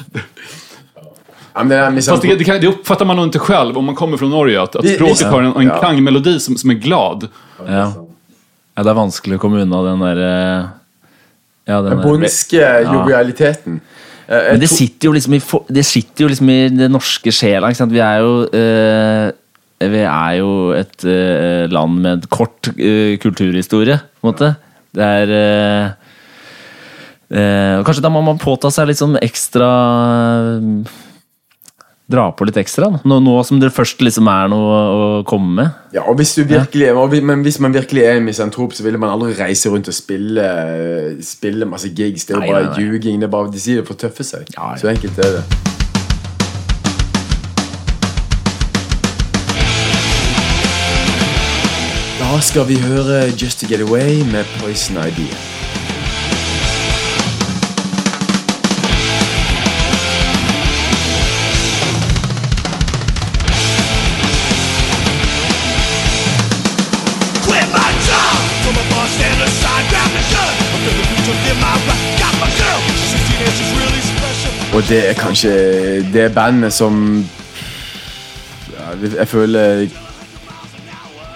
Ja. 1.59 1.93
Fast 1.95 2.23
det, 2.23 2.35
det, 2.35 2.45
kan, 2.45 2.61
det 2.61 2.67
uppfattar 2.67 3.05
man 3.05 3.17
nog 3.17 3.25
inte 3.25 3.39
själv 3.39 3.79
om 3.79 3.85
man 3.85 3.95
kommer 3.95 4.17
från 4.17 4.31
Norge. 4.31 4.63
Att, 4.63 4.77
att 4.77 4.89
språket 4.89 5.27
har 5.27 5.43
en, 5.43 5.57
en 5.57 5.79
klangmelodi 5.79 6.41
som, 6.41 6.57
som 6.57 6.71
är 6.71 6.75
glad. 6.75 7.29
Ja. 7.67 7.93
ja, 8.75 8.83
det 8.83 8.91
er 8.91 8.99
vanskelig 8.99 9.39
å 9.39 9.41
komme 9.41 9.63
unna 9.65 9.81
den 9.83 10.03
där... 10.05 10.21
ja, 11.65 11.81
den 11.83 12.03
bondske 12.03 12.61
jovialiteten. 12.85 13.81
Eh, 14.27 14.51
Men 14.51 14.61
det 14.61 14.69
sitter 14.69 15.09
jo 15.09 15.13
liksom 15.17 15.35
i, 15.35 15.41
det 15.69 15.85
sitter 15.87 16.27
jo 16.27 16.29
liksom 16.29 16.51
i 16.51 16.69
det 16.69 16.89
norske 16.91 17.33
sjela. 17.33 17.71
Vi 17.71 18.03
er 18.03 18.25
jo 18.25 18.33
eh, 18.51 19.31
Vi 19.81 20.03
er 20.09 20.37
jo 20.39 20.53
et 20.73 21.05
uh, 21.05 21.67
land 21.69 21.99
med 22.01 22.13
en 22.15 22.29
kort 22.33 22.71
uh, 22.73 23.17
kulturhistorie, 23.21 23.99
på 24.01 24.25
en 24.25 24.31
måte. 24.33 24.53
Det 24.97 25.05
er 25.05 25.33
uh, 27.29 27.83
Kanskje 27.85 28.05
da 28.05 28.11
må 28.15 28.23
man 28.23 28.39
påta 28.39 28.71
seg 28.71 28.87
litt 28.87 29.01
sånn 29.01 29.17
ekstra 29.19 29.67
Dra 32.07 32.29
på 32.39 32.47
litt 32.47 32.59
ekstra. 32.61 32.87
Nå, 33.03 33.17
nå 33.19 33.33
som 33.43 33.59
det 33.59 33.73
først 33.75 33.99
liksom 34.07 34.29
er 34.31 34.47
noe 34.53 34.77
å 34.79 35.07
komme 35.27 35.57
med. 35.59 35.81
Ja, 35.97 36.05
og 36.07 36.21
hvis 36.21 36.37
du 36.39 36.45
virkelig 36.47 36.93
vi- 37.11 37.21
Men 37.27 37.43
hvis 37.43 37.59
man 37.59 37.75
virkelig 37.75 38.05
er 38.07 38.21
misantrop, 38.21 38.73
så 38.73 38.85
ville 38.87 38.97
man 38.97 39.11
aldri 39.11 39.35
reise 39.35 39.67
rundt 39.69 39.89
og 39.89 39.95
spille 39.95 41.19
Spille 41.21 41.67
masse 41.67 41.91
gigs. 41.91 42.25
Det 42.25 42.37
er 42.37 42.39
jo 42.39 42.41
Nei, 42.47 42.53
bare 42.53 42.63
nei, 42.63 42.77
nei. 42.77 42.85
ljuging. 42.85 43.19
Det 43.19 43.27
er 43.27 43.35
bare, 43.35 43.51
de 43.51 43.59
sier 43.59 43.83
det 43.83 43.89
for 43.89 43.95
å 43.99 43.99
tøffe 44.07 44.23
seg. 44.23 44.47
Ja, 44.55 44.71
ja. 44.71 44.77
Så 44.77 44.87
enkelt 44.95 45.19
er 45.19 45.41
det. 45.41 45.76
Da 52.19 52.41
skal 52.41 52.69
vi 52.69 52.79
høre 52.81 53.33
Just 53.43 53.61
To 53.61 53.67
Get 53.69 53.81
Away 53.81 54.23
med 54.33 54.45
Poison 54.59 54.97
Idea. 54.97 55.37
Quit 67.45 67.69
my 67.77 67.91
job 68.09 68.39
from 68.63 68.77
a 68.83 68.85
bar 68.93 69.07
stand 69.17 69.41
aside, 69.49 69.85
grab 69.93 70.11
the 70.17 70.25
gun. 70.33 70.55
I'm 70.73 70.81
feeling 70.85 71.09
good 71.11 71.25
to 71.29 71.35
get 71.45 71.57
my 71.65 71.75
right. 71.89 72.05
Got 72.23 72.35
my 72.43 72.51
girl, 72.61 72.81
16 73.13 73.47
inches 73.47 73.69
really 73.81 74.03
special. 74.13 74.53
Og 74.77 74.89
det 74.89 75.11
er 75.11 75.15
kanskje 75.15 75.53
det 76.13 76.35
bandet 76.35 76.73
som 76.73 77.25
Jeg 79.19 79.29
føler 79.29 79.87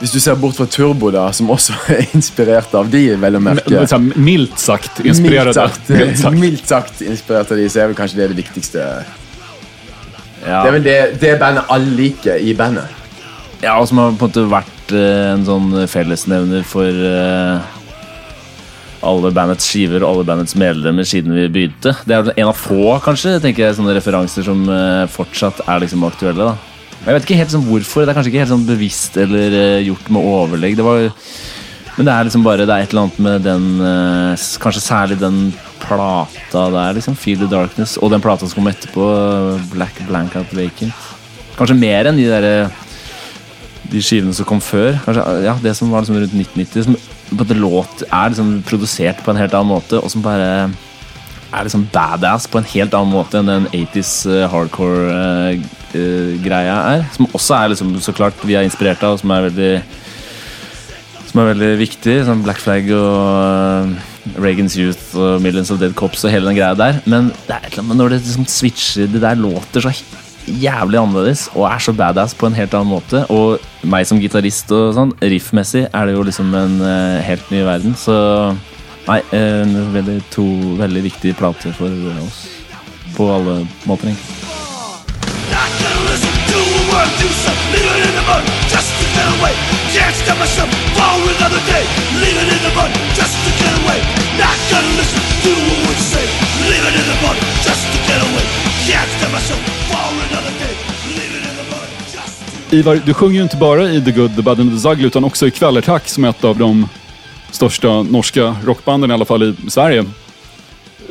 Hvis 0.00 0.14
du 0.14 0.20
ser 0.22 0.36
bort 0.40 0.56
fra 0.56 0.64
Turbo, 0.64 1.10
da, 1.12 1.26
som 1.36 1.50
også 1.52 1.74
er 1.94 2.06
inspirert 2.16 2.72
av 2.76 2.88
de, 2.92 3.02
vel 3.20 3.36
å 3.36 3.42
merke. 3.44 3.68
Mildt 4.16 4.62
sagt, 4.62 5.02
Milt 5.04 5.52
sagt. 5.56 5.90
mildt 6.32 6.70
sagt 6.70 7.02
inspirert 7.04 7.52
av 7.52 7.60
de, 7.60 7.66
så 7.68 7.82
er 7.82 7.90
vel 7.90 7.98
kanskje 7.98 8.22
det 8.22 8.30
det 8.32 8.38
viktigste. 8.40 8.86
Ja. 10.40 10.62
Det 10.62 10.70
er 10.70 10.72
vel 10.78 10.86
det, 10.86 10.96
det 11.20 11.34
bandet 11.42 11.68
alle 11.68 11.92
liker 11.98 12.40
i 12.40 12.54
bandet. 12.56 12.96
Ja, 13.60 13.76
og 13.76 13.90
som 13.90 14.00
har 14.00 14.14
på 14.16 14.24
en 14.24 14.30
måte 14.30 14.46
vært 14.48 14.94
eh, 14.96 15.34
en 15.34 15.44
sånn 15.44 15.68
fellesnevner 15.92 16.64
for 16.64 16.88
eh, 16.88 17.76
alle 19.04 19.32
bandets 19.36 19.68
skiver 19.68 20.00
og 20.00 20.14
alle 20.14 20.26
bandets 20.30 20.56
medlemmer 20.56 21.04
siden 21.08 21.36
vi 21.36 21.44
begynte. 21.52 21.92
Det 22.08 22.16
er 22.16 22.32
en 22.38 22.54
av 22.54 22.56
få, 22.56 22.96
kanskje, 23.04 23.36
tenker 23.44 23.66
jeg, 23.66 23.76
sånne 23.76 23.96
referanser 23.96 24.48
som 24.48 24.64
eh, 24.64 25.04
fortsatt 25.12 25.60
er 25.66 25.84
liksom 25.84 26.08
aktuelle. 26.08 26.54
da. 26.54 26.69
Jeg 27.00 27.16
vet 27.16 27.24
ikke 27.24 27.38
helt 27.40 27.52
sånn 27.54 27.64
hvorfor. 27.64 28.04
Det 28.04 28.12
er 28.12 28.18
kanskje 28.18 28.32
ikke 28.32 28.42
helt 28.42 28.52
sånn 28.52 28.68
bevisst 28.68 29.16
eller 29.20 29.56
eh, 29.56 29.86
gjort 29.86 30.10
med 30.12 30.26
overlegg. 30.30 30.76
Det 30.76 30.84
var, 30.84 31.06
men 31.96 32.08
det 32.08 32.12
er 32.12 32.28
liksom 32.28 32.44
bare 32.44 32.66
Det 32.68 32.74
er 32.74 32.84
et 32.84 32.92
eller 32.92 33.06
annet 33.06 33.22
med 33.24 33.46
den 33.46 33.70
eh, 33.88 34.48
Kanskje 34.60 34.84
særlig 34.84 35.20
den 35.22 35.40
plata 35.80 36.66
der, 36.74 36.98
liksom. 36.98 37.16
Feel 37.16 37.40
the 37.40 37.48
Darkness. 37.50 37.96
Og 38.00 38.12
den 38.12 38.24
plata 38.24 38.44
som 38.44 38.60
kom 38.60 38.68
etterpå, 38.68 39.08
eh, 39.16 39.64
Black 39.72 40.02
Blankout 40.10 40.52
Vacant. 40.56 41.08
Kanskje 41.56 41.78
mer 41.80 42.10
enn 42.10 42.20
de 42.20 42.28
derre 42.28 42.54
de 43.90 44.02
skivene 44.04 44.36
som 44.36 44.46
kom 44.46 44.60
før. 44.62 45.00
Kanskje, 45.06 45.24
ja, 45.46 45.56
Det 45.62 45.74
som 45.76 45.90
var 45.90 46.04
liksom 46.04 46.20
rundt 46.20 46.36
1990. 46.36 46.84
Som 46.84 47.00
på 47.30 47.40
måte 47.40 47.56
låt 47.56 48.04
er 48.10 48.30
liksom 48.30 48.62
produsert 48.66 49.24
på 49.24 49.32
en 49.32 49.38
helt 49.38 49.54
annen 49.54 49.70
måte, 49.70 50.00
og 50.02 50.10
som 50.10 50.22
bare 50.22 50.68
er 51.50 51.64
liksom 51.66 51.88
badass 51.92 52.46
på 52.50 52.58
en 52.60 52.70
helt 52.72 52.94
annen 52.96 53.14
måte 53.14 53.38
enn 53.40 53.50
den 53.50 53.66
80s 53.72 54.12
eh, 54.30 54.48
hardcore-greia 54.52 56.76
er. 56.94 57.00
Som 57.16 57.24
også 57.32 57.52
er 57.56 57.66
liksom 57.72 57.88
så 58.04 58.12
klart 58.16 58.46
vi 58.46 58.56
er 58.58 58.66
inspirert 58.66 59.02
av, 59.06 59.10
og 59.16 59.20
som 59.22 59.30
er 59.34 59.46
veldig 59.48 59.72
Som 61.30 61.36
er 61.42 61.50
veldig 61.52 61.72
viktig. 61.78 62.16
Som 62.26 62.44
Black 62.46 62.60
Flag 62.62 62.84
og 62.94 63.18
eh, 63.34 63.86
Reagans 64.40 64.76
Youth 64.78 65.06
og 65.16 65.30
Millions 65.42 65.70
of 65.72 65.78
Dead 65.80 65.94
Cops 65.96 66.24
og 66.24 66.32
hele 66.34 66.46
den 66.50 66.58
greia 66.58 66.74
der. 66.78 66.94
Men 67.06 67.22
det 67.46 67.54
er 67.54 67.62
et 67.64 67.72
eller 67.72 67.84
annet 67.86 67.98
når 68.00 68.08
det 68.14 68.18
liksom 68.24 68.46
switcher 68.50 69.06
Det 69.10 69.20
der 69.22 69.36
låter 69.38 69.80
så 69.86 69.92
jævlig 70.50 70.98
annerledes 70.98 71.42
og 71.52 71.66
er 71.68 71.78
så 71.84 71.92
badass 71.94 72.32
på 72.34 72.46
en 72.48 72.56
helt 72.56 72.74
annen 72.74 72.90
måte. 72.90 73.18
Og 73.30 73.60
meg 73.86 74.06
som 74.08 74.20
gitarist 74.22 74.72
og 74.74 74.94
sånn, 74.96 75.12
riffmessig 75.22 75.84
er 75.86 76.02
det 76.06 76.14
jo 76.16 76.22
liksom 76.26 76.54
en 76.56 76.80
eh, 76.82 77.22
helt 77.26 77.50
ny 77.52 77.60
verden. 77.66 77.94
Så 77.98 78.14
nei, 79.10 79.22
en 79.30 79.92
veldig, 79.92 80.20
to 80.30 80.44
veldig 80.78 81.02
viktige 81.02 81.34
plater 81.34 81.72
for 81.74 81.90
oss. 82.22 82.46
På 83.16 83.32
alle 83.34 83.66
måter, 83.84 84.14
Ivar, 102.72 103.00
du 103.06 103.14
sjunger 103.14 103.34
ju 103.36 103.42
inte 103.42 103.56
bara 103.56 103.90
i 103.90 104.04
The 104.04 104.10
Good, 104.10 104.36
The 104.36 104.42
Bad 104.42 104.60
and 104.60 104.82
The 104.82 104.88
Ugly 104.88 105.06
utan 105.06 105.24
också 105.24 105.46
i 105.46 105.50
Kvällerattack 105.50 106.08
som 106.08 106.24
är 106.24 106.28
ett 106.28 106.44
av 106.44 106.58
de 106.58 106.88
största 107.50 108.02
norska 108.02 108.56
rockbanden 108.64 109.10
i 109.10 109.14
alla 109.14 109.24
fall 109.24 109.42
i 109.42 109.70
Sverige. 109.70 110.04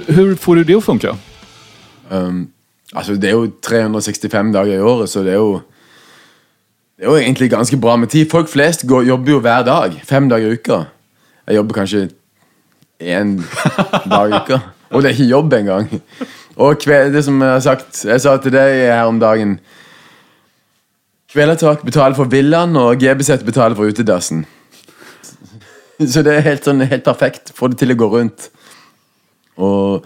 Hur 0.07 0.35
får 0.35 0.55
du 0.55 0.63
det 0.63 0.75
att 0.75 0.83
funka? 0.83 1.17
Um, 2.09 2.51
altså, 2.93 3.13
det 3.13 3.29
er 3.29 3.35
jo 3.35 3.51
365 3.61 4.53
dager 4.53 4.73
i 4.73 4.81
året, 4.81 5.09
så 5.09 5.23
det 5.23 5.35
er 5.35 5.41
jo 5.43 5.61
Det 6.99 7.05
er 7.07 7.11
jo 7.11 7.17
egentlig 7.17 7.49
ganske 7.51 7.77
bra 7.77 7.95
med 7.95 8.09
tid. 8.09 8.27
Folk 8.31 8.49
flest 8.49 8.81
går, 8.83 9.05
jobber 9.07 9.31
jo 9.31 9.39
hver 9.39 9.63
dag. 9.63 9.93
Fem 10.03 10.29
dager 10.29 10.47
i 10.47 10.53
uka. 10.53 10.81
Jeg 11.47 11.55
jobber 11.55 11.73
kanskje 11.73 12.09
én 12.99 13.37
dag 14.11 14.29
i 14.29 14.35
uka. 14.35 14.59
Og 14.91 15.01
det 15.01 15.09
er 15.09 15.15
ikke 15.15 15.29
jobb 15.29 15.53
engang. 15.53 16.01
Og 16.57 16.75
kve, 16.77 16.97
det 17.13 17.23
som 17.23 17.41
jeg 17.41 17.49
har 17.49 17.59
sagt 17.63 18.05
Jeg 18.05 18.21
sa 18.21 18.35
til 18.37 18.51
deg 18.51 18.73
her 18.91 19.07
om 19.07 19.19
dagen 19.19 19.59
Kvelertak 21.31 21.85
betaler 21.85 22.17
for 22.17 22.25
villaen, 22.25 22.75
og 22.75 22.97
GBZ 22.99 23.45
betaler 23.45 23.75
for 23.77 23.85
utedassen. 23.85 24.45
Så 26.13 26.23
det 26.23 26.37
er 26.37 26.45
helt, 26.45 26.63
sånn, 26.63 26.83
helt 26.87 27.03
perfekt. 27.03 27.51
Få 27.55 27.67
det 27.71 27.81
til 27.81 27.91
å 27.91 27.99
gå 27.99 28.07
rundt. 28.13 28.49
Og 29.59 30.05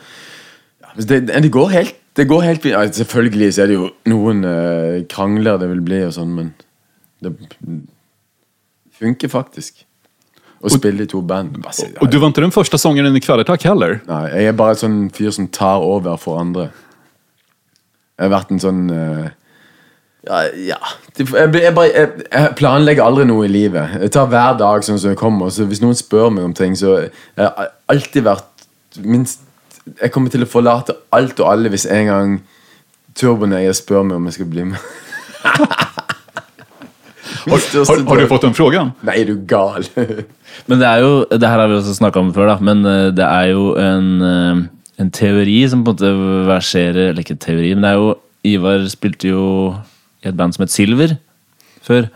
ja, 0.81 0.93
det, 0.97 1.19
det 1.29 1.51
går 1.53 1.69
helt 1.69 1.99
Det 2.17 2.25
går 2.29 2.43
helt. 2.45 2.65
Ja, 2.69 2.83
selvfølgelig 2.89 3.51
så 3.53 3.63
er 3.63 3.71
det 3.71 3.77
jo 3.77 3.89
noen 4.09 4.43
eh, 4.45 5.01
krangler 5.09 5.57
det 5.61 5.69
vil 5.71 5.81
bli, 5.85 6.03
og 6.05 6.13
sånn, 6.13 6.33
men 6.37 6.51
det 7.25 7.33
funker 8.99 9.31
faktisk. 9.33 9.85
Å 10.63 10.71
spille 10.71 11.03
i 11.03 11.09
to 11.09 11.19
band. 11.27 11.57
Bare 11.59 11.75
ja, 11.89 11.97
og 11.99 12.11
du 12.11 12.19
var 12.21 12.31
ikke 12.31 12.45
den 12.45 12.53
første 12.55 12.77
sångaren 12.79 13.17
i 13.17 13.21
Kvelertak 13.23 13.65
heller. 13.67 13.97
Nei, 14.07 14.21
jeg 14.31 14.51
er 14.51 14.55
bare 14.55 14.77
en 14.77 14.79
sånn 14.79 14.99
fyr 15.13 15.33
som 15.35 15.49
tar 15.51 15.83
over 15.83 16.15
for 16.21 16.39
andre. 16.39 16.69
Jeg 18.15 18.29
har 18.29 18.31
vært 18.31 18.53
en 18.53 18.61
sånn 18.63 18.83
eh, 18.93 19.33
Ja, 20.23 20.43
ja. 20.55 20.77
Jeg, 21.19 21.27
jeg, 21.35 21.73
bare, 21.75 21.89
jeg, 21.91 22.09
jeg 22.31 22.51
planlegger 22.55 23.03
aldri 23.03 23.25
noe 23.27 23.43
i 23.47 23.51
livet. 23.51 23.97
Jeg 24.05 24.13
tar 24.15 24.29
hver 24.31 24.55
dag 24.59 24.85
sånn 24.85 24.99
som 25.01 25.11
jeg 25.11 25.19
kommer. 25.19 25.51
Så 25.51 25.67
hvis 25.67 25.81
noen 25.83 25.97
spør 25.99 26.31
meg 26.31 26.47
om 26.47 26.53
ting, 26.55 26.77
så 26.79 26.95
jeg 27.03 27.43
har 27.43 27.73
alltid 27.91 28.23
vært 28.29 28.49
minst 29.03 29.41
Jeg 29.99 30.13
kommer 30.13 30.31
til 30.31 30.45
å 30.45 30.47
forlate 30.47 30.93
alt 31.11 31.39
og 31.41 31.47
alle 31.49 31.67
hvis 31.73 31.83
en 31.91 32.05
gang 32.07 32.35
Turboneger 33.19 33.73
spør 33.75 34.05
meg 34.07 34.15
om 34.15 34.29
jeg 34.29 34.37
skal 34.37 34.47
bli 34.49 34.63
med. 34.69 34.85
har, 37.43 37.59
Har, 37.89 38.03
har 38.07 38.21
du 38.21 38.27
fått 38.29 38.45
den 38.47 38.55
frågan? 38.55 38.93
Nei, 39.03 39.17
er 39.21 39.27
du 39.29 39.43
gal? 39.49 39.83
Men 40.69 40.79
det 40.79 40.87
er 40.87 41.03
jo, 41.03 41.11
det 41.29 41.49
her 41.49 41.59
har 41.59 41.69
vi 41.69 41.77
også 41.81 41.97
snakka 41.97 42.21
om 42.23 42.31
før, 42.33 42.53
da, 42.53 42.55
men 42.61 42.85
eh, 42.85 43.07
det 43.15 43.25
er 43.25 43.47
jo 43.51 43.63
en, 43.81 44.09
eh, 44.21 44.59
en 45.01 45.09
teori 45.13 45.55
som 45.69 45.81
på 45.83 45.95
en 45.95 45.97
måte 45.97 46.11
verserer 46.45 47.09
Eller 47.09 47.23
ikke 47.25 47.39
teori, 47.41 47.71
men 47.73 47.83
det 47.83 47.89
er 47.89 47.97
jo 47.97 48.11
Ivar 48.45 48.85
spilte 48.91 49.31
jo 49.31 49.45
i 50.23 50.31
et 50.31 50.37
band 50.37 50.55
som 50.55 50.65
het 50.65 50.73
Silver 50.73 51.17
før. 51.83 52.09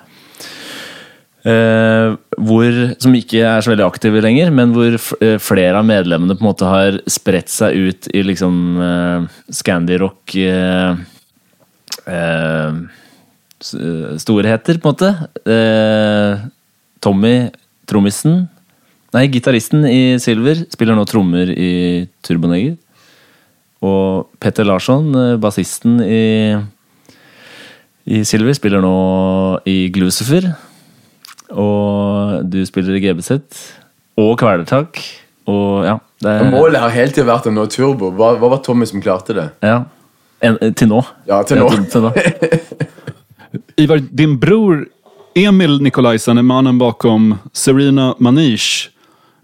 Eh, 1.47 2.15
hvor, 2.43 2.77
som 2.99 3.13
ikke 3.15 3.43
er 3.45 3.63
så 3.63 3.71
veldig 3.71 3.85
aktive 3.85 4.21
lenger, 4.23 4.49
men 4.51 4.73
hvor 4.75 4.97
eh, 5.23 5.37
flere 5.39 5.79
av 5.79 5.85
medlemmene 5.87 6.35
på 6.35 6.43
en 6.43 6.49
måte 6.49 6.67
har 6.67 6.97
spredt 7.07 7.51
seg 7.53 7.77
ut 7.77 8.09
i 8.11 8.23
liksom 8.25 8.57
Scandi-rock 9.55 10.35
eh, 10.41 10.97
eh, 12.09 12.81
eh, 13.77 14.11
storheter, 14.19 14.81
på 14.81 14.91
en 14.91 14.97
måte. 14.97 16.43
Tommy, 17.03 17.35
trommisen 17.87 18.47
Nei, 19.15 19.29
gitaristen 19.31 19.85
i 19.87 20.17
Silver 20.19 20.65
spiller 20.67 20.97
nå 20.97 21.05
trommer 21.07 21.47
i 21.47 22.03
Turboneger. 22.27 22.73
Og 23.87 24.27
Petter 24.43 24.67
Larsson, 24.67 25.07
bassisten 25.39 26.01
i, 26.03 26.57
i 28.07 28.23
Silver, 28.27 28.55
spiller 28.55 28.83
nå 28.83 28.93
i 29.67 29.89
Glucifer. 29.93 30.49
Og 31.51 32.43
du 32.47 32.61
spiller 32.67 32.97
i 32.97 33.03
GBZ. 33.03 33.39
Og 34.19 34.33
Kvelertak. 34.39 34.99
Og 35.47 35.85
ja, 35.87 35.97
det 36.23 36.31
er 36.31 36.49
Målet 36.51 36.81
har 36.83 36.91
hele 36.91 37.13
tiden 37.13 37.29
vært 37.29 37.47
å 37.47 37.53
nå 37.55 37.67
turbo. 37.71 38.11
Hva, 38.15 38.33
hva 38.39 38.51
var 38.55 38.63
Tommy 38.65 38.87
som 38.89 39.03
klarte 39.03 39.35
det? 39.37 39.49
ja. 39.65 39.83
En, 40.37 40.53
til 40.77 40.85
nå. 40.91 40.99
Ja, 41.25 41.39
til 41.49 41.57
nå. 41.57 41.65
Ja, 41.65 41.79
til, 41.81 41.85
til 41.89 42.03
nå. 42.03 42.11
Ivar, 43.81 44.03
din 44.13 44.35
bror 44.37 44.83
Emil 45.33 45.79
Nikolaisen 45.81 46.37
er 46.37 46.45
mannen 46.45 46.77
bakom 46.77 47.31
Serena 47.57 48.11
Manish. 48.21 48.91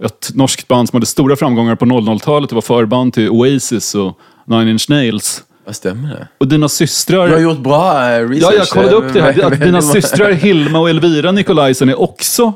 Et 0.04 0.30
norsk 0.38 0.68
band 0.70 0.90
som 0.90 1.00
hadde 1.00 1.10
store 1.10 1.38
framganger 1.40 1.80
på 1.82 1.88
00-talet. 1.90 2.52
Det 2.52 2.60
var 2.60 2.68
forband 2.68 3.16
til 3.18 3.32
Oasis 3.34 3.90
og 3.98 4.14
Nine 4.46 4.76
Inch 4.76 4.86
Nails. 4.92 5.40
Hva 5.66 5.74
stämmer 5.74 6.10
det? 6.10 6.28
Och 6.38 6.48
dina 6.48 6.70
systrar... 6.70 7.28
Du 7.28 7.34
har 7.34 7.40
gjort 7.42 7.60
bra 7.60 8.10
eh, 8.10 8.30
research. 8.30 8.54
Ja, 8.54 8.58
jag 8.58 8.68
kollade 8.68 8.96
upp 8.96 9.14
det 9.14 9.22
här. 9.22 9.44
Att 9.44 9.60
dina 9.60 9.82
systrar 9.82 10.32
Hilma 10.32 10.80
och 10.80 10.90
Elvira 10.90 11.32
Nikolajsen 11.32 11.90
är 11.90 12.02
också 12.02 12.54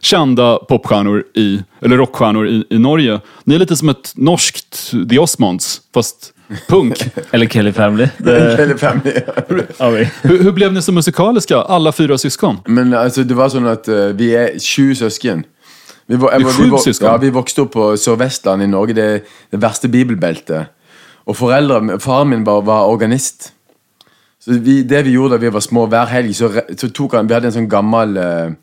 kända 0.00 0.56
popstjärnor 0.58 1.24
i, 1.34 1.62
eller 1.80 1.96
rockstjärnor 1.96 2.48
i, 2.48 2.64
i 2.70 2.78
Norge. 2.78 3.20
Ni 3.44 3.54
är 3.54 3.58
lite 3.58 3.76
som 3.76 3.88
ett 3.88 4.12
norskt 4.16 4.92
The 5.10 5.18
Osmonds, 5.18 5.80
fast 5.94 6.32
punk. 6.68 7.04
Eller 7.30 7.46
Kelly 7.46 7.72
Family. 7.72 8.08
Kelly 8.56 8.74
family. 8.78 9.12
ja. 9.78 9.90
hur, 10.22 10.42
hur 10.42 10.52
blev 10.52 10.72
ni 10.72 10.82
så 10.82 10.92
musikaliska, 10.92 11.56
alla 11.56 11.92
fyra 11.92 12.18
syskon? 12.18 12.56
Men 12.66 12.94
alltså, 12.94 13.22
det 13.24 13.34
var 13.34 13.48
sånn 13.48 13.66
at 13.70 13.88
uh, 13.88 14.10
vi 14.18 14.32
er 14.34 14.58
sju 14.58 14.94
søsken. 14.94 15.44
Vi, 16.06 16.16
var, 16.16 16.30
Det 16.30 16.36
er 16.40 16.44
var- 16.44 16.52
sju 16.52 16.64
vi, 16.64 16.70
var- 16.70 16.78
søsken? 16.78 17.06
Ja, 17.06 17.16
vi 17.16 17.30
vokste 17.30 17.62
opp 17.62 17.72
på 17.72 17.92
Sør-Vestland 17.96 18.62
i 18.62 18.66
Norge, 18.66 18.94
det, 18.94 19.08
det 19.50 19.60
verste 19.62 19.88
bibelbeltet. 19.88 20.66
Og 21.28 21.36
foreldre, 21.36 21.98
faren 22.00 22.30
min 22.32 22.46
var, 22.46 22.62
var 22.66 22.88
organist. 22.90 23.52
Så 24.40 24.56
vi, 24.64 24.80
det 24.88 25.04
vi 25.04 25.14
gjorde 25.18 25.36
da 25.36 25.42
vi 25.42 25.52
var 25.52 25.64
små, 25.64 25.84
hver 25.90 26.08
helg 26.08 26.32
så, 26.36 26.48
så 26.72 26.88
tok 26.96 27.18
han 27.18 27.28
Vi 27.28 27.34
hadde 27.36 27.50
en 27.50 27.56
sånn 27.58 27.68
gammel 27.68 28.16
eh, 28.16 28.54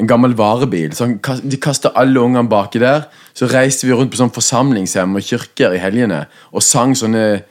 En 0.00 0.08
gammel 0.08 0.32
varebil. 0.38 0.94
Så 0.96 1.04
han, 1.04 1.18
de 1.44 1.58
kasta 1.60 1.92
alle 2.00 2.16
ungene 2.16 2.48
baki 2.48 2.80
der. 2.80 3.10
Så 3.36 3.44
reiste 3.50 3.84
vi 3.84 3.92
rundt 3.92 4.14
på 4.14 4.16
sånn 4.16 4.32
forsamlingshjem 4.32 5.18
og 5.18 5.26
kirker 5.26 5.76
i 5.76 5.82
helgene 5.82 6.22
og 6.48 6.64
sang 6.64 6.94
sånne 6.96 7.42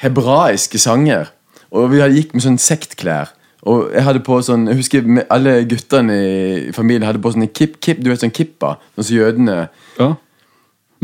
hebraiske 0.00 0.80
sanger. 0.80 1.28
Og 1.68 1.92
vi 1.92 2.00
gikk 2.00 2.32
med 2.32 2.46
sånn 2.46 2.56
sektklær. 2.60 3.34
Og 3.68 3.92
jeg 3.94 4.02
hadde 4.02 4.24
på 4.26 4.40
sånn 4.42 4.64
Jeg 4.72 4.80
husker 4.80 5.04
alle 5.30 5.60
guttene 5.70 6.16
i 6.16 6.72
familien 6.74 7.06
hadde 7.06 7.20
på 7.22 7.30
sånne 7.34 7.52
kip, 7.52 7.76
kip, 7.84 8.00
du 8.00 8.08
vet 8.10 8.24
sånn 8.24 8.34
kippa. 8.34 8.78
Sånn 8.96 9.10
som 9.10 9.18
jødene. 9.20 9.58
Ja. 10.00 10.14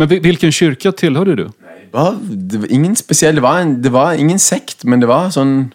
Men 0.00 0.16
hvilken 0.16 0.54
kirke 0.54 0.96
tilhørte 0.96 1.36
du? 1.38 1.46
Var, 1.98 2.18
det 2.22 2.62
var 2.62 2.70
ingen 2.70 2.94
spesiell 2.96 3.38
det 3.38 3.42
var, 3.42 3.58
en, 3.62 3.74
det 3.82 3.90
var 3.92 4.14
ingen 4.14 4.38
sekt, 4.38 4.84
men 4.86 5.02
det 5.02 5.10
var 5.10 5.32
sånn 5.34 5.72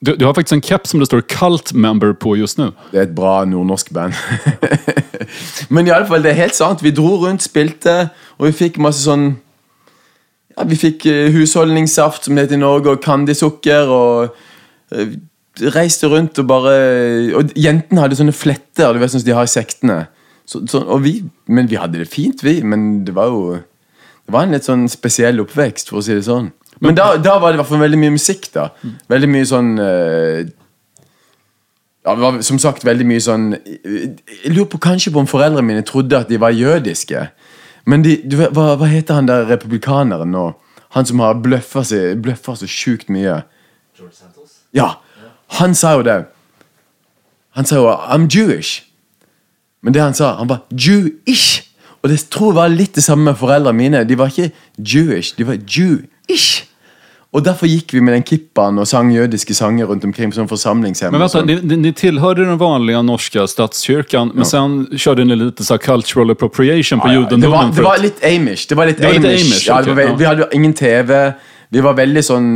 du? 0.00 0.14
Du 0.14 0.24
har 0.24 0.34
faktisk 0.34 0.52
en 0.52 0.62
keps 0.62 0.90
som 0.90 1.00
det 1.02 1.08
står 1.08 1.24
Cult 1.26 1.72
Member 1.74 2.12
på 2.14 2.36
just 2.38 2.58
nå. 2.58 2.70
Det 2.92 3.00
er 3.00 3.08
et 3.08 3.14
bra 3.16 3.42
nordnorsk 3.48 3.90
band. 3.94 4.14
Men 5.74 5.88
i 5.88 5.90
alle 5.90 6.06
fall, 6.06 6.22
det 6.22 6.30
er 6.30 6.44
helt 6.44 6.54
sant. 6.54 6.84
Vi 6.86 6.92
dro 6.94 7.16
rundt, 7.24 7.42
spilte, 7.42 8.12
og 8.38 8.46
vi 8.46 8.54
fikk 8.60 8.78
masse 8.82 9.02
sånn 9.02 9.32
ja, 10.54 10.66
Vi 10.70 10.78
fikk 10.78 11.06
eh, 11.10 11.32
husholdningssaft, 11.34 12.24
som 12.24 12.38
det 12.38 12.46
heter 12.46 12.58
i 12.58 12.62
Norge, 12.62 12.94
og 12.94 13.02
Candysukker, 13.02 13.90
og 13.90 14.94
eh, 14.94 15.18
reiste 15.74 16.06
rundt 16.10 16.38
og 16.38 16.46
bare 16.46 16.76
Og 17.34 17.50
jentene 17.58 18.04
hadde 18.04 18.18
sånne 18.20 18.36
fletter, 18.36 18.94
du 18.94 19.02
vet 19.02 19.10
sånn 19.10 19.24
som 19.24 19.30
de 19.32 19.36
har 19.40 19.50
i 19.50 19.54
sektene. 19.56 19.98
Så, 20.48 20.62
så, 20.70 20.84
vi, 21.02 21.18
men 21.50 21.66
vi 21.68 21.76
hadde 21.76 21.98
det 22.00 22.08
fint, 22.08 22.46
vi. 22.46 22.60
Men 22.62 23.02
det 23.04 23.18
var 23.18 23.34
jo 23.34 23.58
Det 24.28 24.34
var 24.34 24.44
en 24.44 24.52
litt 24.52 24.66
sånn 24.68 24.84
spesiell 24.92 25.40
oppvekst, 25.40 25.88
for 25.88 26.02
å 26.02 26.04
si 26.04 26.12
det 26.12 26.26
sånn. 26.26 26.50
Men 26.84 26.94
da, 26.98 27.14
da 27.16 27.38
var 27.40 27.50
det 27.50 27.56
i 27.56 27.60
hvert 27.62 27.70
fall 27.70 27.80
veldig 27.80 28.00
mye 28.02 28.12
musikk, 28.18 28.50
da. 28.52 28.66
Veldig 29.08 29.30
mye 29.32 29.46
sånn 29.48 29.70
eh, 29.80 30.50
ja, 32.04 32.12
det 32.12 32.20
var 32.22 32.36
som 32.44 32.60
sagt 32.60 32.84
veldig 32.86 33.06
mye 33.08 33.20
sånn 33.24 33.46
Jeg 33.56 34.52
lurer 34.52 34.68
på 34.70 34.80
kanskje 34.80 35.10
på 35.12 35.20
om 35.20 35.28
foreldrene 35.28 35.66
mine 35.66 35.84
trodde 35.84 36.20
at 36.20 36.28
de 36.30 36.38
var 36.40 36.52
jødiske. 36.52 37.24
Men 37.88 38.04
de, 38.04 38.18
du, 38.20 38.36
vet, 38.42 38.52
hva, 38.52 38.74
hva 38.76 38.88
heter 38.88 39.16
han 39.16 39.28
der 39.28 39.48
republikaneren 39.48 40.32
nå? 40.32 40.50
Han 40.96 41.08
som 41.08 41.24
har 41.24 41.40
bløffa 41.40 41.82
så, 41.88 42.68
sjukt 42.68 43.08
mye. 43.12 43.42
George 43.96 44.14
Santos? 44.14 44.60
Ja. 44.76 44.98
Han 45.58 45.74
sa 45.76 45.94
jo 45.96 46.04
det. 46.04 46.18
Han 47.56 47.64
sa 47.64 47.80
jo 47.80 47.88
'I'm 47.88 48.28
Jewish'. 48.28 48.84
Men 49.80 49.94
det 49.94 50.02
han 50.02 50.14
sa, 50.14 50.36
han 50.36 50.48
var 50.48 50.68
'Jewish'. 50.72 51.67
Og 52.02 52.10
det 52.12 52.18
tror 52.30 52.52
jeg 52.52 52.60
var 52.60 52.72
litt 52.72 52.94
det 52.94 53.04
samme 53.04 53.30
med 53.30 53.38
foreldrene 53.40 53.78
mine. 53.78 54.02
De 54.06 54.18
var 54.18 54.30
ikke 54.32 54.52
Jewish, 54.78 55.34
de 55.38 55.46
var 55.48 55.58
Jewish. 55.66 56.64
Og 57.28 57.42
derfor 57.44 57.68
gikk 57.68 57.92
vi 57.92 58.00
med 58.00 58.14
den 58.16 58.22
kippaen 58.24 58.80
og 58.80 58.86
sang 58.88 59.10
jødiske 59.12 59.52
sanger 59.54 59.90
rundt 59.90 60.04
omkring 60.08 60.30
på 60.32 60.38
sånn 60.38 60.48
forsamlingshjem. 60.48 61.12
Men 61.12 61.20
vänta, 61.26 61.42
ni, 61.44 61.76
ni, 61.76 61.92
tillhörde 61.92 62.46
den 62.48 62.56
vanlige 62.60 63.02
norske 63.04 63.44
statskyrkan, 63.52 64.32
men 64.34 64.48
sen 64.48 64.78
körde 64.96 65.26
ni 65.28 65.36
lite 65.36 65.66
så 65.66 65.76
cultural 65.78 66.32
appropriation 66.32 67.02
på 67.02 67.12
Ja, 67.12 67.20
ja, 67.20 67.36
det, 67.36 67.50
var, 67.52 67.68
det 67.74 67.84
var 67.84 68.00
litt 68.00 68.24
Amish. 68.24 68.64
Det 68.68 68.78
var 68.80 68.88
litt 68.88 68.98
Det 68.98 69.10
var 69.10 69.18
litt 69.18 69.28
Amish. 69.28 69.52
Amish, 69.52 69.68
ja, 69.68 69.82
var. 69.92 70.16
Vi 70.16 70.24
hadde 70.24 70.48
ingen 70.56 70.72
TV. 70.72 71.20
Vi 71.70 71.82
var 71.84 71.92
veldig 71.98 72.22
sånn 72.24 72.46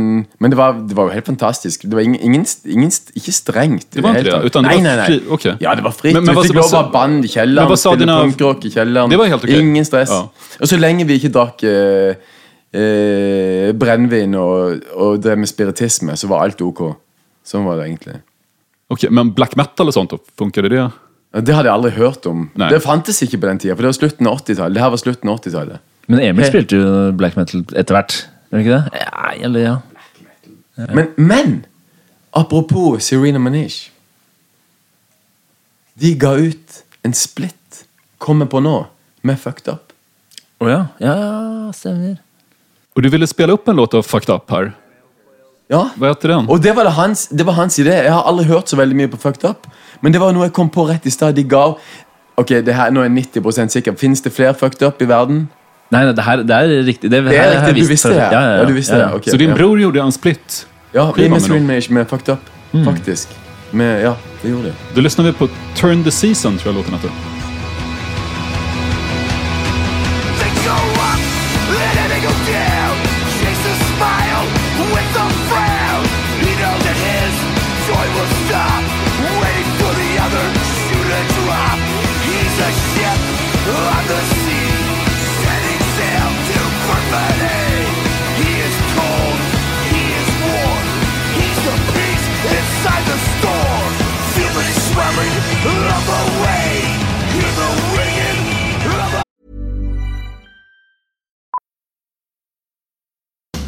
Men 0.41 0.49
det 0.49 0.57
var, 0.57 0.73
det 0.89 0.95
var 0.97 1.09
jo 1.09 1.13
helt 1.13 1.27
fantastisk. 1.29 1.83
Det 1.85 1.93
var 1.93 2.01
ingen, 2.01 2.17
ingen, 2.25 2.45
ingen 2.65 2.89
Ikke 3.13 3.33
strengt. 3.35 3.89
Det 3.93 4.01
var 4.01 4.17
ikke 4.17 4.39
det, 4.41 4.49
utan 4.49 4.65
det 4.65 4.71
nei, 4.71 4.79
nei, 4.81 4.95
nei. 4.97 5.05
fri- 5.11 5.27
okay. 5.35 5.53
Ja, 5.61 5.75
det 5.77 5.83
var 5.85 5.93
fritt. 5.93 6.15
Men- 6.17 6.25
men 6.25 6.35
vi 6.39 6.47
fikk 6.47 6.55
lov 6.57 6.71
å 6.71 6.79
ha 6.79 6.89
band 6.95 7.25
i 7.27 7.29
kjelleren. 7.29 7.69
Men, 7.69 7.77
Spille 7.77 7.99
dine... 8.05 8.15
punkrock 8.23 8.65
i 8.65 8.71
kjelleren. 8.73 9.09
Det 9.13 9.19
var 9.21 9.29
helt 9.29 9.43
ok. 9.45 9.53
Ingen 9.59 9.85
stress. 9.85 10.09
Ja. 10.09 10.23
Og 10.61 10.67
så 10.71 10.79
lenge 10.81 11.05
vi 11.05 11.19
ikke 11.19 11.31
drakk 11.35 11.63
eh, 11.69 12.15
eh, 12.73 13.71
brennevin 13.77 14.33
og, 14.39 14.83
og 14.97 15.21
drev 15.23 15.37
med 15.43 15.49
spiritisme, 15.51 16.17
så 16.17 16.29
var 16.31 16.47
alt 16.47 16.61
ok. 16.65 16.83
Sånn 17.45 17.65
var 17.67 17.77
det 17.79 17.89
egentlig. 17.91 18.17
Ok, 18.93 19.07
men 19.11 19.31
black 19.35 19.55
metal 19.59 19.89
og 19.89 19.95
sånt 19.95 20.13
funker 20.39 20.65
det? 20.69 20.79
Ja, 20.81 21.41
Det 21.41 21.53
hadde 21.55 21.69
jeg 21.69 21.73
aldri 21.77 21.91
hørt 21.97 22.25
om. 22.29 22.47
Nei. 22.59 22.69
Det 22.73 22.81
fantes 22.83 23.21
ikke 23.25 23.39
på 23.41 23.49
den 23.49 23.59
tida, 23.61 23.75
for 23.75 23.85
det 23.85 23.91
var 23.93 23.97
slutten 24.01 24.29
av 24.29 24.41
80-tallet. 24.41 24.73
Det 24.77 24.83
her 24.83 24.93
var 24.93 25.01
slutten 25.01 25.29
av 25.33 25.39
80-tallet. 25.41 25.79
Men 26.11 26.19
Emil 26.19 26.45
spilte 26.49 26.77
jo 26.77 27.11
black 27.17 27.37
metal 27.39 27.63
etter 27.79 27.95
hvert. 27.95 28.17
Gjør 28.53 28.59
det 28.59 28.65
ikke 28.67 28.75
det? 28.77 28.99
Ja, 29.01 29.29
eller 29.47 29.63
ja. 29.65 29.77
Men, 30.93 31.07
men 31.17 31.53
apropos 32.33 33.01
Serena 33.01 33.39
Manish. 33.41 33.89
De 35.97 36.13
ga 36.17 36.35
ut 36.37 36.83
en 37.05 37.13
splitt, 37.17 37.85
kommer 38.21 38.45
på 38.49 38.61
nå, 38.61 38.75
med 39.25 39.41
Fucked 39.41 39.73
Up. 39.73 39.93
Å 40.61 40.69
ja. 40.69 40.79
Ja, 41.01 41.15
stemmer. 41.73 42.19
Og 42.93 43.01
du 43.01 43.09
ville 43.09 43.25
spille 43.29 43.57
opp 43.57 43.67
en 43.69 43.81
låt 43.81 43.97
av 43.97 44.05
Fucked 44.05 44.29
Up 44.29 44.53
her? 44.53 44.71
Ja. 45.73 45.87
Hva 45.97 46.13
heter 46.13 46.35
den? 46.35 46.49
Og 46.53 46.61
det 46.61 46.75
var, 46.77 46.85
det, 46.85 46.93
hans, 46.93 47.25
det 47.33 47.45
var 47.47 47.57
hans 47.57 47.79
idé. 47.81 47.95
Jeg 48.05 48.13
har 48.13 48.29
aldri 48.29 48.45
hørt 48.51 48.69
så 48.69 48.77
veldig 48.77 48.97
mye 49.01 49.09
på 49.09 49.21
Fucked 49.21 49.49
Up. 49.49 49.65
Men 50.05 50.13
det 50.13 50.21
var 50.21 50.35
noe 50.35 50.45
jeg 50.45 50.53
kom 50.53 50.69
på 50.69 50.85
rett 50.89 51.09
i 51.09 51.13
stad. 51.13 51.33
De 51.37 51.45
ga 51.47 51.71
Ok, 52.33 52.49
det 52.65 52.73
her, 52.73 52.89
nå 52.89 53.03
er 53.03 53.11
jeg 53.11 53.27
90 53.37 53.69
sikker. 53.69 53.93
Fins 53.97 54.21
det 54.25 54.31
flere 54.33 54.55
Fucked 54.57 54.81
Up 54.85 55.01
i 55.01 55.09
verden? 55.09 55.43
Nei, 55.93 56.03
det, 56.09 56.25
her, 56.25 56.43
det 56.43 56.57
er 56.57 56.73
riktig. 56.87 57.11
Det, 57.11 57.21
Det 57.29 57.37
er 57.37 57.51
riktig, 57.53 57.83
du 57.83 57.91
visste 57.93 58.11
det? 58.13 58.21
Ja, 58.21 58.29
ja, 58.31 58.41
ja. 58.41 58.57
Ja, 58.61 58.65
du 58.69 58.73
visste 58.73 58.97
ja, 58.97 59.05
det, 59.05 59.21
Okay. 59.21 59.31
Så 59.31 59.37
din 59.41 59.53
ja. 59.53 59.55
bror 59.55 59.79
gjorde 59.79 60.01
en 60.01 60.15
split. 60.15 60.65
Ja, 60.93 61.07
vi 61.11 61.29
Skiva 61.29 61.59
med 61.59 61.89
med 61.89 62.09
Fucked 62.09 62.33
Up. 62.33 62.49
Faktisk. 62.85 63.29
Med, 63.71 64.03
ja, 64.03 64.15
det 64.41 64.49
gjorde 64.49 64.63
de. 64.63 64.73
Då 64.95 65.01
lyssnar 65.01 65.25
vi 65.25 65.33
på 65.33 65.49
Turn 65.75 66.03
the 66.03 66.11
Season, 66.11 66.57
tror 66.57 66.73
jag 66.73 66.77
låten 66.77 66.93
heter. 66.93 67.42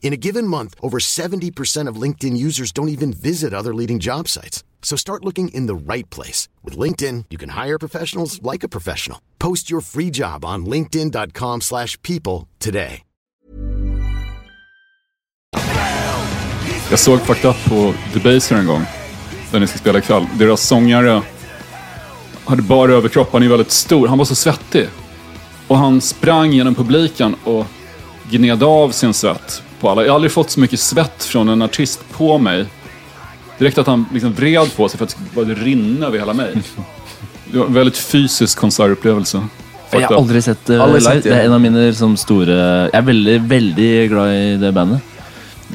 In 0.00 0.14
a 0.14 0.16
given 0.16 0.46
month, 0.46 0.74
over 0.80 0.98
70% 0.98 1.90
of 1.90 2.02
LinkedIn 2.02 2.36
users 2.36 2.72
don't 2.72 2.88
even 2.88 3.12
visit 3.12 3.52
other 3.52 3.74
leading 3.74 3.98
job 3.98 4.28
sites. 4.28 4.64
So 4.82 4.96
start 4.96 5.24
looking 5.24 5.48
in 5.48 5.66
the 5.66 5.94
right 5.94 6.08
place. 6.08 6.48
With 6.64 6.78
LinkedIn, 6.78 7.24
you 7.28 7.36
can 7.36 7.50
hire 7.50 7.78
professionals 7.78 8.40
like 8.42 8.64
a 8.64 8.68
professional. 8.68 9.18
Post 9.38 9.70
your 9.70 9.82
free 9.82 10.10
job 10.10 10.44
on 10.44 10.64
linkedin.com/people 10.66 11.60
slash 11.60 12.00
people 12.02 12.48
today. 12.58 13.02
Jag 16.90 16.98
såg 16.98 17.20
Fucked 17.20 17.50
Up 17.50 17.56
på 17.68 17.94
Debaser 18.14 18.56
en 18.56 18.66
gång. 18.66 18.82
Där 19.52 19.60
ni 19.60 19.66
ska 19.66 19.78
spela 19.78 19.98
ikväll. 19.98 20.26
Deras 20.38 20.66
sångare 20.66 21.22
hade 22.44 22.62
bara 22.62 22.92
överkropp, 22.92 23.32
han 23.32 23.42
är 23.42 23.48
väldigt 23.48 23.70
stor. 23.70 24.08
Han 24.08 24.18
var 24.18 24.24
så 24.24 24.34
svettig. 24.34 24.88
Och 25.68 25.78
han 25.78 26.00
sprang 26.00 26.52
genom 26.52 26.74
publiken 26.74 27.36
och 27.44 27.66
gned 28.30 28.62
av 28.62 28.90
sin 28.90 29.14
svett 29.14 29.62
på 29.80 29.90
alla. 29.90 30.02
Jag 30.02 30.10
har 30.10 30.14
aldrig 30.14 30.32
fått 30.32 30.50
så 30.50 30.60
mycket 30.60 30.80
svett 30.80 31.24
från 31.24 31.48
en 31.48 31.62
artist 31.62 32.00
på 32.12 32.38
mig. 32.38 32.66
Direkt 33.58 33.78
att 33.78 33.86
han 33.86 34.06
liksom 34.12 34.32
vred 34.32 34.76
på 34.76 34.88
sig 34.88 34.98
för 34.98 35.04
att 35.04 35.16
det 35.34 35.40
skulle 35.42 35.54
rinna 35.54 36.06
över 36.06 36.18
hela 36.18 36.32
mig. 36.32 36.62
Det 37.44 37.58
var 37.58 37.66
en 37.66 37.74
väldigt 37.74 37.96
fysisk 37.96 38.58
konsertupplevelse. 38.58 39.42
Jeg 39.90 40.06
har 40.06 40.16
aldri 40.16 40.42
sett 40.42 40.66
det 40.66 40.76
Aldri 40.82 41.00
live. 41.00 41.14
sett 41.14 41.24
det. 41.24 41.30
Det 41.30 41.36
er 41.40 41.46
en 41.46 41.52
av 41.56 41.60
mine 41.64 41.86
liksom, 41.88 42.16
store 42.20 42.56
Jeg 42.90 42.98
er 42.98 43.06
veldig, 43.06 43.36
veldig 43.48 43.92
glad 44.10 44.32
i 44.34 44.56
det 44.60 44.72
bandet. 44.76 45.00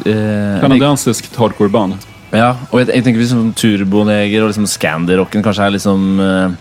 Eh, 0.06 0.60
Kanadensiskt 0.62 1.36
hardcore-band. 1.36 1.98
Ja, 2.34 2.52
og 2.72 2.80
jeg, 2.80 2.92
jeg 2.94 3.06
tenker 3.06 3.22
liksom 3.22 3.50
Turboneger 3.58 4.46
og 4.46 4.52
liksom 4.52 4.68
Scandy-rocken 4.70 5.44
kanskje 5.46 5.66
er 5.66 5.74
liksom 5.76 6.06
eh, 6.22 6.56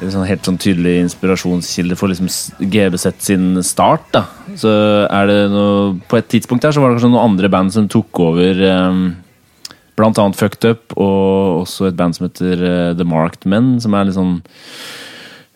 liksom 0.00 0.26
helt 0.28 0.48
sånn 0.48 0.58
tydelig 0.60 0.96
inspirasjonskilde 1.04 1.96
for 1.98 2.12
liksom 2.12 2.28
GBZ 2.60 3.12
sin 3.24 3.46
start. 3.64 4.08
da 4.12 4.24
Så 4.58 4.72
er 5.06 5.30
det 5.30 5.38
noe 5.52 5.94
På 6.08 6.18
et 6.18 6.28
tidspunkt 6.28 6.62
der 6.66 6.74
så 6.74 6.82
var 6.82 6.90
det 6.90 6.98
kanskje 6.98 7.12
noen 7.14 7.30
andre 7.30 7.48
band 7.52 7.72
som 7.72 7.88
tok 7.88 8.20
over 8.20 8.60
um, 8.64 9.06
Blant 9.96 10.18
annet 10.20 10.36
Fucked 10.36 10.64
Up, 10.68 10.92
og 11.00 11.62
også 11.62 11.88
et 11.88 11.96
band 11.96 12.16
som 12.16 12.26
heter 12.28 12.60
uh, 12.60 12.96
The 12.96 13.06
Marked 13.08 13.48
Men, 13.48 13.78
som 13.80 13.96
er 13.96 14.04
litt 14.04 14.18
sånn 14.18 14.36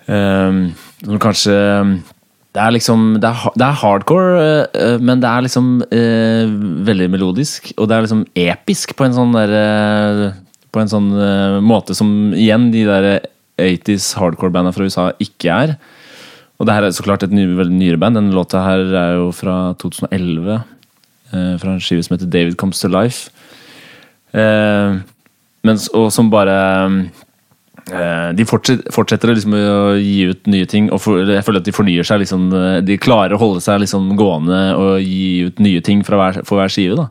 um, 0.08 0.62
Som 1.04 1.20
kanskje 1.20 1.58
det 2.50 2.58
er 2.58 2.72
liksom 2.74 3.02
Det 3.22 3.28
er, 3.28 3.50
det 3.54 3.66
er 3.66 3.76
hardcore, 3.78 4.30
eh, 4.74 4.96
men 4.98 5.20
det 5.22 5.28
er 5.30 5.44
liksom 5.46 5.66
eh, 5.86 6.50
veldig 6.86 7.06
melodisk. 7.12 7.70
Og 7.76 7.86
det 7.86 7.94
er 7.94 8.06
liksom 8.06 8.24
episk 8.34 8.96
på 8.98 9.06
en 9.06 9.14
sånn 9.14 9.36
derre 9.36 10.32
På 10.74 10.82
en 10.82 10.90
sånn 10.90 11.12
eh, 11.14 11.60
måte 11.62 11.94
som 11.94 12.32
igjen 12.34 12.70
de 12.74 12.82
der 12.88 13.10
80s 13.60 14.12
hardcore-banda 14.18 14.72
fra 14.74 14.86
USA 14.86 15.10
ikke 15.22 15.54
er. 15.54 15.76
Og 16.60 16.68
det 16.68 16.76
her 16.76 16.84
er 16.84 16.92
så 16.92 17.04
klart 17.06 17.22
et 17.24 17.32
ny, 17.32 17.46
veldig 17.56 17.72
nyere 17.72 18.00
band. 18.00 18.18
Denne 18.18 18.36
låta 18.36 18.60
her 18.66 18.82
er 18.92 19.14
jo 19.16 19.30
fra 19.32 19.72
2011. 19.80 20.60
eh, 21.32 21.54
fra 21.62 21.72
en 21.72 21.80
skive 21.80 22.04
som 22.04 22.16
heter 22.16 22.28
David 22.28 22.58
Comes 22.60 22.80
to 22.82 22.88
Life. 22.90 23.30
Eh, 24.36 25.00
mens, 25.66 25.88
og 25.96 26.12
som 26.14 26.28
bare 26.30 26.54
eh, 27.90 28.28
De 28.38 28.44
fortsetter, 28.46 28.92
fortsetter 28.94 29.32
liksom 29.32 29.56
å 29.56 29.96
gi 29.98 30.28
ut 30.30 30.50
nye 30.52 30.68
ting, 30.70 30.90
og 30.94 31.00
for, 31.02 31.24
jeg 31.24 31.42
føler 31.46 31.62
at 31.62 31.66
de 31.66 31.74
fornyer 31.74 32.06
seg. 32.06 32.20
Liksom, 32.24 32.50
eh, 32.52 32.80
de 32.84 32.98
klarer 33.00 33.36
å 33.36 33.40
holde 33.40 33.64
seg 33.64 33.80
liksom 33.82 34.12
gående 34.20 34.60
og 34.76 35.00
gi 35.00 35.48
ut 35.48 35.64
nye 35.64 35.80
ting 35.80 36.04
hver, 36.04 36.42
for 36.44 36.60
hver 36.60 36.72
skive. 36.72 36.98
Da. 37.00 37.08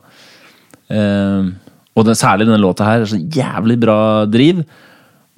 Eh, 0.94 1.50
og 1.98 2.06
det, 2.06 2.16
særlig 2.20 2.46
denne 2.46 2.62
låta 2.62 2.86
her 2.86 3.02
er 3.02 3.10
så 3.10 3.18
jævlig 3.18 3.80
bra 3.82 3.98
driv. 4.30 4.62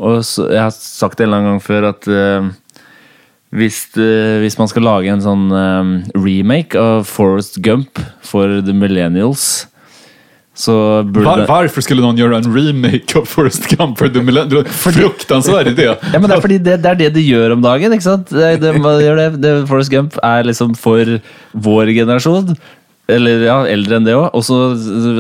Og 0.03 0.23
så, 0.27 0.49
jeg 0.51 0.63
har 0.65 0.75
sagt 0.75 1.19
det 1.19 1.27
en 1.27 1.31
eller 1.31 1.43
annen 1.43 1.55
gang 1.55 1.65
før 1.65 1.89
at 1.93 2.09
uh, 2.11 2.51
hvis, 3.55 3.85
uh, 3.99 4.41
hvis 4.43 4.59
man 4.59 4.71
skal 4.71 4.87
lage 4.89 5.13
en 5.13 5.23
sånn 5.23 5.51
eh, 5.53 5.91
remake 6.17 6.79
av 6.79 7.05
Forest 7.05 7.61
Gump 7.65 8.01
for 8.25 8.63
The 8.65 8.73
Millennials, 8.73 9.67
så 10.57 10.75
burde 11.09 11.25
Var, 11.25 11.45
Hvorfor 11.49 11.85
skulle 11.85 12.05
noen 12.05 12.19
gjøre 12.21 12.43
en 12.43 12.51
remake 12.53 13.17
av 13.17 13.29
Forrest 13.29 13.71
Gump 13.73 13.97
for 14.01 14.13
The 14.13 14.21
Millennials? 14.25 14.69
Fruktansvärd 14.83 15.71
idé. 15.73 15.89
Ja, 15.93 16.19
men 16.19 16.29
det 16.29 16.37
er 16.37 16.45
fordi 16.45 16.59
det, 16.61 16.77
det 16.85 16.91
er 16.91 16.99
det 17.01 17.11
de 17.15 17.25
gjør 17.25 17.57
om 17.57 17.65
dagen. 17.65 17.93
ikke 17.97 18.05
sant? 18.05 18.33
Det, 18.33 18.51
det, 18.61 18.75
det, 18.77 19.29
det 19.41 19.55
Forrest 19.71 19.93
Gump 19.93 20.19
er 20.21 20.45
liksom 20.49 20.77
for 20.77 21.17
vår 21.53 21.95
generasjon. 21.97 22.53
Eller 23.11 23.43
ja, 23.49 23.57
eldre 23.67 23.99
enn 23.99 24.07
det 24.07 24.15
òg. 24.15 24.29
Og 24.37 24.45
så 24.47 24.57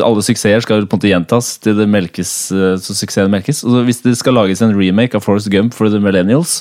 alle 0.06 0.24
suksesser 0.24 0.62
skal 0.64 0.86
på 0.86 0.94
en 0.94 1.00
måte 1.00 1.10
gjentas 1.10 1.56
til 1.62 1.76
det 1.80 1.88
melkes, 1.90 2.32
eh, 2.54 2.76
så 2.78 2.94
suksessen 2.94 3.32
melkes. 3.32 3.64
Og 3.66 3.82
hvis 3.88 4.02
det 4.04 4.14
skal 4.20 4.38
lages 4.38 4.62
en 4.62 4.74
remake 4.76 5.18
av 5.18 5.24
Forrest 5.26 5.50
Gump 5.52 5.74
for 5.74 5.90
the 5.90 6.00
Millennials, 6.02 6.60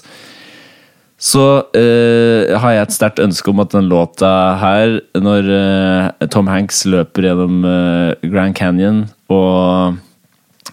så 1.22 1.46
uh, 1.62 2.42
har 2.58 2.72
jeg 2.74 2.82
et 2.82 2.94
sterkt 2.96 3.20
ønske 3.22 3.52
om 3.52 3.60
at 3.62 3.76
den 3.76 3.92
låta 3.92 4.32
her, 4.58 4.96
når 5.14 5.50
uh, 5.54 6.26
Tom 6.34 6.50
Hanks 6.50 6.82
løper 6.90 7.28
gjennom 7.28 7.60
uh, 7.62 8.16
Grand 8.26 8.58
Canyon 8.58 9.06
og 9.30 10.00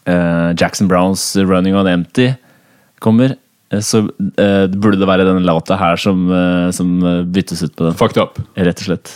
Jackson 0.09 0.89
Browns 0.89 1.21
'Running 1.37 1.77
on 1.77 1.85
Empty' 1.85 2.39
kommer, 2.97 3.35
så 3.85 4.07
burde 4.09 4.97
det 4.97 5.09
være 5.09 5.27
denne 5.29 5.45
låta 5.45 5.77
her 5.77 6.01
som, 6.01 6.23
som 6.73 6.95
byttes 7.29 7.61
ut 7.61 7.77
på 7.77 7.85
den. 7.85 7.97
Fucked 8.01 8.17
up. 8.17 8.41
Rett 8.57 8.81
og 8.81 8.89
slett. 8.89 9.13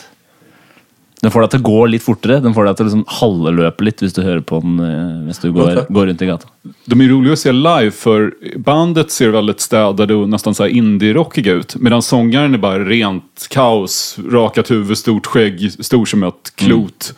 Den 1.22 1.30
får 1.30 1.44
deg 1.44 1.50
til 1.52 1.60
å 1.60 1.68
gå 1.68 1.82
litt 1.86 2.02
fortere. 2.02 2.40
Den 2.42 2.54
får 2.54 2.66
deg 2.66 2.78
til 2.78 2.84
å 2.84 2.88
liksom 2.88 3.02
halveløpe 3.20 3.84
litt 3.86 4.00
hvis 4.02 4.14
du 4.16 4.24
hører 4.24 4.40
på 4.42 4.58
den 4.64 4.80
hvis 5.28 5.38
du 5.38 5.52
går, 5.54 5.84
går 5.86 6.08
rundt 6.10 6.24
i 6.24 6.26
gata. 6.26 6.48
De 6.90 6.96
er 6.98 7.12
roliga 7.12 7.36
å 7.36 7.38
se 7.38 7.52
live 7.54 7.92
for 7.94 8.32
bandet 8.66 9.14
ser 9.14 9.30
veldig 9.36 9.54
stedet 9.62 10.08
og 10.16 10.24
nesten 10.32 10.56
så 10.58 10.66
indie-rockig 10.66 11.46
ut. 11.46 11.76
Medan 11.78 12.02
sangeren 12.02 12.58
er 12.58 12.62
bare 12.62 12.88
rent 12.88 13.46
kaos, 13.54 14.16
rakat 14.34 14.72
huvud, 14.74 14.98
stort 14.98 15.30
skjegg, 15.30 15.62
stor 15.78 16.10
som 16.10 16.26
et 16.26 16.52
klot. 16.58 17.12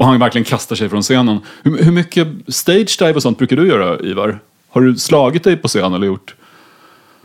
og 0.00 0.06
han 0.08 0.22
virkelig 0.22 0.48
kaster 0.48 0.80
seg 0.80 0.88
fra 0.88 1.02
scenen. 1.04 1.42
Hvor, 1.66 1.76
hvor 1.84 1.96
mye 1.98 2.26
stage 2.48 2.96
dive 2.96 3.20
og 3.20 3.26
sånt 3.26 3.40
bruker 3.40 3.60
du 3.60 3.66
gjøre, 3.68 3.98
Ivar? 4.08 4.38
Har 4.72 4.86
du 4.86 4.96
slaget 4.96 5.44
deg 5.44 5.60
på 5.60 5.68
scenen 5.68 5.98
eller 5.98 6.14
gjort? 6.14 6.32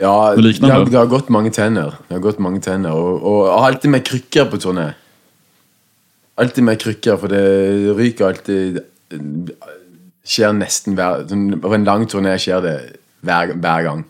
Ja, 0.04 0.36
det 0.36 0.60
har, 0.60 0.84
det 0.84 1.00
har 1.00 1.08
gått 1.08 1.32
mange 1.32 1.56
tenner. 1.56 1.96
Det 2.10 2.18
har 2.18 2.24
gått 2.26 2.44
mange 2.44 2.60
tenner 2.60 2.92
Og, 2.92 3.22
og 3.24 3.46
har 3.48 3.70
alltid 3.70 3.94
med 3.94 4.04
krykker 4.04 4.50
på 4.52 4.60
turné. 4.60 4.90
Alltid 6.38 6.64
med 6.68 6.80
krykker, 6.82 7.16
for 7.22 7.32
det 7.32 7.44
ryker 7.96 8.28
alltid 8.28 8.82
Skjer 10.26 10.56
nesten 10.58 10.98
hver 10.98 11.24
sånn, 11.30 11.60
På 11.62 11.72
en 11.78 11.86
lang 11.88 12.04
turné 12.10 12.34
skjer 12.42 12.64
det 12.66 12.76
hver, 13.26 13.54
hver 13.54 13.86
gang. 13.86 14.02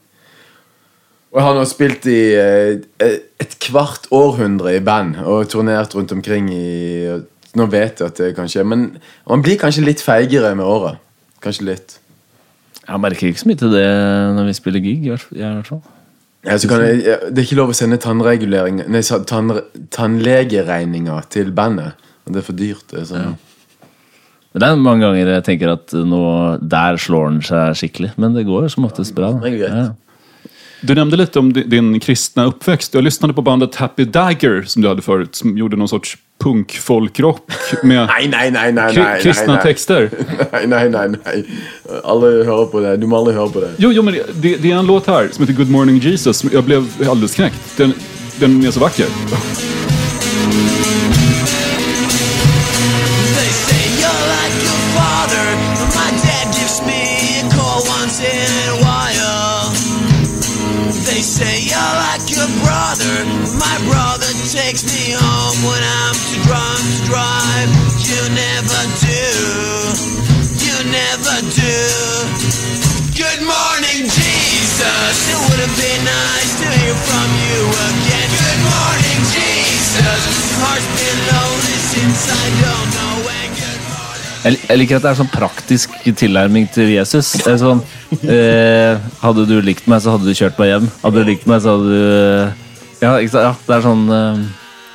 Og 1.35 1.39
jeg 1.41 1.45
har 1.45 1.55
nå 1.57 1.63
spilt 1.67 2.05
i 2.07 2.19
eh, 2.39 3.15
et 3.43 3.55
kvart 3.63 4.07
århundre 4.15 4.71
i 4.77 4.81
band 4.83 5.17
og 5.27 5.49
turnert 5.51 5.95
rundt 5.95 6.13
omkring 6.15 6.47
i 6.55 7.19
Nå 7.55 7.67
vet 7.71 8.01
jeg 8.01 8.11
at 8.11 8.17
det 8.19 8.33
kan 8.35 8.49
skje, 8.51 8.65
men 8.67 8.81
man 9.27 9.43
blir 9.43 9.55
kanskje 9.59 9.85
litt 9.85 10.01
feigere 10.03 10.49
med 10.59 10.67
året. 10.67 10.97
Kanskje 11.43 11.69
litt. 11.69 11.93
Jeg 12.81 12.99
merker 12.99 13.29
ikke 13.29 13.39
så 13.45 13.47
mye 13.47 13.59
til 13.61 13.71
det 13.71 13.85
når 14.35 14.49
vi 14.49 14.55
spiller 14.57 14.83
gig. 14.83 15.05
i 15.05 15.13
hvert- 15.13 15.67
fall. 15.67 15.81
Ja, 16.45 16.57
så 16.57 16.67
kan 16.67 16.83
jeg, 16.83 17.03
det 17.31 17.39
er 17.39 17.45
ikke 17.47 17.55
lov 17.57 17.71
å 17.71 17.77
sende 17.77 17.97
tannregulering 17.97 18.83
Nei, 18.91 19.01
tann, 19.01 19.53
tannlegeregninger 19.89 21.29
til 21.31 21.51
bandet. 21.55 21.95
Og 22.25 22.33
Det 22.33 22.41
er 22.41 22.47
for 22.47 22.57
dyrt. 22.57 22.85
Det 22.91 23.01
er 23.03 23.09
sånn. 23.11 23.35
Men 24.55 24.61
det 24.63 24.67
er 24.71 24.75
mange 24.79 25.03
ganger 25.03 25.29
jeg 25.35 25.43
tenker 25.49 25.73
at 25.73 25.91
nå, 25.93 26.19
der 26.63 26.95
slår 27.01 27.29
den 27.33 27.41
seg 27.43 27.75
skikkelig. 27.75 28.13
Men 28.17 28.33
det 28.37 28.45
går 28.47 28.69
som 28.71 28.85
oftest 28.87 29.13
bra. 29.17 29.33
Ja. 29.51 29.89
Du 30.85 30.93
nevnte 30.95 31.17
litt 31.17 31.35
om 31.39 31.49
di- 31.55 31.63
din 31.67 31.95
kristne 31.99 32.45
oppvekst. 32.51 32.93
Jag 32.95 33.03
lyssnade 33.03 33.33
på 33.33 33.41
bandet 33.43 33.75
Happy 33.75 34.05
Dagger 34.05 34.63
som 34.69 34.81
du 34.83 34.87
hadde 34.87 35.01
før, 35.03 35.25
som 35.35 35.55
gjorde 35.57 35.77
noen 35.79 35.89
sorts 35.89 36.15
punk-folkrock 36.43 37.45
med 37.87 38.07
Nei, 38.11 38.27
nei, 38.27 38.49
nei, 38.51 38.69
nei, 38.75 38.89
nei, 38.93 39.19
kristne 39.23 39.55
nei, 39.55 39.55
nei. 39.55 39.63
texter. 39.63 40.09
Nei, 40.67 40.85
nei, 40.91 41.07
nei, 41.15 41.37
Alle 42.03 42.31
hører 42.45 42.67
på 42.71 42.81
det. 42.83 42.95
Du 43.01 43.07
må 43.07 43.17
aldri 43.21 43.33
høre 43.37 43.51
på 43.55 43.63
det. 43.63 43.71
Jo, 43.81 43.89
jo 43.95 44.03
men 44.03 44.19
det, 44.43 44.57
det 44.61 44.71
er 44.71 44.79
en 44.79 44.87
låt 44.87 45.07
her 45.11 45.31
som 45.35 45.43
heter 45.45 45.57
Good 45.57 45.71
Morning 45.73 45.99
Jesus. 46.03 46.37
som 46.43 46.51
ble 46.51 46.61
blev 46.61 46.87
alldeles 47.07 47.35
knäckt. 47.39 47.71
Den, 47.79 47.95
den 48.39 48.59
er 48.67 48.71
så 48.75 48.83
vacker. 48.83 49.09
but 62.97 63.27
my 63.59 63.75
brother 63.91 64.31
takes 64.47 64.87
me 64.87 65.11
home 65.11 65.57
when 65.67 65.81
I'm 65.83 66.15
too 66.15 66.39
drunk 66.47 66.79
to 66.79 66.99
drive. 67.03 67.69
You 67.99 68.21
never 68.31 68.81
do, 69.03 69.27
you 70.63 70.77
never 70.87 71.35
do. 71.51 71.77
Good 73.11 73.41
morning, 73.43 74.07
Jesus. 74.07 75.15
It 75.27 75.39
would 75.43 75.59
have 75.59 75.75
been 75.75 76.01
nice 76.07 76.51
to 76.61 76.67
hear 76.79 76.95
from 77.09 77.27
you 77.43 77.59
again. 77.67 78.29
Good 78.31 78.61
morning, 78.63 79.19
Jesus. 79.35 80.21
Heart's 80.63 80.87
been 80.95 81.19
lonely 81.35 81.77
since 81.91 82.21
I 82.31 82.45
don't 82.63 82.89
know 82.95 83.15
when. 83.27 83.35
Jeg, 84.45 84.77
liker 84.77 84.99
at 84.99 85.01
det 85.01 85.09
er 85.09 85.17
sånn 85.17 85.31
praktisk 85.33 85.95
tilnærming 86.05 86.67
til 86.69 86.91
Jesus. 86.93 87.31
Sånn, 87.41 87.81
eh, 88.21 88.93
hadde 89.23 89.47
du 89.49 89.55
likt 89.65 89.87
meg, 89.89 90.03
så 90.05 90.13
hadde 90.13 90.29
du 90.29 90.37
kjørt 90.37 90.59
meg 90.61 90.69
hjem. 90.69 90.91
Hadde 91.01 91.23
du 91.23 91.31
likt 91.31 91.47
meg, 91.49 91.63
så 91.65 91.73
hadde 91.73 91.89
du 91.89 92.64
Ja, 93.01 93.15
ikke 93.19 93.31
sant? 93.35 93.43
ja 93.43 93.55
det 93.67 93.75
er 93.77 93.81
sånn 93.85 94.05
eh, 94.09 94.45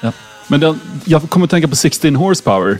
ja. 0.02 0.12
Men 0.48 0.60
den, 0.60 0.80
jag 1.04 1.22
kommer 1.30 1.44
att 1.46 1.50
tänka 1.50 1.68
på 1.68 1.76
16 1.76 2.16
Horsepower. 2.16 2.78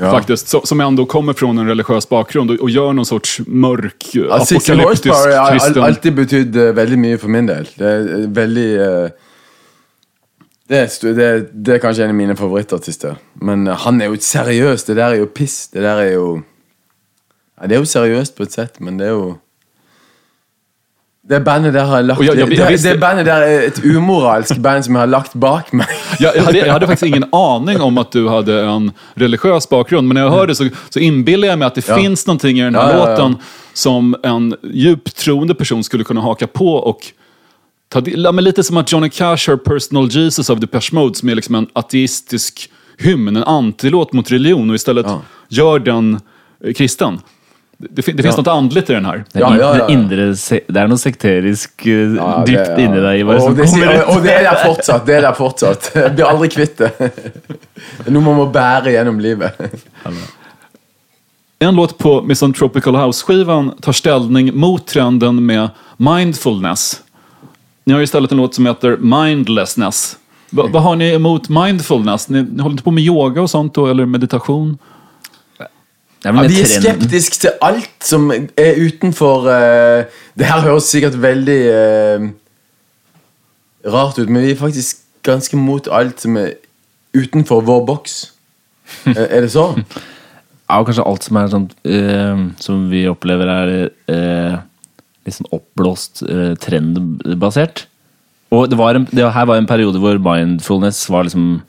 Ja. 0.00 0.10
Faktiskt, 0.10 0.48
så, 0.48 0.60
som 0.66 0.80
ändå 0.80 1.06
kommer 1.06 1.32
från 1.32 1.58
en 1.58 1.66
religiös 1.66 2.08
bakgrund 2.08 2.50
och, 2.50 2.60
och 2.60 2.70
gör 2.70 2.92
någon 2.92 3.06
sorts 3.06 3.40
mörk, 3.46 4.10
Ja, 4.14 4.44
Six 4.44 4.70
apokalyptisk 4.70 5.08
Horsepower 5.14 5.36
har 5.38 5.44
al- 5.50 5.58
kristen... 5.58 5.82
alltid 5.82 6.14
betydd 6.14 6.56
eh, 6.56 6.72
veldig 6.76 6.98
mye 6.98 7.18
for 7.18 7.28
min 7.34 7.46
del. 7.50 7.66
Det 7.74 7.88
er 7.94 8.04
eh, 8.20 8.28
veldig 8.36 8.68
eh, 8.84 9.08
det, 10.68 10.76
er, 10.84 10.86
stu- 10.92 11.14
det, 11.16 11.24
er- 11.26 11.42
det 11.52 11.74
er 11.74 11.82
kanskje 11.82 12.04
en 12.06 12.12
av 12.14 12.18
mine 12.20 12.36
favorittartister. 12.38 13.16
Men 13.42 13.66
eh, 13.66 13.74
han 13.86 13.98
er 14.04 14.12
jo 14.12 14.20
seriøs. 14.22 14.84
Det 14.86 14.96
der 15.00 15.16
er 15.16 15.22
jo 15.24 15.26
piss. 15.34 15.58
Det 15.74 15.82
der 15.82 16.04
er 16.04 16.12
jo 16.14 16.28
ja, 17.58 17.66
Det 17.66 17.74
er 17.74 17.82
jo 17.82 17.90
seriøst 17.90 18.36
på 18.38 18.46
et 18.46 18.54
sett, 18.54 18.78
men 18.80 19.00
det 19.02 19.08
er 19.10 19.16
jo 19.16 19.26
Det 21.28 21.40
bandet 21.44 21.74
der 21.76 21.84
har 21.84 22.00
jeg 22.00 22.06
lagt 22.08 22.22
Og 22.22 22.24
ja, 22.24 22.34
ja, 22.38 22.46
det, 22.48 22.78
det 22.80 22.94
bandet 23.00 23.26
der 23.28 23.42
er 23.44 23.66
et 23.66 23.78
umoralsk 23.84 24.62
band 24.64 24.86
som 24.86 24.96
jeg 24.96 25.02
har 25.02 25.10
lagt 25.12 25.34
bak 25.36 25.74
meg. 25.76 25.90
ja, 26.22 26.30
jeg, 26.32 26.44
hadde, 26.46 26.62
jeg, 26.62 26.72
hadde, 26.72 26.88
faktisk 26.88 27.10
ingen 27.10 27.26
aning 27.36 27.82
om 27.84 28.00
at 28.00 28.16
du 28.16 28.30
hadde 28.32 28.56
en 28.64 28.88
religiøs 29.20 29.68
bakgrunn, 29.68 30.08
men 30.08 30.16
når 30.16 30.24
jeg 30.24 30.34
hører 30.36 30.52
det 30.52 30.56
så, 30.56 30.68
så 30.88 31.02
innbiller 31.04 31.52
jeg 31.52 31.60
meg 31.60 31.68
at 31.68 31.80
det 31.80 31.84
Ja. 31.88 31.98
fins 32.00 32.24
noe 32.28 32.40
i 32.40 32.54
denne 32.56 32.86
låten 32.96 33.36
som 33.76 34.14
en 34.24 34.50
djuptroende 34.62 35.54
person 35.54 35.84
skulle 35.84 36.04
kunne 36.08 36.24
haka 36.24 36.48
på 36.48 36.72
og 36.78 37.10
ta 37.92 38.00
del 38.04 38.24
men 38.32 38.44
Litt 38.44 38.64
som 38.64 38.80
at 38.80 38.90
Johnny 38.92 39.08
Cash 39.12 39.52
har 39.52 39.60
Personal 39.60 40.08
Jesus 40.08 40.48
av 40.50 40.60
Depeche 40.60 40.96
Mode 40.96 41.20
som 41.20 41.28
er 41.28 41.38
liksom 41.38 41.60
en 41.60 41.68
ateistisk 41.76 42.70
hymn, 42.98 43.36
en 43.36 43.44
antilåt 43.44 44.16
mot 44.16 44.32
religion 44.32 44.68
og 44.68 44.80
i 44.80 44.80
stedet 44.80 45.04
gjør 45.52 45.84
den 45.84 46.14
kristen. 46.74 47.20
Det, 47.80 48.02
fin- 48.02 48.16
det 48.16 48.22
finns 48.22 48.36
Ja. 48.36 48.42
noe 48.42 48.54
andligt 48.58 48.90
i 48.90 48.94
den 48.94 49.04
her. 49.06 49.24
Det 49.32 49.42
er, 49.42 49.52
in- 49.52 49.58
det 49.78 49.90
indre 49.94 50.24
se- 50.36 50.64
det 50.66 50.76
er 50.82 50.88
noe 50.90 50.98
sekterisk 50.98 51.86
eh, 51.86 52.16
Ja, 52.16 52.42
det- 52.44 52.46
dypt 52.50 52.72
ja. 52.72 52.78
inni 52.84 53.00
deg. 53.04 53.20
Ivar, 53.20 53.34
Og 53.36 53.42
som 53.42 53.54
det, 53.54 53.62
ut. 53.68 54.08
og 54.16 54.22
det 54.24 54.32
er 54.34 54.42
der 54.42 54.58
fortsatt. 54.64 55.06
Det 55.06 55.14
er 55.14 55.20
der 55.28 55.32
fortsatt. 55.38 55.90
Jeg 55.94 56.14
blir 56.16 56.26
aldri 56.26 56.48
kvitt 56.48 56.76
det. 56.78 56.90
Det 56.98 58.06
er 58.06 58.10
noe 58.10 58.22
man 58.26 58.36
må 58.40 58.48
bære 58.52 58.90
gjennom 58.96 59.20
livet. 59.22 59.54
En 61.60 61.74
låt 61.76 61.98
på 61.98 62.22
Misantropical 62.22 62.94
House-skivan 62.96 63.72
tar 63.82 63.92
stilling 63.92 64.54
mot 64.56 64.86
trenden 64.86 65.46
med 65.46 65.68
mindfulness. 65.96 67.02
Ni 67.84 67.94
har 67.94 68.00
istället 68.00 68.32
en 68.32 68.38
låt 68.38 68.54
som 68.54 68.66
heter 68.66 68.96
Mindlessness. 68.96 70.16
Hva 70.50 70.66
vad 70.72 70.82
har 70.82 70.96
ni 70.96 71.12
emot 71.14 71.48
mindfulness? 71.48 72.28
Ni, 72.28 72.42
ni 72.42 72.62
håller 72.62 72.72
inte 72.74 72.82
på 72.82 72.90
med 72.90 73.04
yoga 73.04 73.42
och 73.42 73.50
sånt 73.50 73.74
då, 73.74 73.86
eller 73.86 74.06
meditation? 74.06 74.78
Ja, 76.24 76.32
de 76.34 76.60
er 76.60 76.66
skeptiske 76.66 77.38
til 77.44 77.52
alt 77.62 78.02
som 78.02 78.30
er 78.32 78.78
utenfor 78.82 79.46
uh, 79.46 80.06
Det 80.38 80.48
her 80.48 80.64
høres 80.66 80.90
sikkert 80.90 81.18
veldig 81.22 81.58
uh, 81.70 82.24
rart 83.86 84.18
ut, 84.18 84.28
men 84.28 84.42
vi 84.42 84.52
er 84.52 84.58
faktisk 84.58 85.04
ganske 85.26 85.56
mot 85.56 85.88
alt 85.92 86.20
som 86.24 86.36
er 86.40 86.56
utenfor 87.16 87.62
vår 87.66 87.86
boks. 87.86 88.20
Eh, 89.04 89.18
er 89.20 89.42
det 89.44 89.50
så? 89.52 89.74
Ja, 89.76 90.78
og 90.78 90.86
kanskje 90.88 91.04
alt 91.04 91.24
som 91.26 91.36
er 91.36 91.48
sånn 91.52 91.66
uh, 91.68 92.38
Som 92.56 92.86
vi 92.88 93.02
opplever 93.10 93.50
er 93.52 93.72
litt 94.08 95.36
sånn 95.36 95.50
oppblåst 95.52 96.22
trendbasert. 96.64 97.82
Og 98.48 98.70
det, 98.72 98.78
var 98.80 98.96
en, 98.96 99.04
det 99.12 99.28
her 99.34 99.44
var 99.44 99.60
en 99.60 99.68
periode 99.68 100.00
hvor 100.00 100.16
mindfulness 100.24 101.02
var 101.12 101.28
liksom 101.28 101.60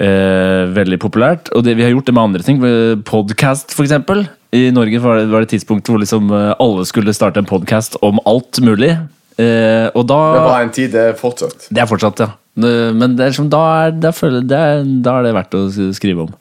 eh, 0.00 0.64
veldig 0.74 0.98
populært. 1.02 1.50
Og 1.54 1.64
det, 1.66 1.76
vi 1.78 1.84
har 1.86 1.92
gjort 1.94 2.08
det 2.08 2.16
med 2.16 2.22
andre 2.22 2.46
ting. 2.46 2.60
Podcast, 3.06 3.74
for 3.76 3.86
eksempel. 3.86 4.26
I 4.56 4.70
Norge 4.74 4.98
var 5.02 5.20
det, 5.20 5.28
var 5.30 5.42
det 5.42 5.50
et 5.50 5.56
tidspunkt 5.58 5.88
hvor 5.88 6.00
liksom 6.02 6.30
eh, 6.34 6.52
alle 6.58 6.86
skulle 6.88 7.14
starte 7.14 7.42
en 7.42 7.48
podkast 7.48 7.98
om 8.02 8.20
alt 8.26 8.60
mulig. 8.64 8.96
Eh, 9.40 9.86
og 9.94 10.04
da 10.10 10.20
Det 10.34 10.44
var 10.48 10.66
en 10.66 10.74
tid, 10.74 10.92
det 10.92 11.08
er 11.12 11.16
fortsatt. 11.18 11.70
Det 11.70 11.82
er 11.82 11.90
fortsatt, 11.90 12.24
ja. 12.24 12.32
Men 12.60 13.14
det 13.16 13.28
er 13.28 13.32
som, 13.32 13.46
da, 13.48 13.60
er, 13.86 13.92
da, 13.96 14.10
føler, 14.12 14.42
det 14.44 14.58
er, 14.58 14.82
da 15.04 15.20
er 15.20 15.28
det 15.28 15.36
verdt 15.36 15.54
å 15.56 15.66
skrive 15.96 16.26
om. 16.26 16.32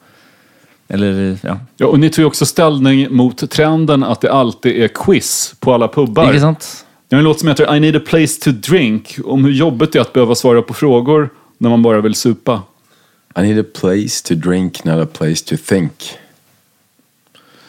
Eller, 0.89 1.37
ja. 1.45 1.59
Ja, 1.77 1.85
och 1.85 1.99
ni 1.99 2.09
tog 2.09 2.23
ju 2.23 2.25
också 2.25 2.45
ställning 2.45 3.07
mot 3.15 3.51
trenden 3.51 4.03
att 4.03 4.21
det 4.21 4.31
alltid 4.31 4.83
är 4.83 4.87
quiz 4.87 5.55
på 5.59 5.73
alla 5.73 5.87
pubbar. 5.87 6.33
Ikke 6.33 6.41
sant? 6.41 6.85
Jag 7.09 7.17
har 7.17 7.19
en 7.19 7.25
låt 7.25 7.39
som 7.39 7.49
heter 7.49 7.75
I 7.75 7.79
need 7.79 7.95
a 7.95 8.01
place 8.05 8.41
to 8.41 8.51
drink, 8.51 9.19
om 9.25 9.45
hur 9.45 9.51
jobbigt 9.51 9.93
det 9.93 9.99
är 9.99 10.01
att 10.01 10.13
behöva 10.13 10.35
svara 10.35 10.61
på 10.61 10.73
frågor 10.73 11.29
när 11.57 11.69
man 11.69 11.83
bara 11.83 12.01
vill 12.01 12.15
supa. 12.15 12.61
I 13.35 13.41
need 13.41 13.59
a 13.59 13.79
place 13.79 14.23
to 14.23 14.35
drink, 14.35 14.85
not 14.85 14.99
a 14.99 15.05
place 15.05 15.45
to 15.45 15.55
think. 15.57 16.17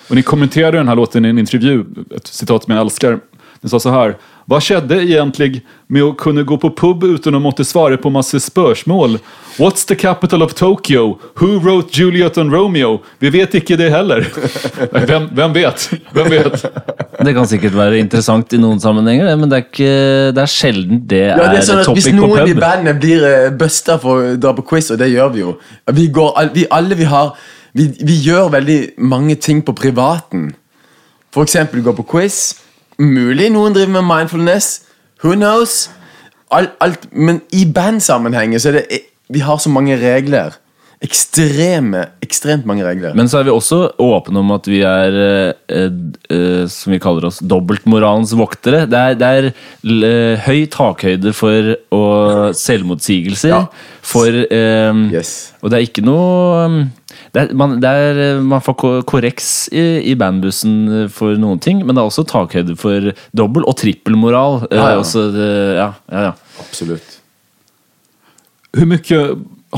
Och 0.08 0.16
ni 0.16 0.22
kommenterade 0.22 0.76
den 0.76 0.88
här 0.88 0.96
låten 0.96 1.24
i 1.24 1.28
en 1.28 1.38
intervju, 1.38 1.84
ett 2.16 2.26
citat 2.26 2.64
som 2.64 2.74
jag 2.74 2.80
älskar. 2.80 3.20
Ni 3.60 3.68
sa 3.68 3.80
så 3.80 3.90
här. 3.90 4.16
Vad 4.50 4.64
skjedde 4.66 4.96
egentlig 5.04 5.60
med 5.86 6.02
å 6.02 6.14
kunne 6.18 6.42
gå 6.42 6.56
på 6.58 6.72
pub 6.74 7.04
uten 7.06 7.36
å 7.38 7.40
måtte 7.42 7.62
svare 7.62 7.94
på 8.02 8.10
masse 8.10 8.40
spørsmål? 8.42 9.20
What's 9.62 9.84
the 9.86 9.94
capital 9.94 10.42
of 10.42 10.56
Tokyo? 10.58 11.20
Who 11.38 11.60
wrote 11.62 11.94
Juliet 11.94 12.38
and 12.40 12.50
Romeo? 12.50 12.96
Vi 13.22 13.30
vet 13.30 13.54
ikke 13.54 13.76
det 13.78 13.92
heller. 13.94 14.24
Hvem, 15.06 15.28
hvem, 15.38 15.54
vet? 15.54 15.84
hvem 16.16 16.30
vet? 16.32 16.64
Det 17.20 17.34
kan 17.36 17.46
sikkert 17.46 17.76
være 17.78 18.00
interessant 18.02 18.50
i 18.56 18.58
noen 18.58 18.80
sammenhenger, 18.82 19.30
men 19.38 19.52
det 19.52 19.60
er, 19.60 19.66
ikke, 19.68 19.92
det 20.34 20.42
er 20.42 20.50
sjelden 20.50 21.02
det, 21.12 21.20
Ja, 21.28 21.44
det 21.44 21.60
er 21.60 21.66
sånn 21.68 21.82
at 21.84 21.90
Hvis 21.92 22.08
topic 22.08 22.18
på 22.18 22.30
noen 22.32 22.50
i 22.50 22.56
bandet 22.58 22.98
blir 23.02 23.26
uh, 23.26 23.52
busta 23.60 24.00
for 24.02 24.32
å 24.32 24.32
dra 24.40 24.54
på 24.56 24.64
quiz, 24.72 24.88
og 24.90 24.98
det 24.98 25.12
gjør 25.12 25.30
vi 25.34 25.44
jo 25.44 25.52
Vi, 25.94 26.08
går, 26.16 26.40
vi 26.56 26.64
alle 26.74 26.98
vi 26.98 27.06
har 27.10 27.36
vi, 27.76 27.86
vi 28.02 28.18
gjør 28.24 28.50
veldig 28.56 28.80
mange 28.98 29.36
ting 29.38 29.60
på 29.62 29.76
privaten. 29.78 30.48
For 31.30 31.46
eksempel 31.46 31.84
gå 31.86 31.94
på 32.00 32.06
quiz. 32.16 32.40
Mulig 33.00 33.48
noen 33.54 33.72
driver 33.76 33.94
med 33.96 34.04
mindfulness. 34.04 34.82
Who 35.24 35.32
knows? 35.38 35.86
Alt, 36.52 36.74
alt, 36.82 37.06
men 37.12 37.40
i 37.54 37.64
bandsammenheng 37.64 38.56
så 38.58 38.72
er 38.72 38.80
det 38.80 39.04
Vi 39.30 39.40
har 39.46 39.60
så 39.62 39.70
mange 39.70 39.94
regler. 39.96 40.56
Ekstreme, 41.00 42.02
ekstremt 42.20 42.66
mange 42.68 42.84
regler. 42.84 43.14
Men 43.16 43.28
så 43.30 43.38
er 43.38 43.46
vi 43.46 43.52
også 43.54 43.78
åpne 44.04 44.42
om 44.42 44.50
at 44.52 44.66
vi 44.68 44.82
er, 44.84 45.14
eh, 45.70 45.86
eh, 46.28 46.66
som 46.68 46.92
vi 46.92 46.98
kaller 47.00 47.24
oss, 47.30 47.38
dobbeltmoralens 47.40 48.34
voktere. 48.36 48.82
Det 48.90 48.98
er, 48.98 49.14
det 49.16 49.30
er 49.30 49.48
eh, 49.48 50.42
høy 50.44 50.66
takhøyde 50.68 51.32
for 51.32 51.72
selvmotsigelser. 52.52 53.54
Ja. 53.54 53.62
For 54.02 54.28
eh, 54.28 54.92
Og 55.62 55.70
det 55.70 55.78
er 55.78 55.86
ikke 55.86 56.04
noe 56.04 56.66
um, 56.66 56.82
det 57.32 57.42
er, 57.42 57.54
man, 57.54 57.76
det 57.82 57.88
er, 57.88 58.18
eh, 58.24 58.40
man 58.42 58.60
får 58.64 58.74
korreks 59.06 59.68
i, 59.72 59.84
i 60.10 60.16
bandbussen 60.18 61.08
for 61.14 61.36
noen 61.38 61.60
ting, 61.62 61.84
men 61.86 61.94
det 61.94 62.02
er 62.02 62.08
også 62.10 62.24
takhøyde 62.26 62.74
for 62.80 63.12
dobbel- 63.36 63.66
og 63.70 63.76
trippelmoral. 63.78 64.64
eh, 64.70 64.76
Ja, 64.80 64.90
ja. 64.98 65.92
ja, 66.10 66.22
ja. 66.30 66.32
Absolutt. 66.64 67.16
Hvor 68.74 68.86
mye 68.86 69.20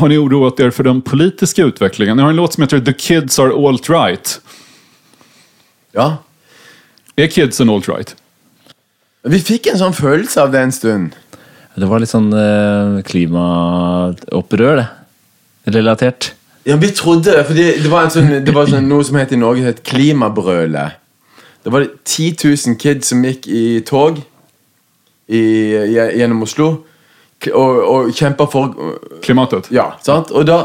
har 0.01 0.09
ni 0.09 0.17
oroat 0.17 0.57
dere 0.57 0.73
for 0.73 0.89
den 0.89 1.03
politiske 1.05 1.65
utvecklingen? 1.69 2.17
Ni 2.17 2.23
har 2.25 2.31
en 2.33 2.37
låt 2.41 2.55
som 2.57 2.63
heter 2.65 2.81
The 2.85 2.93
Kids 2.97 3.39
Are 3.39 3.53
Alt-Right. 3.53 4.39
Ja. 5.93 6.19
Är 7.17 7.27
kidsen 7.29 7.69
alt-right? 7.69 8.15
Vi 9.29 9.39
fikk 9.45 9.67
en 9.69 9.77
sånn 9.79 9.93
følelse 9.93 10.41
av 10.41 10.53
det 10.55 10.63
en 10.65 10.73
stund. 10.73 11.13
Det 11.77 11.85
var 11.89 12.01
litt 12.01 12.09
sånn 12.11 12.33
eh, 12.33 13.03
klimaopprør, 13.05 14.81
det. 14.81 14.87
Relatert. 15.77 16.31
Ja, 16.67 16.77
vi 16.79 16.91
trodde 16.95 17.33
det, 17.33 17.47
fordi 17.47 17.65
det 17.83 17.91
var, 17.91 18.07
en 18.07 18.15
sånn, 18.15 18.31
det 18.47 18.55
var 18.55 18.69
sånn, 18.71 18.87
noe 18.87 19.05
som 19.05 19.19
het 19.19 19.33
i 19.35 19.39
Norge 19.41 19.65
het 19.67 19.83
Klimabrølet. 19.87 20.99
Det 21.63 21.73
var 21.75 21.87
10 22.05 22.37
000 22.45 22.79
kids 22.79 23.11
som 23.11 23.25
gikk 23.25 23.47
i 23.51 23.65
tog 23.87 24.21
i, 25.27 25.43
gjennom 26.19 26.43
Oslo 26.47 26.69
og, 27.51 27.77
og 27.83 28.13
kjempa 28.15 28.47
for 28.51 28.95
Klimatet? 29.23 29.71
Ja, 29.75 29.93
sant? 30.07 30.31
Og 30.31 30.47
da 30.47 30.65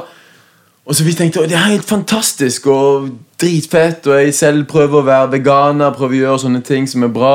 og 0.87 0.95
så 0.95 1.03
vi 1.03 1.11
tenkte 1.19 1.41
«Å, 1.41 1.47
det 1.49 1.57
er 1.57 1.73
helt 1.73 1.83
fantastisk 1.83 2.69
og 2.71 3.09
dritfett, 3.41 4.05
og 4.07 4.21
jeg 4.21 4.35
selv 4.37 4.69
prøver 4.71 5.01
å 5.01 5.07
være 5.07 5.33
veganer, 5.33 5.91
prøver 5.91 6.15
å 6.15 6.21
gjøre 6.21 6.43
sånne 6.45 6.61
ting 6.63 6.87
som 6.87 7.03
er 7.03 7.11
bra. 7.11 7.33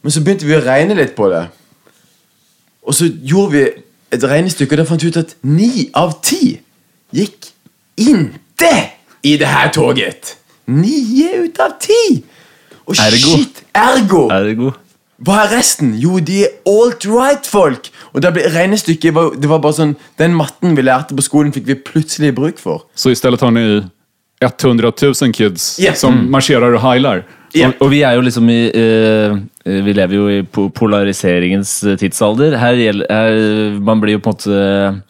Men 0.00 0.14
så 0.14 0.22
begynte 0.24 0.48
vi 0.48 0.56
å 0.56 0.62
regne 0.64 0.96
litt 0.96 1.12
på 1.18 1.28
det. 1.28 1.42
Og 2.88 2.96
så 2.96 3.10
gjorde 3.12 3.52
vi 3.52 3.64
et 4.16 4.24
regnestykke, 4.24 4.72
og 4.72 4.80
da 4.80 4.86
fant 4.88 5.04
vi 5.04 5.12
ut 5.12 5.20
at 5.20 5.36
ni 5.44 5.90
av 6.00 6.16
ti 6.24 6.54
gikk 7.12 7.51
inte 7.96 8.72
i 9.22 9.36
det 9.36 9.46
her 9.46 9.68
tåget. 9.68 10.36
Nio 10.66 11.44
ut 11.44 11.58
av 11.60 11.72
Och 12.84 12.98
Ergo. 12.98 13.36
shit, 13.36 13.64
ergo! 13.72 14.30
Ergo. 14.30 14.72
Hva 15.22 15.44
er 15.44 15.52
resten? 15.56 15.92
Jo, 16.02 16.18
de 16.18 16.40
er 16.42 16.54
alt-right-folk! 16.66 17.90
Og 18.12 18.22
det 18.22 18.32
ble 18.34 18.48
regnestykket 18.50 19.14
var, 19.14 19.36
Det 19.38 19.48
var 19.50 19.60
bare 19.62 19.76
sånn 19.76 19.92
Den 20.18 20.34
matten 20.34 20.74
vi 20.76 20.82
lærte 20.82 21.14
på 21.14 21.22
skolen, 21.22 21.52
fikk 21.54 21.68
vi 21.68 21.76
plutselig 21.78 22.32
bruk 22.34 22.58
for. 22.58 22.88
Så 22.94 23.12
i 23.12 23.18
stedet 23.18 23.40
har 23.40 23.54
ni 23.54 23.84
100 24.42 24.92
000 25.02 25.32
kids 25.32 25.78
yeah. 25.78 25.94
som 25.94 26.12
Mm. 26.12 26.34
og 26.34 26.42
och 26.74 27.22
Yeah. 27.54 27.68
Og, 27.68 27.74
og 27.80 27.90
vi 27.90 28.00
er 28.02 28.14
jo 28.14 28.20
liksom 28.20 28.48
i 28.48 28.70
uh, 28.72 29.36
Vi 29.64 29.92
lever 29.92 30.14
jo 30.14 30.28
i 30.28 30.42
polariseringens 30.72 31.84
eh, 31.84 31.96
tidsalder. 31.96 32.56
Her 32.56 32.72
gjelder 32.72 33.06
her, 33.10 33.80
Man 33.80 34.00
blir 34.00 34.12
jo 34.12 34.18
på 34.18 34.30
en 34.30 34.36
måte 34.36 35.02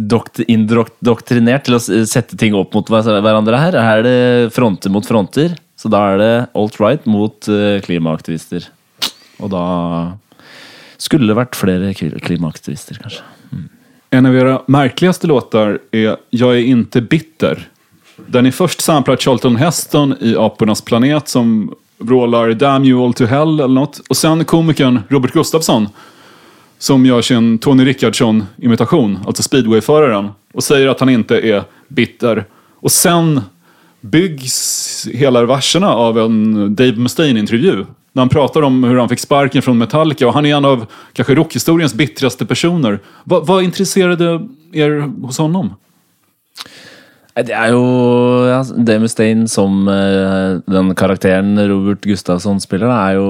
indoktrinert 0.00 1.66
til 1.66 1.76
å 1.76 1.80
sette 2.08 2.38
ting 2.40 2.56
opp 2.56 2.74
mot 2.76 2.88
hverandre 2.90 3.60
her. 3.60 3.76
Her 3.76 4.00
er 4.00 4.06
det 4.06 4.54
fronter 4.56 4.92
mot 4.92 5.06
fronter. 5.06 5.56
Så 5.80 5.88
da 5.92 6.00
er 6.12 6.18
det 6.20 6.32
alt-right 6.58 7.06
mot 7.08 7.48
eh, 7.48 7.80
klimaaktivister. 7.84 8.66
Og 9.40 9.52
da 9.52 9.64
skulle 11.00 11.30
det 11.30 11.38
vært 11.38 11.56
flere 11.56 11.94
klimaaktivister, 11.96 13.00
kanskje. 13.00 13.24
En 14.12 14.26
av 14.26 14.34
era 14.36 14.56
merkeligste 14.66 15.30
låter 15.30 15.78
er 15.94 16.18
'Jeg 16.32 16.50
er 16.50 16.64
ikke 16.66 17.08
bitter. 17.08 17.66
Den 18.28 18.46
er 18.46 18.50
først 18.50 18.82
samplar 18.82 19.16
Charlton 19.16 19.56
Heston 19.56 20.16
i 20.20 20.34
'Apenes 20.34 20.84
planet 20.84 21.28
som 21.28 21.72
råler 22.00 22.54
Damn 22.58 22.84
you 22.84 23.02
all 23.02 23.12
to 23.14 23.26
hell 23.26 23.60
eller 23.60 23.68
noe. 23.68 23.88
Og 24.10 24.16
sen 24.16 24.44
komikeren 24.44 25.04
Robert 25.10 25.32
Gustafsson 25.32 25.88
som 26.80 27.06
gör 27.06 27.22
sin 27.22 27.58
Tony 27.58 27.84
Rickardsson-imitation, 27.84 29.18
alltså 29.26 29.42
speedwayföraren, 29.42 30.28
och 30.54 30.62
säger 30.62 30.88
att 30.88 31.00
han 31.00 31.08
inte 31.08 31.36
är 31.40 31.62
bitter. 31.88 32.44
Och 32.74 32.92
sen 32.92 33.40
byggs 34.00 35.08
hela 35.12 35.44
verserna 35.44 35.94
av 35.94 36.18
en 36.18 36.74
Dave 36.74 36.96
Mustaine-intervju. 36.96 37.86
När 38.12 38.20
han 38.20 38.28
pratar 38.28 38.62
om 38.62 38.84
hur 38.84 38.96
han 38.96 39.08
fick 39.08 39.18
sparken 39.18 39.62
från 39.62 39.78
Metallica 39.78 40.26
och 40.26 40.34
han 40.34 40.46
är 40.46 40.56
en 40.56 40.64
av 40.64 40.86
kanske 41.12 41.34
rockhistoriens 41.34 41.94
bittraste 41.94 42.46
personer. 42.46 42.98
Va, 43.24 43.40
vad 43.40 43.64
intresserade 43.64 44.48
er 44.72 45.00
hos 45.22 45.38
honom? 45.38 45.74
Det 47.34 47.54
er 47.54 47.70
jo 47.72 47.84
ja, 48.48 48.64
Dave 48.76 48.98
Mustaine 48.98 49.48
som 49.48 49.88
eh, 49.88 50.72
den 50.72 50.94
karakteren 50.94 51.68
Robert 51.68 52.00
Gustafsson 52.00 52.60
spiller, 52.60 52.90
er 52.90 53.20
jo 53.20 53.28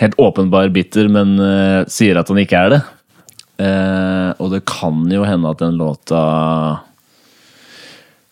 helt 0.00 0.18
åpenbar 0.20 0.68
bitter, 0.74 1.08
men 1.12 1.36
uh, 1.40 1.84
sier 1.90 2.18
at 2.20 2.28
han 2.32 2.40
ikke 2.42 2.58
er 2.66 2.74
det. 2.76 2.82
Uh, 3.56 4.34
og 4.42 4.50
det 4.52 4.64
kan 4.68 5.06
jo 5.08 5.22
hende 5.24 5.48
at 5.48 5.62
den 5.62 5.78
låta 5.80 6.20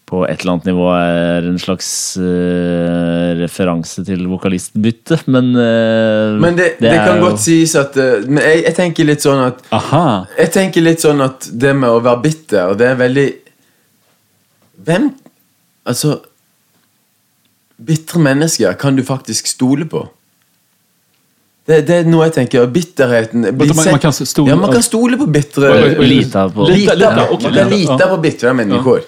på 0.04 0.18
et 0.28 0.42
eller 0.42 0.52
annet 0.52 0.66
nivå 0.68 0.84
er 0.92 1.46
en 1.48 1.56
slags 1.58 1.86
uh, 2.20 3.30
referanse 3.40 4.04
til 4.04 4.26
vokalistbytte, 4.28 5.22
men 5.32 5.48
uh, 5.56 6.36
Men 6.44 6.58
det, 6.58 6.66
det, 6.76 6.90
det 6.92 6.98
kan 7.00 7.16
jo- 7.16 7.24
godt 7.30 7.40
sies 7.40 7.72
at 7.80 7.96
uh, 7.96 8.20
Men 8.28 8.44
jeg, 8.44 8.60
jeg 8.66 8.76
tenker 8.76 9.08
litt 9.08 9.24
sånn 9.24 9.40
at 9.46 9.64
Aha. 9.74 10.02
Jeg 10.36 10.52
tenker 10.54 10.84
litt 10.84 11.00
sånn 11.02 11.24
at 11.24 11.48
det 11.50 11.72
med 11.80 11.88
å 11.88 12.02
være 12.04 12.20
bitter, 12.28 12.76
det 12.78 12.90
er 12.92 13.00
veldig 13.00 13.26
Hvem 14.84 15.08
Altså 15.88 16.18
Bitre 17.84 18.20
mennesker 18.22 18.76
kan 18.78 18.94
du 18.96 19.02
faktisk 19.04 19.48
stole 19.50 19.88
på. 19.90 20.04
Det, 21.66 21.78
det 21.88 21.94
er 22.02 22.08
noe 22.12 22.26
jeg 22.26 22.34
tenker. 22.36 22.66
Bitterheten 22.68 23.40
man- 23.56 23.76
man 23.88 23.98
kan 24.02 24.12
stole- 24.12 24.48
Ja, 24.50 24.56
man 24.56 24.72
kan 24.72 24.82
stole 24.82 25.16
på 25.16 25.26
bitre 25.32 25.70
Lite 25.98 26.42
på- 26.52 26.66
Lite, 26.68 26.94
Lita, 26.96 27.10
man 27.16 27.28
ok, 27.30 27.40
kan 27.40 27.52
lita. 27.52 27.68
lite 27.76 28.08
på 28.08 28.16
bitre 28.20 28.54
mennesker. 28.54 29.00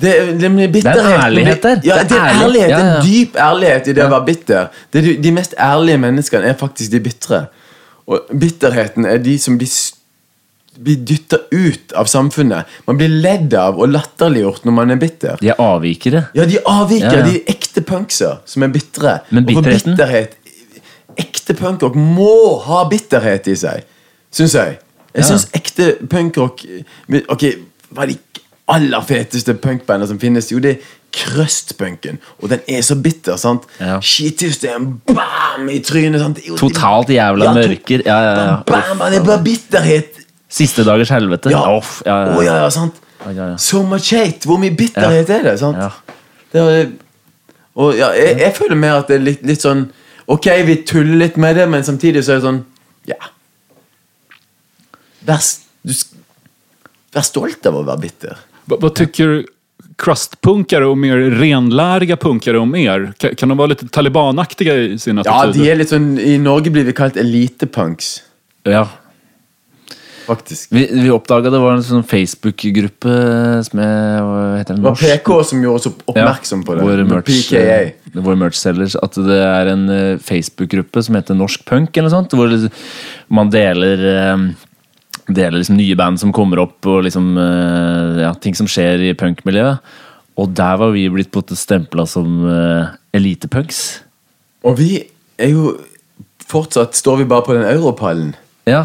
Det, 0.00 0.38
det, 0.40 0.50
med 0.50 0.72
Det 0.72 0.84
er 0.86 0.90
en 0.98 1.20
ærlighet 1.20 1.62
der. 1.62 1.80
Ja, 1.84 2.02
Det 2.02 2.12
er 2.12 2.42
ærlighet. 2.44 2.68
Ja, 2.70 2.78
ja. 2.78 2.96
En 2.96 3.06
dyp 3.06 3.36
ærlighet 3.36 3.86
i 3.88 3.92
det 3.92 4.02
å 4.04 4.08
være 4.10 4.24
bitter. 4.26 4.66
Det 4.92 5.22
de, 5.22 5.30
mest 5.32 5.54
ærlige 5.58 5.98
menneskene 5.98 6.44
er 6.50 6.54
faktisk 6.54 6.90
de 6.90 7.00
bitre. 7.00 7.46
Og 8.06 8.20
bitterheten 8.40 9.06
er 9.06 9.18
de 9.18 9.38
som 9.38 9.58
blir 9.58 9.68
blir 10.82 10.96
dytta 11.06 11.38
ut 11.52 11.92
av 11.94 12.06
samfunnet. 12.10 12.64
Man 12.88 12.96
blir 12.98 13.08
ledd 13.08 13.54
av 13.54 13.78
og 13.78 13.92
latterliggjort 13.94 14.64
når 14.66 14.72
man 14.74 14.90
er 14.90 14.96
bitter. 14.96 15.36
De 15.40 15.48
er 15.52 15.60
avvikere. 15.62 16.24
Ja, 16.34 16.44
de 16.50 16.58
avviker. 16.66 17.12
Ja, 17.12 17.18
ja. 17.20 17.26
De 17.28 17.36
er 17.36 17.52
ekte 17.54 17.80
punkser 17.86 18.40
som 18.44 18.64
er 18.66 18.72
bitre. 18.74 19.20
Men 19.30 19.44
Og 19.44 19.52
for 19.54 19.62
bitterheten? 19.62 19.94
bitterhet 19.94 20.34
Ekte 21.18 21.54
punkrock 21.58 21.94
må 21.96 22.60
ha 22.64 22.84
bitterhet 22.88 23.46
i 23.52 23.56
seg, 23.56 23.84
syns 24.32 24.54
jeg. 24.54 24.78
Jeg 25.14 25.24
Ja. 25.30 25.36
ekte 25.54 25.92
punkrock 26.10 26.64
Ok, 27.30 27.44
hva 27.94 28.02
er 28.02 28.06
de 28.06 28.18
aller 28.68 29.00
feteste 29.06 29.54
punkbandene 29.54 30.08
som 30.08 30.18
finnes? 30.18 30.48
Jo, 30.50 30.58
det 30.58 30.70
er 30.78 30.84
Krøstpunken. 31.14 32.18
Og 32.42 32.48
den 32.50 32.60
er 32.68 32.80
så 32.82 32.96
bitter, 33.00 33.36
sant? 33.38 33.62
Ja. 33.80 34.00
Skitystem, 34.02 35.00
bam, 35.06 35.68
i 35.70 35.78
trynet. 35.80 36.18
sant? 36.20 36.40
Jo- 36.46 36.56
Totalt 36.56 37.08
jævla 37.08 37.44
Ja, 37.44 37.52
mørker. 37.54 38.02
Ja, 38.04 38.18
ja, 38.20 38.34
ja. 38.34 38.56
Bam, 38.66 38.98
bam, 38.98 39.12
det 39.12 39.24
bare 39.24 39.42
bitterhet. 39.44 40.08
Siste 40.48 40.82
dagers 40.84 41.08
helvete. 41.10 41.50
Ja. 41.50 41.60
Off, 41.76 42.02
ja, 42.06 42.24
ja, 42.24 42.34
Å, 42.36 42.42
ja, 42.44 42.56
ja, 42.64 42.68
sant? 42.70 42.94
So 43.58 43.82
much 43.82 44.10
hate. 44.10 44.40
Hvor 44.46 44.58
mye 44.58 44.74
bitterhet 44.76 45.30
er 45.30 45.42
det? 45.42 45.58
sant? 45.58 45.76
Det 46.52 46.60
er, 46.60 46.90
og 47.76 47.94
ja, 47.96 48.10
jeg, 48.12 48.38
jeg 48.38 48.54
føler 48.54 48.76
mer 48.76 48.98
at 48.98 49.08
det 49.08 49.16
er 49.16 49.24
litt, 49.24 49.42
litt 49.46 49.62
sånn 49.62 49.86
Ok, 50.26 50.46
vi 50.66 50.76
tuller 50.88 51.16
litt 51.26 51.36
med 51.36 51.56
det, 51.56 51.66
men 51.68 51.84
samtidig 51.84 52.24
så 52.24 52.36
er 52.36 52.40
det 52.40 52.46
sånn 52.48 52.62
Ja. 53.10 53.18
Vær, 55.24 55.40
du, 55.84 55.92
vær 57.12 57.24
stolt 57.24 57.66
av 57.68 57.76
å 57.80 57.84
være 57.84 58.02
bitter. 58.02 58.40
Hva 58.68 58.78
vad 58.80 58.94
tycker 58.96 59.44
crustpunkare 60.00 60.86
och 60.86 60.98
mer 60.98 61.16
renläriga 61.16 62.16
punkare 62.16 62.58
om 62.58 62.74
er? 62.74 63.12
Kan, 63.18 63.34
kan 63.34 63.48
de 63.48 63.58
vara 63.58 63.72
lite 63.72 63.88
talibanaktiga 63.88 64.74
i 64.74 64.98
sina 64.98 65.22
Ja, 65.24 65.46
de 65.52 65.68
er 65.70 65.78
litt 65.78 65.92
sånn 65.92 66.14
I 66.18 66.36
Norge 66.42 66.72
blir 66.74 66.84
vi 66.88 66.96
kalt 66.96 67.16
elitepunks. 67.20 68.16
Ja. 68.68 68.88
Faktisk. 70.24 70.72
Vi, 70.72 70.84
vi 71.02 71.10
oppdaga 71.12 71.50
det 71.52 71.60
var 71.60 71.76
en 71.76 71.84
sånn 71.84 72.04
Facebook-gruppe 72.08 73.14
som 73.66 73.80
er 73.84 74.20
hva 74.24 74.42
heter? 74.58 74.78
Det 74.80 74.86
var 74.86 74.98
PK 75.00 75.30
som 75.50 75.64
gjorde 75.64 75.80
oss 75.82 75.88
opp- 75.90 76.04
oppmerksom 76.12 76.62
på 76.66 76.76
det. 76.78 76.86
Vår 76.88 77.02
merch, 77.10 77.28
PKA. 77.30 77.80
eh, 77.84 78.20
Vår 78.24 78.38
merch 78.40 78.58
sellers. 78.60 78.96
At 79.04 79.18
det 79.20 79.40
er 79.40 79.72
en 79.74 79.84
eh, 79.92 80.22
Facebook-gruppe 80.22 81.02
som 81.04 81.18
heter 81.18 81.36
Norsk 81.38 81.66
Punk, 81.68 81.92
eller 81.96 82.08
noe 82.08 82.16
sånt. 82.16 82.36
Hvor 82.38 82.48
liksom, 82.52 82.72
man 83.40 83.52
deler 83.54 84.06
eh, 84.12 84.46
Deler 85.24 85.56
liksom 85.56 85.78
nye 85.78 85.94
band 85.96 86.20
som 86.20 86.34
kommer 86.36 86.60
opp, 86.60 86.84
og 86.84 87.06
liksom 87.06 87.30
ja, 88.20 88.34
ting 88.44 88.52
som 88.58 88.66
skjer 88.68 89.00
i 89.06 89.14
punkmiljøet. 89.16 89.80
Og 90.36 90.50
der 90.52 90.76
var 90.80 90.90
vi 90.92 91.06
blitt 91.08 91.32
stempla 91.56 92.04
som 92.10 92.42
uh, 92.44 92.90
elitepunks. 93.14 93.78
Og 94.66 94.78
vi 94.80 94.90
er 95.38 95.54
jo 95.54 95.74
Fortsatt 96.44 96.92
står 96.92 97.22
vi 97.22 97.24
bare 97.30 97.42
på 97.46 97.54
den 97.56 97.64
europallen. 97.64 98.34
Ja, 98.68 98.82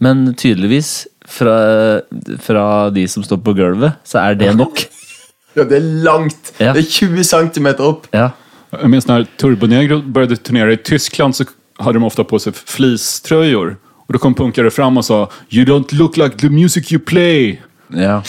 men 0.00 0.30
tydeligvis 0.34 1.06
fra, 1.28 1.56
fra 2.42 2.64
de 2.90 3.04
som 3.08 3.24
står 3.24 3.42
på 3.44 3.54
gulvet, 3.58 4.00
så 4.04 4.24
er 4.24 4.40
det 4.40 4.54
nok. 4.56 4.86
Ja, 5.58 5.64
det 5.66 5.80
er 5.80 5.86
langt. 6.06 6.52
Ja. 6.62 6.70
Det 6.76 6.84
er 6.84 6.90
20 7.10 7.24
cm 7.26 7.66
opp. 7.82 8.04
Ja. 8.14 8.28
Minns 8.86 9.08
när 9.08 9.24
Turbonegro 9.36 9.96
å 9.98 10.36
turnere 10.36 10.76
i 10.76 10.78
Tyskland 10.78 11.34
så 11.34 11.44
hadde 11.82 11.98
de 11.98 12.06
ofte 12.06 12.22
på 12.22 12.38
seg 12.38 12.54
fleecetrøyer. 12.54 13.72
Og 14.06 14.14
da 14.14 14.20
kom 14.22 14.36
punkere 14.38 14.70
fram 14.70 15.00
og 15.00 15.08
sa 15.08 15.24
You 15.50 15.64
don't 15.66 15.90
look 15.98 16.16
like 16.16 16.38
the 16.38 16.50
music 16.50 16.92
you 16.92 17.00
play. 17.02 17.58
Ja. 17.90 18.20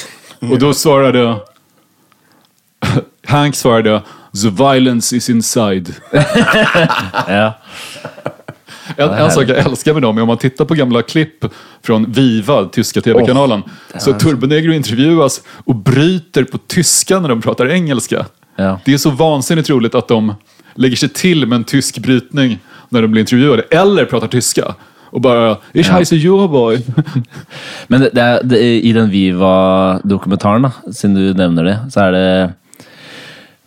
Og 0.41 0.57
da 0.61 0.73
svarade 0.73 1.27
Hank 3.29 3.55
svarade 3.55 4.01
The 4.33 4.49
violence 4.49 5.15
is 5.15 5.29
inside. 5.29 5.93
ja. 7.27 7.53
En, 8.97 9.09
en 9.09 9.31
sak 9.31 9.45
jag 9.49 9.57
älskar 9.57 9.93
med 9.93 10.01
dem 10.01 10.17
är 10.17 10.21
om 10.21 10.27
man 10.27 10.37
tittar 10.37 10.65
på 10.65 10.73
gamla 10.73 11.01
klipp 11.01 11.45
från 11.83 12.11
Viva, 12.11 12.65
tyska 12.65 13.01
tv-kanalen. 13.01 13.63
så 13.99 14.13
Turbonegro 14.13 14.73
intervjuas 14.73 15.41
och 15.65 15.75
bryter 15.75 16.43
på 16.43 16.57
tyska 16.57 17.19
när 17.19 17.29
de 17.29 17.41
pratar 17.41 17.67
engelska. 17.69 18.25
Ja. 18.55 18.79
Det 18.85 18.93
är 18.93 18.97
så 18.97 19.09
vansinnigt 19.09 19.69
roligt 19.69 19.95
att 19.95 20.07
de 20.07 20.35
lägger 20.75 20.95
sig 20.95 21.09
till 21.09 21.45
med 21.47 21.55
en 21.55 21.63
tysk 21.63 21.97
brytning 21.99 22.59
när 22.89 23.01
de 23.01 23.07
blir 23.11 23.19
intervjuade. 23.21 23.63
Eller 23.71 24.05
pratar 24.05 24.27
tyska. 24.27 24.75
Och 25.13 25.21
bara, 25.21 25.57
ich 25.73 25.87
Ja. 25.87 25.93
heiße 25.93 26.15
Joboy. 26.15 26.79
Men 27.87 28.01
det, 28.01 28.09
det 28.13 28.21
er, 28.21 28.43
det, 28.43 28.59
i 28.83 28.93
den 28.93 29.09
Viva-dokumentaren, 29.09 30.69
siden 30.93 31.15
du 31.15 31.33
nevner 31.33 31.63
det, 31.63 31.77
så 31.91 31.99
er 32.07 32.11
det 32.11 32.53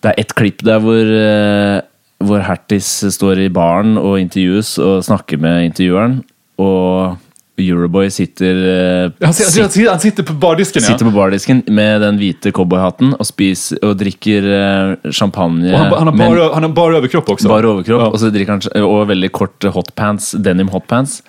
Det 0.04 0.10
er 0.10 0.20
ett 0.20 0.34
klipp 0.36 0.60
der 0.64 0.80
hvor, 0.84 1.00
eh, 1.00 1.80
hvor 2.28 2.42
Hertis 2.46 2.88
står 3.14 3.44
i 3.46 3.50
baren 3.52 3.96
og 4.00 4.18
intervjues 4.20 4.76
og 4.82 5.02
snakker 5.06 5.40
med 5.40 5.68
intervjueren, 5.70 6.18
og 6.62 7.20
Euroboy 7.60 8.08
sitter 8.10 8.56
eh, 8.66 9.12
Han, 9.22 9.34
sitter- 9.34 9.62
han, 9.62 9.70
sitter- 9.70 9.90
han 9.92 10.00
sitter 10.02 10.24
på 10.26 10.34
bardisken 10.42 10.82
ja. 10.82 10.88
Sitter 10.88 11.06
på 11.06 11.12
bardisken 11.14 11.60
med 11.70 12.00
den 12.02 12.16
hvite 12.18 12.50
cowboyhatten 12.54 13.12
og, 13.14 13.22
spiser, 13.28 13.78
og 13.86 13.92
drikker 14.00 14.48
eh, 14.56 15.10
champagne. 15.14 15.68
Og 15.70 15.78
han, 15.78 15.92
han, 15.94 16.10
har 16.10 16.16
men- 16.18 16.32
bara, 16.34 16.48
han 16.56 16.66
har 16.66 16.72
bare, 16.74 16.98
overkropp 16.98 17.30
også. 17.36 17.50
Bare 17.52 17.70
overkropp, 17.70 18.00
Ja. 18.02 18.08
og, 18.10 18.18
så 18.18 18.32
drikker 18.34 18.56
han, 18.56 18.82
og 18.88 19.04
veldig 19.12 19.30
kort 19.38 19.68
hotpants, 19.76 20.32
denim 20.42 20.72
hotpants. 20.74 21.20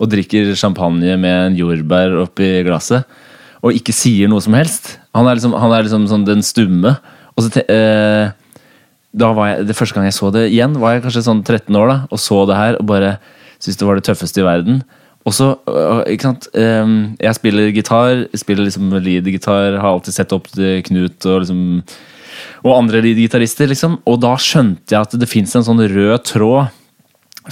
Og 0.00 0.08
drikker 0.10 0.54
champagne 0.58 1.18
med 1.20 1.36
en 1.50 1.58
jordbær 1.60 2.16
oppi 2.24 2.48
glasset. 2.66 3.04
Og 3.64 3.76
ikke 3.76 3.92
sier 3.96 4.28
noe 4.32 4.40
som 4.44 4.56
helst. 4.56 4.94
Han 5.16 5.28
er 5.28 5.36
liksom, 5.38 5.52
han 5.60 5.72
er 5.76 5.84
liksom 5.86 6.08
sånn 6.10 6.24
den 6.26 6.40
stumme. 6.44 6.96
Og 7.36 7.44
så 7.44 7.52
te, 7.58 7.62
eh, 7.68 8.32
da 9.14 9.30
var 9.36 9.52
jeg, 9.52 9.66
Det 9.68 9.76
første 9.78 9.94
gang 9.94 10.08
jeg 10.08 10.16
så 10.16 10.30
det 10.34 10.48
igjen, 10.50 10.76
var 10.82 10.96
jeg 10.96 11.04
kanskje 11.04 11.26
sånn 11.28 11.44
13 11.44 11.78
år 11.78 11.90
da, 11.90 11.98
og 12.10 12.20
så 12.20 12.42
det 12.50 12.58
her 12.58 12.78
og 12.80 12.88
bare 12.90 13.16
syntes 13.58 13.78
det 13.80 13.88
var 13.88 13.98
det 13.98 14.06
tøffeste 14.08 14.42
i 14.42 14.46
verden. 14.46 14.82
Og 15.24 15.32
så, 15.32 15.54
øh, 15.70 16.02
ikke 16.12 16.26
sant 16.26 16.48
eh, 16.52 16.90
Jeg 17.22 17.38
spiller 17.38 17.70
gitar, 17.72 18.26
spiller 18.36 18.66
liksom 18.66 18.90
lead-gitar, 18.92 19.78
har 19.80 19.94
alltid 19.94 20.18
sett 20.18 20.34
opp 20.36 20.50
til 20.52 20.82
Knut 20.84 21.24
og 21.30 21.44
liksom 21.44 21.62
og 22.64 22.72
andre 22.74 23.02
lead-gitarister, 23.04 23.68
liksom. 23.70 23.98
Og 24.08 24.20
da 24.24 24.34
skjønte 24.40 24.94
jeg 24.94 25.06
at 25.06 25.16
det 25.20 25.28
fins 25.30 25.52
en 25.56 25.66
sånn 25.66 25.82
rød 25.90 26.24
tråd 26.26 26.72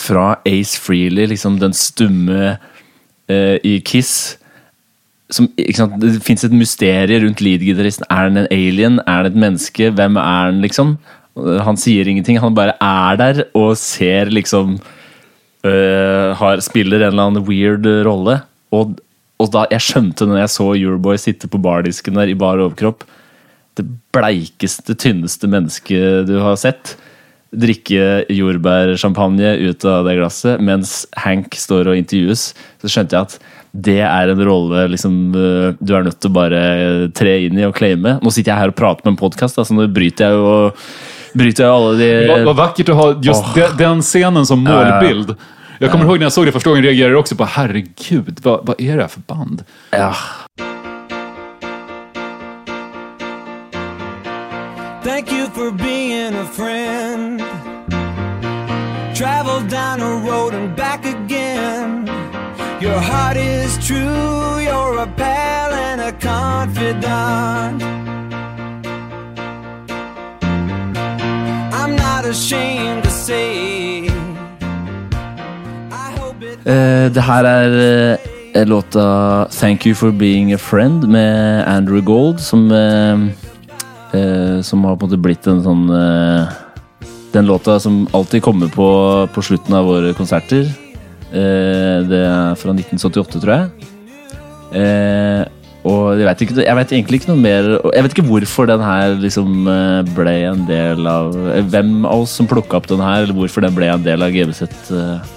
fra 0.00 0.38
Ace 0.48 0.80
Freely, 0.80 1.26
liksom 1.28 1.58
den 1.60 1.74
stumme 1.76 2.54
eh, 3.28 3.58
i 3.60 3.76
Kiss. 3.84 4.38
Som, 5.32 5.50
ikke 5.60 5.78
sant? 5.82 5.98
Det 6.00 6.14
fins 6.24 6.44
et 6.44 6.56
mysterium 6.56 7.26
rundt 7.26 7.44
lead-gitaristen. 7.44 8.08
Er 8.08 8.28
han 8.28 8.40
en 8.40 8.50
alien? 8.52 9.00
Er 9.04 9.22
han 9.22 9.30
et 9.30 9.38
menneske? 9.44 9.92
Hvem 9.92 10.16
er 10.20 10.48
han, 10.48 10.62
liksom? 10.64 10.96
Han 11.36 11.78
sier 11.80 12.08
ingenting, 12.08 12.40
han 12.42 12.56
bare 12.56 12.74
er 12.76 13.16
der 13.20 13.44
og 13.56 13.72
ser 13.80 14.28
liksom 14.32 14.76
øh, 15.64 16.28
har, 16.36 16.60
Spiller 16.60 17.00
en 17.00 17.12
eller 17.12 17.30
annen 17.30 17.46
weird 17.46 17.88
rolle. 18.06 18.42
Og, 18.72 18.98
og 19.40 19.52
da 19.54 19.64
jeg 19.72 19.86
skjønte 19.86 20.28
når 20.28 20.42
jeg 20.42 20.52
så 20.56 20.68
Euroboy 20.74 21.20
sitte 21.20 21.48
på 21.48 21.60
bardisken 21.62 22.20
der 22.20 22.32
i 22.32 22.36
bar 22.38 22.60
overkropp 22.60 23.06
Det 23.76 23.86
bleikeste, 24.12 24.94
tynneste 24.94 25.48
mennesket 25.48 26.28
du 26.28 26.36
har 26.44 26.58
sett. 26.60 26.96
Drikke 27.52 28.26
jordbærsjampanje 28.32 29.56
ut 29.64 29.88
av 29.88 30.04
det 30.08 30.18
glasset 30.20 30.60
mens 30.60 31.02
Hank 31.24 31.56
står 31.56 31.88
og 31.92 31.98
intervjues. 32.00 32.50
Så 32.80 32.92
skjønte 32.92 33.16
jeg 33.16 33.28
at 33.28 33.38
det 33.72 34.02
er 34.04 34.28
en 34.28 34.44
rolle 34.44 34.84
liksom, 34.92 35.32
øh, 35.32 35.72
du 35.80 35.94
er 35.96 36.04
nødt 36.04 36.20
til 36.20 36.28
å 36.28 36.36
bare 36.36 36.62
tre 37.16 37.38
inn 37.46 37.56
i 37.56 37.64
og 37.64 37.72
claime. 37.76 38.18
Nå 38.20 38.28
sitter 38.28 38.52
jeg 38.52 38.60
her 38.60 38.72
og 38.72 38.76
prater 38.76 39.06
med 39.06 39.14
en 39.14 39.22
podkast, 39.22 39.56
så 39.56 39.76
nå 39.76 39.88
bryter 39.88 40.28
jeg 40.28 40.36
jo 40.36 40.50
Bryter 41.32 41.64
jo 41.64 41.70
alle 41.70 42.04
de 42.04 42.28
Vad, 42.28 42.44
vad 42.44 42.56
vackert 42.56 42.88
att 42.88 42.96
ha 42.96 43.20
just 43.22 43.44
oh. 43.44 43.54
de, 43.54 43.84
den 43.84 44.02
scenen 44.02 44.46
som 44.46 44.64
målbild. 44.64 45.36
Jag 45.78 45.90
kommer 45.90 46.04
ihåg 46.04 46.18
när 46.18 46.24
jag 46.24 46.32
såg 46.32 46.46
det 46.46 46.52
första 46.52 46.70
gången 46.70 46.84
reagerade 46.84 47.12
jag 47.12 47.20
också 47.20 47.36
på 47.36 47.44
herregud, 47.44 48.38
vad, 48.42 48.66
vad 48.66 48.80
är 48.80 48.96
det 48.96 49.02
här 49.02 49.08
för 49.08 49.20
band? 49.20 49.64
Ja. 49.90 50.14
Thank 55.04 55.32
you 55.32 55.46
for 55.46 55.70
being 55.70 56.34
a 56.34 56.44
friend. 56.52 57.42
Travel 59.16 59.60
down 59.68 60.00
a 60.00 60.22
road 60.26 60.54
and 60.54 60.76
back 60.76 61.04
again. 61.04 62.08
Your 62.80 62.98
heart 62.98 63.36
is 63.36 63.86
true, 63.86 64.60
you're 64.60 64.98
a 64.98 65.08
pal 65.16 65.72
and 65.72 66.00
a 66.00 66.12
confidant. 66.12 68.01
Ashamed 72.32 73.04
to 73.04 73.10
say. 73.10 74.08
Eh, 76.64 77.06
det 77.14 77.22
her 77.22 77.44
er 77.44 77.72
eh, 78.54 78.66
låta 78.66 79.46
'Thank 79.50 79.86
You 79.86 79.94
For 79.94 80.10
Being 80.10 80.52
A 80.52 80.56
Friend' 80.56 81.06
med 81.06 81.64
Andrew 81.66 82.00
Gold, 82.00 82.38
som 82.40 82.70
eh, 82.72 83.18
Som 84.62 84.84
har 84.84 84.96
på 84.96 85.06
en 85.06 85.10
måte 85.10 85.22
blitt 85.22 85.46
en 85.46 85.62
sånn 85.62 85.86
Den 87.32 87.46
låta 87.46 87.80
som 87.80 88.06
alltid 88.12 88.42
kommer 88.42 88.68
på 88.68 89.28
på 89.34 89.42
slutten 89.42 89.74
av 89.74 89.86
våre 89.86 90.12
konserter. 90.12 90.68
Det 91.32 92.20
er 92.28 92.54
fra 92.54 92.74
1978, 92.76 93.40
tror 93.40 93.54
jeg. 93.56 93.68
Og 95.82 96.14
jeg 96.14 96.26
vet, 96.28 96.42
ikke, 96.44 96.56
jeg 96.62 96.78
vet 96.78 96.92
egentlig 96.94 97.18
ikke 97.18 97.32
noe 97.32 97.42
mer 97.42 97.68
Jeg 97.90 98.04
vet 98.04 98.12
ikke 98.14 98.28
hvorfor 98.28 98.68
den 98.70 98.82
her 98.86 99.16
liksom 99.18 99.66
eh, 99.66 100.10
ble 100.14 100.34
en 100.52 100.66
del 100.68 101.08
av 101.10 101.34
eh, 101.50 101.64
Hvem 101.72 102.04
av 102.06 102.22
oss 102.22 102.36
som 102.38 102.46
plukka 102.50 102.78
opp 102.78 102.86
den 102.90 103.02
her, 103.02 103.24
eller 103.24 103.34
hvorfor 103.34 103.64
den 103.64 103.74
ble 103.74 103.90
en 103.90 104.04
del 104.04 104.22
av 104.22 104.30
GBZ 104.30 104.62
eh, 104.94 105.32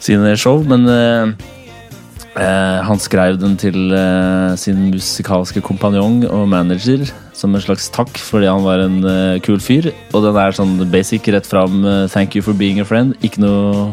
sine 0.00 0.32
show, 0.40 0.62
men 0.64 0.86
eh, 0.88 2.78
han 2.86 3.00
skrev 3.02 3.36
den 3.40 3.58
til 3.60 3.92
eh, 3.92 4.54
sin 4.60 4.86
musikalske 4.94 5.60
kompanjong 5.64 6.22
og 6.30 6.46
manager 6.48 7.04
som 7.36 7.52
en 7.52 7.64
slags 7.64 7.90
takk 7.92 8.16
fordi 8.20 8.48
han 8.48 8.64
var 8.64 8.80
en 8.86 8.96
eh, 9.04 9.36
kul 9.44 9.60
fyr. 9.60 9.90
Og 10.14 10.24
den 10.24 10.40
er 10.40 10.56
sånn 10.56 10.78
basic, 10.92 11.28
rett 11.36 11.48
fram. 11.48 11.84
Thank 12.08 12.36
you 12.36 12.44
for 12.44 12.56
being 12.56 12.80
a 12.80 12.88
friend. 12.88 13.12
Ikke 13.20 13.44
noe 13.44 13.92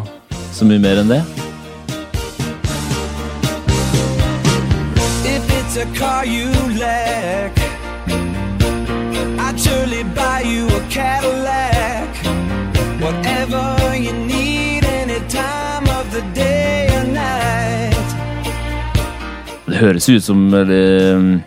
så 0.56 0.68
mye 0.68 0.80
mer 0.80 1.04
enn 1.04 1.12
det. 1.12 1.22
If 5.88 5.99
car 5.99 6.25
you 6.25 6.49
lack, 6.79 7.51
I'd 9.39 9.59
surely 9.59 10.03
buy 10.03 10.41
you 10.43 10.67
a 10.67 10.81
Cadillac. 10.89 12.09
Whatever 13.01 13.95
you 13.95 14.13
need, 14.13 14.83
any 14.85 15.19
time 15.29 15.85
of 15.99 16.11
the 16.11 16.21
day 16.35 16.88
or 16.91 17.03
night. 17.03 18.15
Det 19.65 19.75
høres 19.75 20.09
ut 20.09 20.23
som 20.23 20.53
eller, 20.53 21.39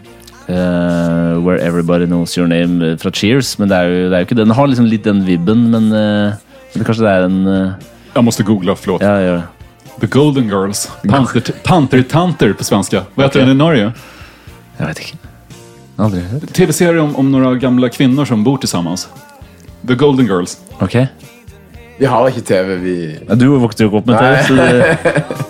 eh, 0.48 1.38
Where 1.44 1.60
Everybody 1.60 2.06
Knows 2.06 2.38
Your 2.38 2.46
Name 2.48 2.92
eh, 2.92 2.96
fra 2.98 3.10
Cheers, 3.10 3.58
men 3.58 3.68
det 3.68 3.76
er 3.76 3.82
jo, 3.84 4.10
det 4.10 4.14
er 4.14 4.18
jo 4.18 4.28
ikke 4.28 4.34
det. 4.38 4.46
Den 4.46 4.56
har 4.56 4.66
liksom 4.66 4.86
litt 4.86 5.04
den 5.04 5.24
vibben, 5.26 5.70
men, 5.70 5.90
eh, 5.92 6.32
men 6.74 6.84
kanskje 6.84 7.04
det 7.04 7.10
er 7.16 7.24
en 7.28 7.46
eh, 7.46 7.72
Jag 8.14 8.24
måste 8.24 8.42
googla, 8.42 8.76
förlåt. 8.76 9.02
Ja, 9.02 9.20
gör 9.20 9.34
det. 9.36 9.42
The 10.00 10.06
Golden 10.06 10.48
Girls. 10.48 10.88
Panter, 11.08 11.52
pantertanter 11.64 12.52
på 12.52 12.64
svenska. 12.64 13.04
Vad 13.14 13.26
heter 13.26 13.40
Okej. 13.40 13.46
den 13.48 13.56
i 13.56 13.58
Norge? 13.58 13.92
Jag 14.80 14.86
vet 14.86 14.98
inte. 14.98 15.18
Aldrig 15.96 16.24
hört. 16.24 16.52
Tv-serie 16.52 17.00
om, 17.00 17.16
om 17.16 17.32
några 17.32 17.54
gamla 17.54 17.88
kvinnor 17.88 18.24
som 18.24 18.44
bor 18.44 18.56
tillsammans. 18.58 19.08
The 19.86 19.94
Golden 19.94 20.26
Girls. 20.26 20.58
Ok. 20.78 20.96
Vi 21.98 22.06
har 22.06 22.28
ikke 22.28 22.40
TV, 22.40 22.76
vi 22.76 23.18
Ja, 23.28 23.34
du 23.34 23.46
vokste 23.60 23.84
jo 23.84 23.90
ikke 23.90 23.98
opp 24.00 24.06
med 24.08 24.18
TV, 24.18 24.42
så 24.46 24.54
det, 24.54 24.98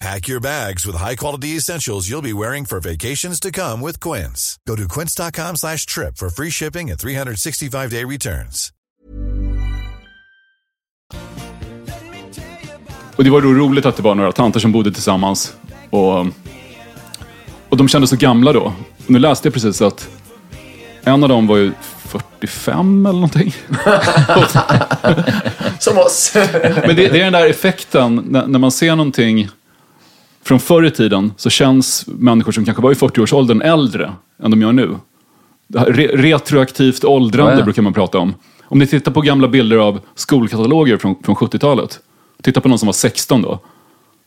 Pack 0.00 0.28
your 0.28 0.40
bags 0.40 0.86
with 0.86 0.94
high-quality 0.96 1.56
essentials 1.56 2.08
you'll 2.08 2.22
be 2.22 2.32
wearing 2.32 2.64
for 2.66 2.78
vacations 2.80 3.40
to 3.40 3.50
come 3.50 3.80
with 3.80 3.98
Quince. 4.00 4.56
Go 4.64 4.76
to 4.76 4.86
quince.com 4.88 5.56
slash 5.56 5.86
trip 5.86 6.16
for 6.16 6.30
free 6.30 6.50
shipping 6.50 6.90
and 6.90 6.98
365-day 7.00 8.04
returns. 8.04 8.72
Och 13.16 13.24
det 13.24 13.30
var 13.30 13.40
då 13.40 13.52
roligt 13.52 13.86
att 13.86 13.96
det 13.96 14.02
var 14.02 14.14
några 14.14 14.32
tanter 14.32 14.60
som 14.60 14.72
bodde 14.72 14.92
tillsammans. 14.92 15.54
Och, 15.90 16.26
och 17.68 17.76
de 17.76 17.88
kändes 17.88 18.10
så 18.10 18.16
gamla 18.16 18.52
då. 18.52 18.60
Och 19.04 19.10
nu 19.10 19.18
läste 19.18 19.46
jag 19.48 19.54
precis 19.54 19.82
att 19.82 20.08
en 21.04 21.22
av 21.22 21.28
dem 21.28 21.46
var 21.46 21.56
ju 21.56 21.72
45 21.80 23.06
eller 23.06 23.14
någonting. 23.14 23.54
Som 25.78 25.98
oss. 25.98 26.32
Men 26.86 26.96
det, 26.96 27.08
det 27.08 27.20
är 27.20 27.24
den 27.24 27.32
där 27.32 27.50
effekten 27.50 28.24
när, 28.28 28.46
när 28.46 28.58
man 28.58 28.72
ser 28.72 28.96
någonting 28.96 29.48
från 30.48 30.60
förr 30.60 30.84
i 30.84 30.90
tiden 30.90 31.32
så 31.36 31.50
känns 31.50 32.04
människor 32.06 32.52
som 32.52 32.64
kanske 32.64 32.82
var 32.82 32.92
i 32.92 32.94
40-årsåldern 32.94 33.62
äldre 33.62 34.12
än 34.42 34.50
de 34.50 34.62
gör 34.62 34.72
nu. 34.72 34.96
Det 35.66 35.78
här 35.78 35.86
Re, 35.86 36.06
retroaktivt 36.06 37.04
åldrande 37.04 37.52
oh, 37.52 37.58
ja. 37.58 37.64
brukar 37.64 37.82
man 37.82 37.92
prata 37.92 38.18
om. 38.18 38.34
Om 38.64 38.78
ni 38.78 38.86
tittar 38.86 39.12
på 39.12 39.20
gamla 39.20 39.48
bilder 39.48 39.76
av 39.76 40.00
skolkataloger 40.14 40.96
från, 40.96 41.22
från 41.22 41.34
70-talet. 41.34 42.00
Titta 42.42 42.60
på 42.60 42.68
någon 42.68 42.78
som 42.78 42.86
var 42.86 42.92
16 42.92 43.42
då. 43.42 43.58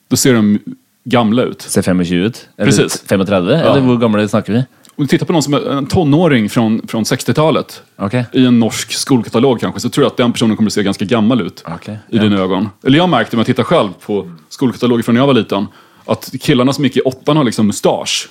Då 0.07 0.15
ser 0.15 0.33
de 0.33 0.59
gamla 1.03 1.43
ut. 1.43 1.61
ser 1.61 1.81
25 1.81 2.01
ut? 2.01 2.49
Precis. 2.57 3.03
35? 3.07 3.47
Ja. 3.47 3.53
Eller 3.53 3.81
hvor 3.81 3.97
gamla 3.97 4.27
snakker 4.27 4.53
vi? 4.53 4.63
Om 4.95 5.03
du 5.03 5.07
tittar 5.07 5.25
på 5.25 5.33
någon 5.33 5.43
som 5.43 5.53
är 5.53 5.69
en 5.69 5.85
tonåring 5.85 6.49
från, 6.49 6.87
från 6.87 7.03
60-talet 7.03 7.83
okay. 7.97 8.23
i 8.33 8.45
en 8.45 8.59
norsk 8.59 8.91
skolkatalog 8.91 9.59
kanske, 9.59 9.79
så 9.79 9.89
tror 9.89 10.03
jag 10.03 10.11
att 10.11 10.17
den 10.17 10.31
personen 10.31 10.55
kommer 10.55 10.69
att 10.69 10.73
se 10.73 10.83
ganska 10.83 11.05
gammal 11.05 11.41
ut 11.41 11.63
okay. 11.75 11.95
i 12.09 12.17
dina 12.17 12.39
ögon. 12.39 12.69
Eller 12.83 12.97
jag 12.97 13.09
märkte 13.09 13.35
när 13.35 13.39
jag 13.39 13.45
tittar 13.47 13.63
själv 13.63 13.89
på 14.05 14.31
skolkataloger 14.49 15.03
från 15.03 15.15
när 15.15 15.21
jag 15.21 15.27
var 15.27 15.33
liten, 15.33 15.67
att 16.05 16.31
killarna 16.41 16.73
som 16.73 16.83
gick 16.83 16.97
i 16.97 17.01
åttan 17.01 17.37
har 17.37 17.43
liksom 17.43 17.67
mustasch. 17.67 18.29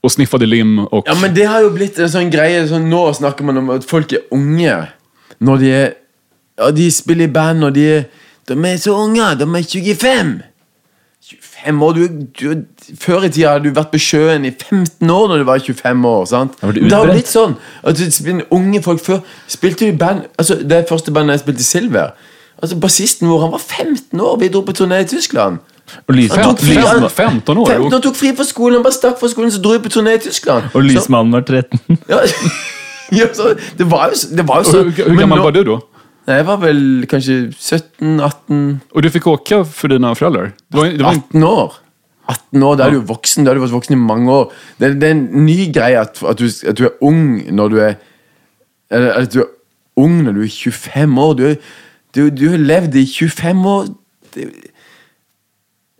Och 0.00 0.12
sniffade 0.12 0.46
lim 0.46 0.78
och... 0.78 1.04
Ja, 1.08 1.14
men 1.14 1.34
det 1.34 1.44
har 1.44 1.60
jo 1.60 1.70
blitt 1.70 1.98
en 2.00 2.10
sånn 2.10 2.30
greie 2.32 2.62
sånn, 2.68 2.88
Nå 2.88 3.02
snakker 3.18 3.44
man 3.44 3.60
om 3.60 3.72
at 3.74 3.84
folk 3.84 4.14
er 4.16 4.24
unge 4.32 4.76
Når 5.44 5.60
de 5.60 5.72
er 5.76 5.88
Ja, 6.56 6.70
de 6.72 6.86
spiller 6.92 7.28
i 7.28 7.32
band 7.32 7.66
Og 7.68 7.74
de 7.76 7.84
er 7.98 8.06
De 8.48 8.56
er 8.56 8.78
så 8.80 8.94
unge, 8.96 9.34
de 9.36 9.44
er 9.44 9.66
25 9.68 10.30
25 11.26 11.82
år, 11.82 11.92
du, 11.98 12.08
du 12.38 12.96
Før 13.02 13.26
i 13.26 13.30
tida 13.34 13.56
hadde 13.56 13.68
du 13.68 13.76
vært 13.76 13.92
på 13.92 14.00
sjøen 14.00 14.48
i 14.48 14.54
15 14.54 15.04
år 15.04 15.28
Når 15.28 15.42
du 15.42 15.46
var 15.50 15.60
25 15.68 16.08
år, 16.08 16.24
sant? 16.32 16.56
Ja, 16.62 16.72
det 16.72 16.96
har 16.96 17.12
blitt 17.12 17.28
sånn 17.28 17.58
At 17.84 18.00
unge 18.54 18.82
folk. 18.82 19.04
Før 19.04 19.20
Spilte 19.52 19.84
du 19.84 19.92
i 19.92 20.00
band 20.00 20.30
Altså, 20.38 20.56
det 20.62 20.86
første 20.88 21.12
bandet 21.12 21.36
jeg 21.36 21.44
spilte 21.44 21.66
i 21.66 21.68
Silver. 21.68 22.16
Altså, 22.56 22.78
bassisten 22.80 23.28
vår, 23.28 23.42
han 23.44 23.56
var 23.58 23.60
15 23.60 24.20
år 24.20 24.38
Vi 24.40 24.48
dro 24.54 24.64
på 24.64 24.76
turné 24.80 25.04
i 25.04 25.10
Tyskland 25.12 25.60
Og, 26.08 26.14
lys, 26.16 26.32
Han 26.34 26.44
tok 26.50 26.62
fri, 26.64 26.76
han, 26.80 27.04
15 27.08 27.58
år? 27.62 27.72
15 27.74 27.98
år 27.98 28.04
tok 28.06 28.16
fri 28.18 28.32
fra 28.36 28.46
skolen, 28.48 28.78
han 28.78 28.86
bare 28.86 28.96
stakk 28.96 29.20
fra 29.20 29.30
skolen 29.30 29.52
Så 29.54 29.60
dro 29.62 29.74
jeg 29.76 29.84
på 29.84 29.92
turné 29.94 30.16
i 30.18 30.22
Tyskland 30.24 30.70
og 30.74 30.86
lysmannen 30.86 31.36
var 31.36 31.44
13. 31.46 31.78
ja, 32.12 32.22
ja, 33.14 33.28
så, 33.34 33.52
det 33.78 33.86
var 33.90 34.10
jo, 34.10 34.36
det 34.36 34.48
var 34.48 34.62
jo 34.62 34.70
så 34.70 34.82
Hvor, 34.82 35.06
hvor 35.06 35.20
gammel 35.20 35.44
var 35.46 35.54
du 35.54 35.62
da? 35.68 35.78
Jeg 36.26 36.40
Jag 36.40 36.46
var 36.46 36.56
vel 36.56 37.06
kanskje 37.06 37.52
17, 37.54 38.20
18, 38.20 38.80
Og 38.90 39.02
du 39.02 39.10
fikk 39.14 39.26
åka 39.30 39.62
for 39.62 39.88
dine 39.88 40.14
föräldrar? 40.14 40.52
Det 40.72 40.78
var, 40.78 40.84
det 40.84 41.04
var 41.04 41.12
inte... 41.12 41.38
18 41.38 41.44
år. 41.44 41.76
18 42.28 42.62
år, 42.62 42.76
Da 42.76 42.86
er 42.86 42.90
du 42.90 43.00
voksen. 43.00 43.44
Da 43.44 43.50
har 43.50 43.54
du 43.54 43.62
vært 43.62 43.76
voksen 43.76 43.94
i 43.94 44.00
mange 44.00 44.32
år. 44.32 44.52
Det, 44.80 45.00
det 45.00 45.08
er 45.08 45.14
en 45.14 45.46
ny 45.46 45.72
greie 45.72 46.00
at, 46.00 46.18
at, 46.28 46.38
du, 46.38 46.50
at 46.66 46.78
du 46.78 46.84
er 46.84 46.96
ung 47.00 47.42
når 47.54 47.68
du 47.68 47.76
er 47.78 47.94
Eller 48.90 49.12
at 49.12 49.34
du 49.34 49.40
er 49.44 49.52
ung 49.96 50.24
når 50.24 50.32
du 50.32 50.42
er 50.42 50.50
25 50.50 51.18
år. 51.18 51.32
Du, 51.34 51.54
du, 52.14 52.20
du 52.30 52.48
har 52.50 52.58
levd 52.58 52.94
i 52.94 53.06
25 53.06 53.66
år. 53.66 53.86
Det, 54.34 54.50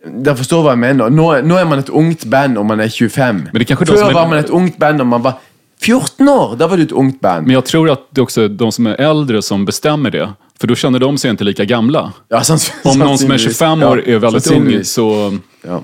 dere 0.05 0.35
forstår 0.37 0.61
hva 0.63 0.75
jeg 0.75 0.79
mener. 0.83 1.09
Nå, 1.09 1.31
er- 1.37 1.41
nå 1.43 1.57
er 1.57 1.65
man 1.65 1.79
et 1.79 1.89
ungt 1.89 2.25
band 2.29 2.57
om 2.57 2.67
man 2.67 2.79
er 2.79 2.89
25. 2.89 3.49
Men 3.53 3.61
det 3.61 3.71
er 3.71 3.75
Før 3.85 4.09
er- 4.09 4.13
var 4.13 4.27
man 4.27 4.39
et 4.39 4.49
ungt 4.49 4.77
band 4.77 5.01
om 5.01 5.07
man 5.07 5.21
var 5.21 5.33
14 5.81 6.29
år! 6.29 6.55
Da 6.55 6.67
var 6.67 6.77
du 6.77 6.83
et 6.83 6.91
ungt 6.91 7.21
band. 7.21 7.45
Men 7.47 7.53
jag 7.53 7.65
tror 7.65 7.89
att 7.89 8.07
det 8.11 8.21
också 8.21 8.41
är 8.41 8.49
de 8.49 8.71
som 8.71 8.87
är 8.87 8.95
äldre 9.01 9.41
som 9.41 9.65
bestämmer 9.65 10.11
det. 10.11 10.29
För 10.59 10.67
då 10.67 10.75
känner 10.75 10.99
de 10.99 11.17
sig 11.17 11.29
inte 11.31 11.43
lika 11.43 11.65
gamla. 11.65 12.13
Ja, 12.29 12.43
sanns- 12.43 12.71
Om 12.83 12.99
någon 12.99 13.17
som 13.17 13.31
är 13.31 13.37
25 13.37 13.83
år 13.83 14.03
Ja, 14.05 14.13
är 14.15 14.19
väldigt 14.19 14.51
ung 14.51 14.83
så... 14.83 15.37
Ja. 15.67 15.83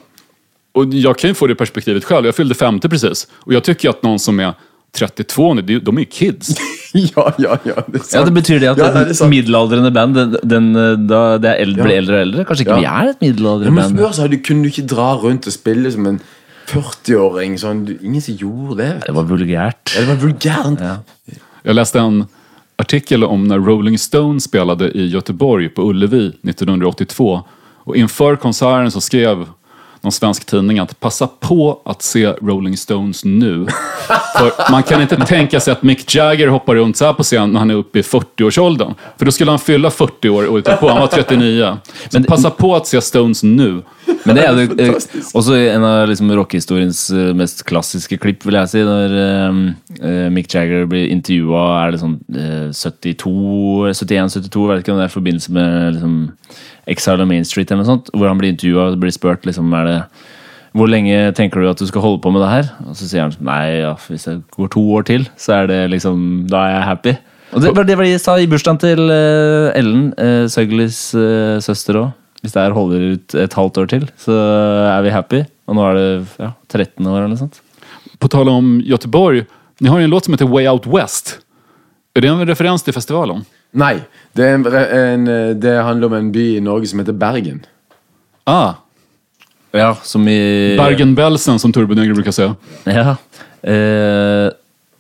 Och 0.76 0.86
jag 0.86 1.18
kan 1.18 1.30
ju 1.30 1.34
få 1.34 1.48
det 1.48 1.56
perspektivet 1.56 2.04
själv. 2.06 2.26
Jag 2.26 2.36
fyllde 2.36 2.56
50 2.56 2.90
precis. 2.90 3.28
Och 3.34 3.54
jag 3.54 3.64
tycker 3.64 3.90
att 3.90 4.04
någon 4.04 4.20
som 4.20 4.40
är 4.40 4.54
32 4.94 5.54
nu, 5.54 5.62
det- 5.62 5.80
de 5.80 5.98
är 5.98 6.02
ju 6.02 6.06
kids. 6.06 6.56
ja, 6.94 7.34
ja, 7.38 7.58
ja. 7.66 7.74
Det 7.88 8.00
er 8.00 8.04
sant. 8.04 8.14
Ja, 8.14 8.24
det 8.26 8.34
Betyr 8.34 8.60
det 8.60 8.68
at 8.70 8.78
Ja, 8.78 8.92
det 8.94 9.02
er 9.02 9.12
et 9.26 9.30
middelaldrende 9.30 9.92
band 9.94 10.14
den, 10.16 10.36
den, 10.44 11.08
da 11.10 11.38
det 11.42 11.50
er 11.50 11.62
eldre, 11.64 11.84
blir 11.88 11.98
eldre 11.98 12.16
og 12.20 12.22
eldre? 12.28 12.46
Kanskje 12.46 12.66
ikke 12.68 12.78
Ja. 12.78 12.80
vi 12.80 12.86
er 12.86 13.10
et 13.10 13.40
Ja, 13.40 13.48
band? 13.50 13.74
men? 13.74 13.98
Før 13.98 14.14
så 14.14 14.28
kunne 14.46 14.64
du 14.64 14.70
ikke 14.70 14.86
dra 14.88 15.16
rundt 15.18 15.48
og 15.48 15.54
spille 15.54 15.92
som 15.92 16.06
en 16.08 16.20
40-åring. 16.70 17.58
Sånn. 17.60 17.82
Ingen 18.02 18.22
som 18.22 18.36
gjorde 18.38 18.78
det. 18.78 18.92
Det 19.08 19.16
var 19.16 19.24
vulgært. 19.30 19.96
Ja, 19.96 20.02
det 20.06 20.08
var 20.08 20.22
vulgært. 20.22 21.04
Jeg 21.66 21.76
leste 21.76 22.00
en 22.00 22.28
artikel 22.80 23.24
om 23.24 23.48
når 23.48 23.66
Rolling 23.66 23.98
Stone 24.00 24.40
spelade 24.42 24.92
i 24.96 25.10
Göteborg 25.12 25.70
på 25.76 25.90
Ullevi 25.90 26.32
1982. 26.46 27.42
Og 27.86 27.96
inför 27.98 28.36
konserten 28.36 28.92
så 28.92 29.02
skrev 29.02 29.48
någon 30.04 30.12
svensk 30.12 30.46
tidning 30.46 30.80
att 30.80 31.00
passa 31.00 31.28
på 31.28 31.82
att 31.86 32.02
se 32.02 32.28
Rolling 32.28 32.78
Stones 32.78 33.26
nu. 33.26 33.68
För 34.38 34.72
man 34.72 34.84
kan 34.84 35.02
inte 35.02 35.16
tänka 35.16 35.60
sig 35.60 35.72
att 35.72 35.84
Mick 35.84 36.16
Jagger 36.16 36.48
hoppar 36.48 36.76
runt 36.76 36.98
så 36.98 37.06
här 37.06 37.14
på 37.14 37.24
scen 37.24 37.52
när 37.52 37.60
han 37.60 37.70
är 37.70 37.76
uppe 37.76 38.00
i 38.00 38.02
40-årsåldern. 38.02 38.94
För 39.18 39.26
då 39.26 39.32
skulle 39.32 39.52
han 39.52 39.60
fylla 39.60 39.92
40 39.92 40.30
år 40.30 40.46
och 40.46 40.80
på. 40.80 40.90
Han 40.90 41.00
var 41.00 41.08
39. 41.08 41.78
Så 42.10 42.24
passa 42.24 42.50
på 42.50 42.76
att 42.76 42.88
se 42.88 43.02
Stones 43.02 43.44
nu. 43.44 43.82
Men 44.24 44.38
det 44.38 44.44
er 44.44 44.58
jo 44.58 44.96
også 45.40 45.56
en 45.58 45.86
av 45.88 46.08
liksom, 46.10 46.32
rockehistoriens 46.38 47.00
eh, 47.14 47.32
mest 47.38 47.64
klassiske 47.68 48.18
klipp, 48.22 48.44
vil 48.48 48.58
jeg 48.60 48.72
si. 48.72 48.84
Når 48.88 49.16
uh, 49.16 50.28
Mick 50.34 50.52
Jagger 50.52 50.88
blir 50.90 51.12
intervjua, 51.12 51.64
er 51.82 51.94
det 51.94 52.02
sånn 52.04 52.20
uh, 52.36 52.70
72, 52.76 53.34
71-72, 54.00 54.68
vet 54.70 54.84
ikke 54.84 54.96
om 54.96 55.02
det 55.02 55.08
er 55.08 55.12
i 55.12 55.18
forbindelse 55.18 55.56
med 55.56 55.98
liksom, 55.98 56.16
Exile 56.94 57.26
on 57.26 57.32
Main 57.32 57.48
Street 57.48 57.72
eller 57.72 57.84
noe 57.84 57.92
sånt, 57.92 58.14
hvor 58.16 58.32
han 58.32 58.40
blir 58.40 58.54
intervjua 58.54 58.92
og 58.92 59.04
blir 59.04 59.16
spurt 59.16 59.48
liksom, 59.50 59.76
er 59.80 59.90
det 59.90 60.00
hvor 60.74 60.90
lenge 60.90 61.28
tenker 61.38 61.62
du 61.62 61.68
at 61.70 61.78
du 61.78 61.86
skal 61.86 62.02
holde 62.02 62.18
på 62.24 62.32
med 62.34 62.42
det 62.42 62.50
her? 62.50 62.72
Og 62.88 62.96
så 62.98 63.06
sier 63.06 63.22
han 63.22 63.36
sånn, 63.36 63.46
nei, 63.46 63.84
ja, 63.84 63.92
hvis 64.10 64.26
det 64.26 64.40
går 64.56 64.72
to 64.74 64.82
år 64.98 65.06
til, 65.06 65.28
så 65.38 65.60
er 65.60 65.70
det 65.70 65.84
liksom, 65.94 66.24
da 66.50 66.64
er 66.66 66.74
jeg 66.74 66.88
happy. 66.88 67.14
Og 67.54 67.62
det 67.62 67.76
var 67.78 67.86
det 67.86 67.98
de 68.00 68.16
sa 68.18 68.40
i 68.42 68.48
bursdagen 68.50 68.82
til 68.82 69.14
Ellen, 69.14 70.08
uh, 70.18 70.50
Søglis 70.50 71.06
søster 71.62 72.02
òg. 72.02 72.12
Hvis 72.44 72.54
det 72.56 72.66
her 72.66 72.76
holder 72.76 73.06
ut 73.16 73.36
et 73.40 73.56
halvt 73.56 73.80
år 73.80 73.90
til, 73.94 74.06
så 74.20 74.36
er 74.92 75.04
vi 75.06 75.14
happy. 75.16 75.42
Og 75.72 75.78
nå 75.78 75.86
er 75.88 75.98
det 76.00 76.08
ja, 76.44 76.52
13 76.68 77.08
år 77.08 77.22
eller 77.22 77.32
noe 77.32 77.40
sånt. 77.40 77.62
På 78.20 78.28
tale 78.32 78.52
om 78.52 78.76
Göteborg, 78.84 79.46
ni 79.80 79.92
har 79.92 80.04
en 80.04 80.12
låt 80.12 80.28
som 80.28 80.36
heter 80.36 80.50
Way 80.52 80.68
Out 80.68 80.86
West. 80.92 81.38
Er 82.14 82.22
det 82.26 82.30
en 82.30 82.44
referens 82.48 82.84
til 82.84 82.96
festivalen? 82.96 83.46
Nei. 83.74 83.96
Det, 84.36 84.46
er 84.46 84.60
en, 84.60 84.68
en, 84.68 85.28
det 85.64 85.78
handler 85.88 86.12
om 86.12 86.18
en 86.20 86.32
by 86.36 86.44
i 86.58 86.64
Norge 86.64 86.92
som 86.92 87.00
heter 87.02 87.16
Bergen. 87.18 87.64
Ah, 88.46 88.76
Ja, 89.74 89.96
som 90.06 90.28
i 90.30 90.76
Bergen-Belsen 90.78 91.58
som 91.60 91.72
Turbo 91.74 91.96
Negro 91.98 92.14
bruker 92.20 92.30
å 92.30 92.36
si. 92.36 92.46
Ja. 92.94 93.16
Eh, 93.66 94.52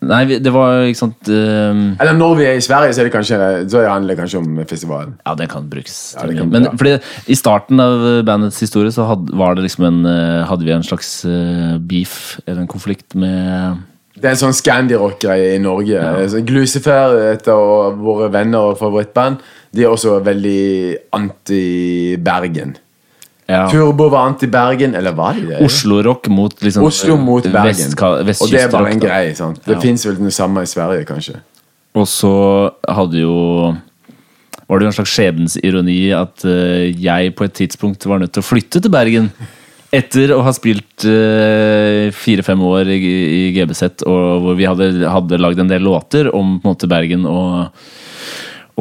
nei, 0.10 0.39
det 0.43 0.51
var 0.54 0.84
ikke 0.89 0.99
sant 0.99 1.30
eh, 1.32 1.80
Eller 2.04 2.18
når 2.18 2.36
vi 2.39 2.45
er 2.49 2.60
i 2.60 2.64
Sverige, 2.64 2.93
så, 2.95 3.01
er 3.04 3.10
det 3.10 3.14
kanskje, 3.16 3.39
så 3.72 3.84
handler 3.88 4.14
det 4.14 4.20
kanskje 4.22 4.41
om 4.41 4.60
festivalen. 4.70 5.16
Ja, 5.26 5.36
det 5.39 5.49
kan 5.51 5.70
brukes. 5.72 5.97
Ja, 6.18 6.28
kan- 6.28 6.49
Men 6.54 6.68
ja. 6.70 6.74
fordi 6.78 6.93
I 7.28 7.38
starten 7.39 7.80
av 7.84 8.04
bandets 8.28 8.60
historie 8.64 8.91
så 8.91 9.08
hadde, 9.10 9.34
var 9.38 9.56
det 9.56 9.66
liksom 9.68 9.88
en, 9.89 10.06
eh, 10.10 10.43
hadde 10.49 10.66
vi 10.68 10.76
en 10.76 10.84
slags 10.86 11.26
eh, 11.26 11.78
beef, 11.80 12.39
eller 12.47 12.62
en 12.62 12.72
konflikt 12.72 13.16
med 13.16 13.82
Det 14.14 14.26
er 14.30 14.36
en 14.36 14.43
sånn 14.43 14.54
Scandi-rock-greie 14.54 15.56
i 15.56 15.60
Norge. 15.60 15.97
Ja. 15.97 16.39
Glucifer, 16.45 17.16
av 17.49 17.97
våre 17.97 18.30
venner 18.32 18.72
og 18.72 18.78
favorittband, 18.78 19.41
de 19.74 19.84
er 19.84 19.89
også 19.89 20.20
veldig 20.24 20.97
anti-Bergen. 21.18 22.76
Ja, 23.48 23.64
Turbo 23.72 24.08
var 24.10 24.36
i 24.41 24.48
Bergen, 24.48 24.96
eller 24.96 25.16
var 25.16 25.34
de 25.34 25.48
det? 25.50 25.62
Oslo-rock 25.66 26.30
mot 26.32 26.54
liksom 26.64 26.86
Oslo 26.88 27.18
mot 27.20 27.44
Bergen. 27.44 27.76
Vest, 28.26 28.41
og 28.41 28.52
det 28.52 28.62
er 28.62 28.70
bare 28.72 28.94
en 28.94 29.02
grei 29.02 29.26
greie. 29.26 29.36
sant? 29.36 29.60
Det 29.66 29.76
Ja. 29.76 29.80
fins 29.80 30.06
vel 30.06 30.16
det 30.16 30.34
samme 30.34 30.64
i 30.64 30.70
Sverige, 30.70 31.06
kanskje. 31.06 31.41
Og 31.96 32.08
så 32.08 32.72
hadde 32.88 33.20
jo 33.20 33.76
var 34.68 34.80
det 34.80 34.86
jo 34.86 34.88
en 34.88 34.96
slags 34.96 35.14
skjebnensironi 35.14 35.98
at 36.16 36.46
uh, 36.46 36.88
jeg 36.88 37.36
på 37.36 37.44
et 37.44 37.54
tidspunkt 37.54 38.06
var 38.06 38.20
nødt 38.20 38.32
til 38.34 38.41
å 38.41 38.48
flytte 38.48 38.82
til 38.82 38.94
Bergen. 38.94 39.30
Etter 39.94 40.32
å 40.34 40.41
ha 40.41 40.50
spilt 40.50 41.04
eh, 41.06 42.10
fire-fem 42.10 42.58
år 42.66 42.88
i, 42.89 42.98
i 42.98 43.41
GBZ, 43.54 44.02
og 44.10 44.41
hvor 44.41 44.56
vi 44.58 44.66
hadde, 44.66 44.88
hadde 45.06 45.38
lagd 45.38 45.60
en 45.62 45.70
del 45.70 45.86
låter 45.86 46.32
om 46.34 46.56
på 46.58 46.66
en 46.66 46.72
måte 46.72 46.89
Bergen 46.89 47.28
og 47.30 47.70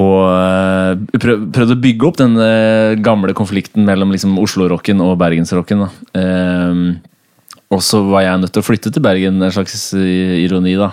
og 0.00 0.18
eh, 0.24 1.18
prøv, 1.20 1.48
prøvde 1.52 1.76
å 1.76 1.82
bygge 1.82 2.08
opp 2.08 2.20
den 2.20 2.36
eh, 2.40 2.98
gamle 3.04 3.34
konflikten 3.36 3.84
mellom 3.88 4.14
liksom 4.14 4.38
Oslo-rocken 4.40 5.02
og 5.04 5.18
Bergensrocken. 5.20 5.84
Eh, 6.16 6.84
og 7.72 7.80
så 7.84 8.02
var 8.04 8.26
jeg 8.26 8.40
nødt 8.42 8.52
til 8.52 8.60
å 8.60 8.66
flytte 8.66 8.92
til 8.92 9.04
Bergen, 9.04 9.38
en 9.40 9.52
slags 9.52 9.94
ironi, 9.96 10.74
da. 10.76 10.90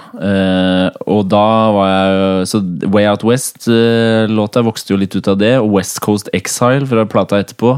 Og 1.11 1.25
da 1.27 1.41
var 1.75 1.89
jeg 1.89 2.45
Så 2.47 2.61
Way 2.87 3.09
Out 3.11 3.25
West-låta 3.27 4.63
vokste 4.63 4.93
jo 4.93 4.99
litt 5.01 5.17
ut 5.17 5.27
av 5.27 5.41
det, 5.41 5.57
og 5.59 5.73
West 5.75 5.99
Coast 6.05 6.31
Exile 6.31 6.87
fra 6.87 7.03
plata 7.03 7.41
etterpå. 7.43 7.73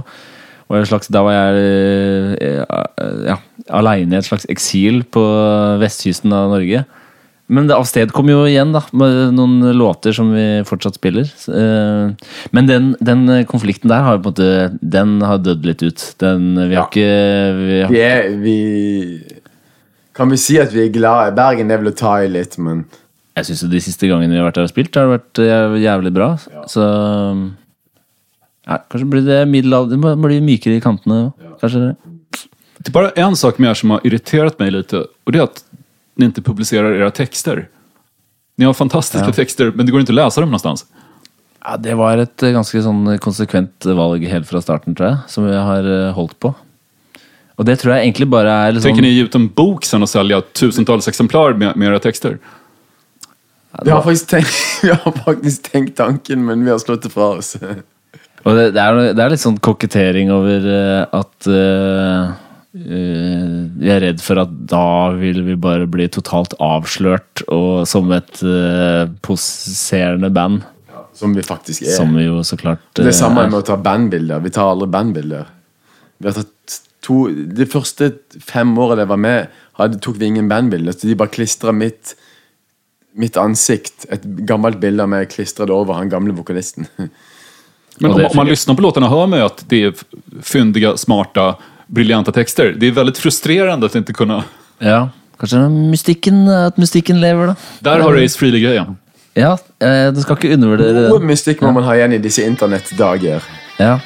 Og 0.72 0.78
en 0.80 0.88
slags, 0.88 1.10
da 1.12 1.20
var 1.26 1.36
jeg 1.36 2.36
eh, 2.40 2.62
ja, 3.28 3.36
aleine 3.76 4.16
i 4.16 4.20
et 4.22 4.28
slags 4.28 4.48
eksil 4.52 5.02
på 5.04 5.24
vestkysten 5.82 6.32
av 6.32 6.54
Norge. 6.54 6.86
Men 7.52 7.68
det 7.68 7.76
avstedkom 7.76 8.30
jo 8.32 8.46
igjen, 8.48 8.72
da, 8.72 8.80
med 8.96 9.36
noen 9.36 9.74
låter 9.76 10.16
som 10.16 10.30
vi 10.32 10.46
fortsatt 10.68 10.96
spiller. 10.96 11.28
Eh, 11.52 12.32
Men 12.56 12.70
den, 12.70 12.92
den 13.04 13.26
konflikten 13.50 13.92
der 13.92 14.06
har 14.06 14.18
jo 14.18 14.24
på 14.24 14.32
en 14.32 14.36
måte 14.36 14.80
Den 14.80 15.18
har 15.28 15.42
dødd 15.44 15.68
litt 15.68 15.84
ut. 15.84 16.06
Den, 16.24 16.54
vi 16.70 16.78
har 16.80 16.88
ikke 16.88 17.10
vi 17.60 17.80
har, 17.82 17.92
Vi 17.92 18.04
er 18.08 18.30
vi 18.40 18.58
Kan 20.16 20.32
vi 20.32 20.40
si 20.40 20.60
at 20.62 20.72
vi 20.72 20.86
er 20.86 20.94
glad 20.96 21.34
i 21.34 21.36
Bergen? 21.36 21.68
Det 21.68 21.76
er 21.76 21.84
vel 21.84 21.92
å 21.92 21.98
ta 22.04 22.14
i 22.24 22.30
litt, 22.32 22.56
men 22.62 22.86
Jeg 23.36 23.50
syns 23.50 23.66
de 23.74 23.82
siste 23.84 24.08
gangene 24.08 24.32
vi 24.32 24.40
har 24.40 24.48
vært 24.48 24.62
her 24.62 24.70
og 24.70 24.72
spilt, 24.72 24.96
har 24.96 25.10
det 25.10 25.18
vært 25.18 25.44
eh, 25.44 25.76
jævlig 25.84 26.14
bra. 26.16 26.30
Så 26.72 26.86
ja, 28.68 28.78
kanskje 28.88 29.10
blir 29.10 29.26
det 29.26 29.42
middelalder 29.50 29.98
Det 29.98 30.00
må 30.00 30.30
bli 30.30 30.40
mykere 30.46 30.80
i 30.80 30.84
kantene. 30.84 31.34
Kanskje 31.60 31.84
det. 31.84 31.92
Det 32.82 32.90
er 32.90 32.96
bare 32.96 33.12
en 33.20 33.36
sak 33.38 33.60
mer 33.62 33.76
som 33.78 33.92
har 33.94 34.08
irritert 34.08 34.58
meg 34.62 34.72
litt, 34.74 34.96
og 34.96 35.34
det 35.34 35.40
er 35.42 35.44
att 35.44 35.64
ni 36.16 36.26
inte 36.26 36.42
publicerar 36.42 36.94
era 36.94 37.12
texter. 37.12 37.68
Ni 38.58 38.66
har 38.66 38.74
fantastiska 38.74 39.28
Ja. 39.28 39.34
texter 39.34 39.72
men 39.76 39.86
det 39.86 39.92
går 39.92 40.02
inte 40.02 40.12
att 40.12 40.16
läsa 40.16 40.42
dem 40.42 40.50
någonstans. 40.50 40.86
Ja, 41.66 41.78
Det 41.78 41.94
var 41.96 42.18
et 42.18 42.44
eh, 42.44 42.52
ganske 42.52 42.82
sånn 42.82 43.18
konsekvent 43.20 43.86
valg 43.86 44.26
helt 44.28 44.48
fra 44.50 44.62
starten, 44.62 44.96
tror 44.96 45.10
jeg, 45.10 45.18
som 45.28 45.46
vi 45.46 45.56
har 45.56 45.86
eh, 45.86 46.14
holdt 46.14 46.40
på. 46.40 46.54
Og 47.58 47.66
det 47.66 47.78
tror 47.80 47.94
jeg 47.94 48.08
egentlig 48.08 48.28
bare 48.30 48.50
er 48.50 48.72
liksom... 48.74 48.90
Tänker 48.90 49.04
sånn 49.04 49.10
ni 49.12 49.18
ge 49.20 49.28
ut 49.30 49.36
en 49.38 49.48
bok 49.48 49.86
sen 49.86 50.02
och 50.02 50.10
sälja 50.10 50.42
tusentals 50.42 51.08
exemplar 51.08 51.54
med, 51.54 51.76
med 51.78 51.88
era 51.92 52.00
texter? 52.00 52.40
Vi 53.84 53.92
har 53.92 54.26
tenkt, 54.26 54.58
vi 54.84 54.90
har 55.04 55.12
faktisk 55.26 55.72
tenkt 55.72 55.98
tanken, 55.98 56.46
men 56.46 56.66
vi 56.66 56.72
har 56.72 56.80
slått 56.80 57.04
det 57.04 57.10
fra 57.14 57.30
oss. 57.38 57.56
Og 58.44 58.56
det, 58.58 58.72
det, 58.74 58.82
er, 58.82 59.14
det 59.14 59.24
er 59.24 59.34
litt 59.36 59.44
sånn 59.44 59.60
kokettering 59.62 60.32
over 60.34 60.66
eh, 60.66 61.04
at 61.14 61.48
eh, 61.48 61.54
eh, 61.54 62.32
Vi 62.72 63.90
er 63.92 64.00
redd 64.00 64.22
for 64.24 64.40
at 64.40 64.52
da 64.72 65.12
vil 65.20 65.42
vi 65.44 65.58
bare 65.60 65.90
bli 65.92 66.06
totalt 66.12 66.54
avslørt 66.64 67.44
og 67.52 67.84
som 67.90 68.12
et 68.16 68.40
uh, 68.46 69.10
poserende 69.26 70.32
band. 70.32 70.62
Som 71.18 71.36
vi 71.36 71.44
faktisk 71.44 71.84
er. 71.84 71.92
Som 71.98 72.16
vi 72.16 72.24
jo 72.30 72.40
så 72.48 72.56
klart 72.58 72.84
Det 72.96 73.04
er 73.04 73.12
eh, 73.12 73.18
samme 73.18 73.44
er. 73.44 73.52
med 73.52 73.60
å 73.60 73.66
ta 73.68 73.76
bandbilder. 73.76 74.40
Vi 74.46 74.54
tar 74.56 74.72
aldri 74.72 74.88
bandbilder. 74.94 75.50
Vi 76.24 76.30
har 76.30 76.38
tatt 76.38 76.78
to, 77.04 77.26
De 77.28 77.68
første 77.70 78.14
fem 78.40 78.72
årene 78.80 79.04
jeg 79.04 79.12
var 79.12 79.20
med, 79.20 79.60
hadde, 79.80 80.00
tok 80.02 80.22
vi 80.22 80.32
ingen 80.32 80.48
bandbilder. 80.52 80.96
Så 80.96 81.10
de 81.10 81.18
bare 81.20 81.34
klistra 81.34 81.76
mitt, 81.76 82.16
mitt 83.20 83.36
ansikt, 83.42 84.08
et 84.14 84.24
gammelt 84.48 84.80
bilde 84.80 85.04
av 85.04 85.12
meg, 85.12 85.28
klistra 85.34 85.68
det 85.68 85.76
over 85.76 86.00
han 86.00 86.10
gamle 86.14 86.38
vokalisten. 86.40 86.88
Men 88.00 88.14
om, 88.16 88.24
om 88.24 88.40
man 88.40 88.48
lyssnar 88.48 88.76
på 88.76 88.82
låtarna 88.82 89.10
hör 89.12 89.28
man 89.28 89.40
ju 89.40 89.46
att 89.46 89.66
det 89.68 89.84
är 89.84 89.94
fyndiga, 90.42 90.98
smarta, 90.98 91.56
briljanta 91.92 92.32
texter. 92.32 92.76
Det 92.78 92.88
är 92.88 92.92
väldigt 92.92 93.18
frustrerande 93.18 93.86
att 93.86 93.96
inte 93.96 94.14
kunna... 94.14 94.44
Ja, 94.80 95.10
kanskje 95.40 95.70
mystikken, 95.70 96.50
at 96.50 96.78
mystikken 96.78 97.22
lever, 97.22 97.48
da. 97.48 97.56
Der 97.80 98.00
har 98.00 98.14
du 98.14 98.26
Ace 98.26 98.40
Freely-greia. 98.40 98.96
Ja, 99.34 99.58
eh, 99.80 100.14
du 100.14 100.22
skal 100.22 100.36
ikke 100.36 100.54
undervurdere 100.54 101.10
Noe 101.10 101.24
mystikk 101.24 101.62
må 101.64 101.72
man 101.72 101.86
ha 101.88 101.96
igjen 101.96 102.16
i 102.18 102.20
disse 102.24 102.44
internettdager. 102.48 103.44
Ja. 103.80 104.00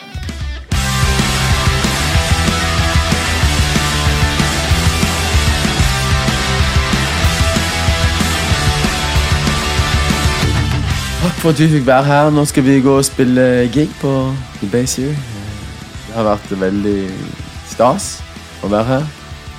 Takk 11.21 11.39
for 11.41 11.53
at 11.53 11.61
vi 11.61 11.71
fikk 11.77 11.87
være 11.87 12.03
her. 12.09 12.29
Nå 12.33 12.45
skal 12.49 12.65
vi 12.65 12.81
gå 12.85 12.97
og 12.97 13.05
spille 13.05 13.65
gig 13.73 13.89
på 14.01 14.13
The 14.59 14.69
Base 14.73 15.09
U. 15.09 15.09
Det 16.05 16.13
har 16.13 16.31
vært 16.33 16.53
veldig 16.61 16.99
stas 17.75 18.21
att 18.63 18.71
være 18.71 18.83
her. 18.83 19.03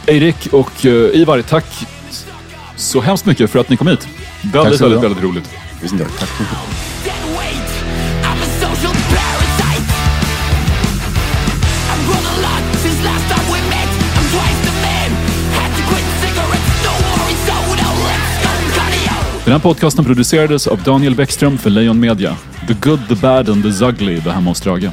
Erik 0.06 0.48
och 0.52 0.86
eh, 0.86 1.20
Ivar, 1.20 1.42
tack 1.42 1.66
så 2.76 3.00
hemskt 3.00 3.26
mycket 3.26 3.50
för 3.50 3.58
att 3.58 3.68
ni 3.68 3.76
kom 3.76 3.86
hit. 3.86 4.00
Tack 4.00 4.54
Väldigt, 4.54 4.78
så 4.78 4.84
väldigt, 4.84 5.04
väldigt 5.04 5.24
roligt. 5.24 5.50
Tusen. 5.80 5.98
Tack 5.98 6.28
I'm 8.28 8.42
a 8.42 8.48
social 8.60 8.94
parasite. 9.12 9.86
I've 11.90 12.02
grown 12.08 12.26
a 12.34 12.36
lot 12.46 12.62
since 12.82 12.98
last 13.04 13.26
time 13.32 13.46
we 13.52 13.60
met. 13.74 13.88
I'm 14.18 14.26
twice 14.34 14.60
the 14.66 14.74
man. 14.86 15.10
Had 15.58 15.70
to 15.78 15.82
quit 15.90 16.06
cigarettes, 16.22 16.84
no 16.86 16.92
more 17.10 17.34
soda. 17.46 17.86
Let's 18.08 18.36
go 18.44 18.50
cardio. 18.76 19.44
Den 19.44 19.52
här 19.52 19.60
podcasten 19.60 20.04
producerades 20.04 20.66
av 20.66 20.82
Daniel 20.82 21.14
Bäckström 21.14 21.58
för 21.58 21.70
Lejon 21.70 22.00
Media. 22.00 22.36
The 22.68 22.74
Good, 22.80 23.00
The 23.08 23.14
Bad 23.14 23.48
and 23.48 23.62
The 23.62 23.72
Zugly 23.72 24.20
var 24.20 24.32
hemma 24.32 24.50
hos 24.50 24.60
Drage. 24.60 24.90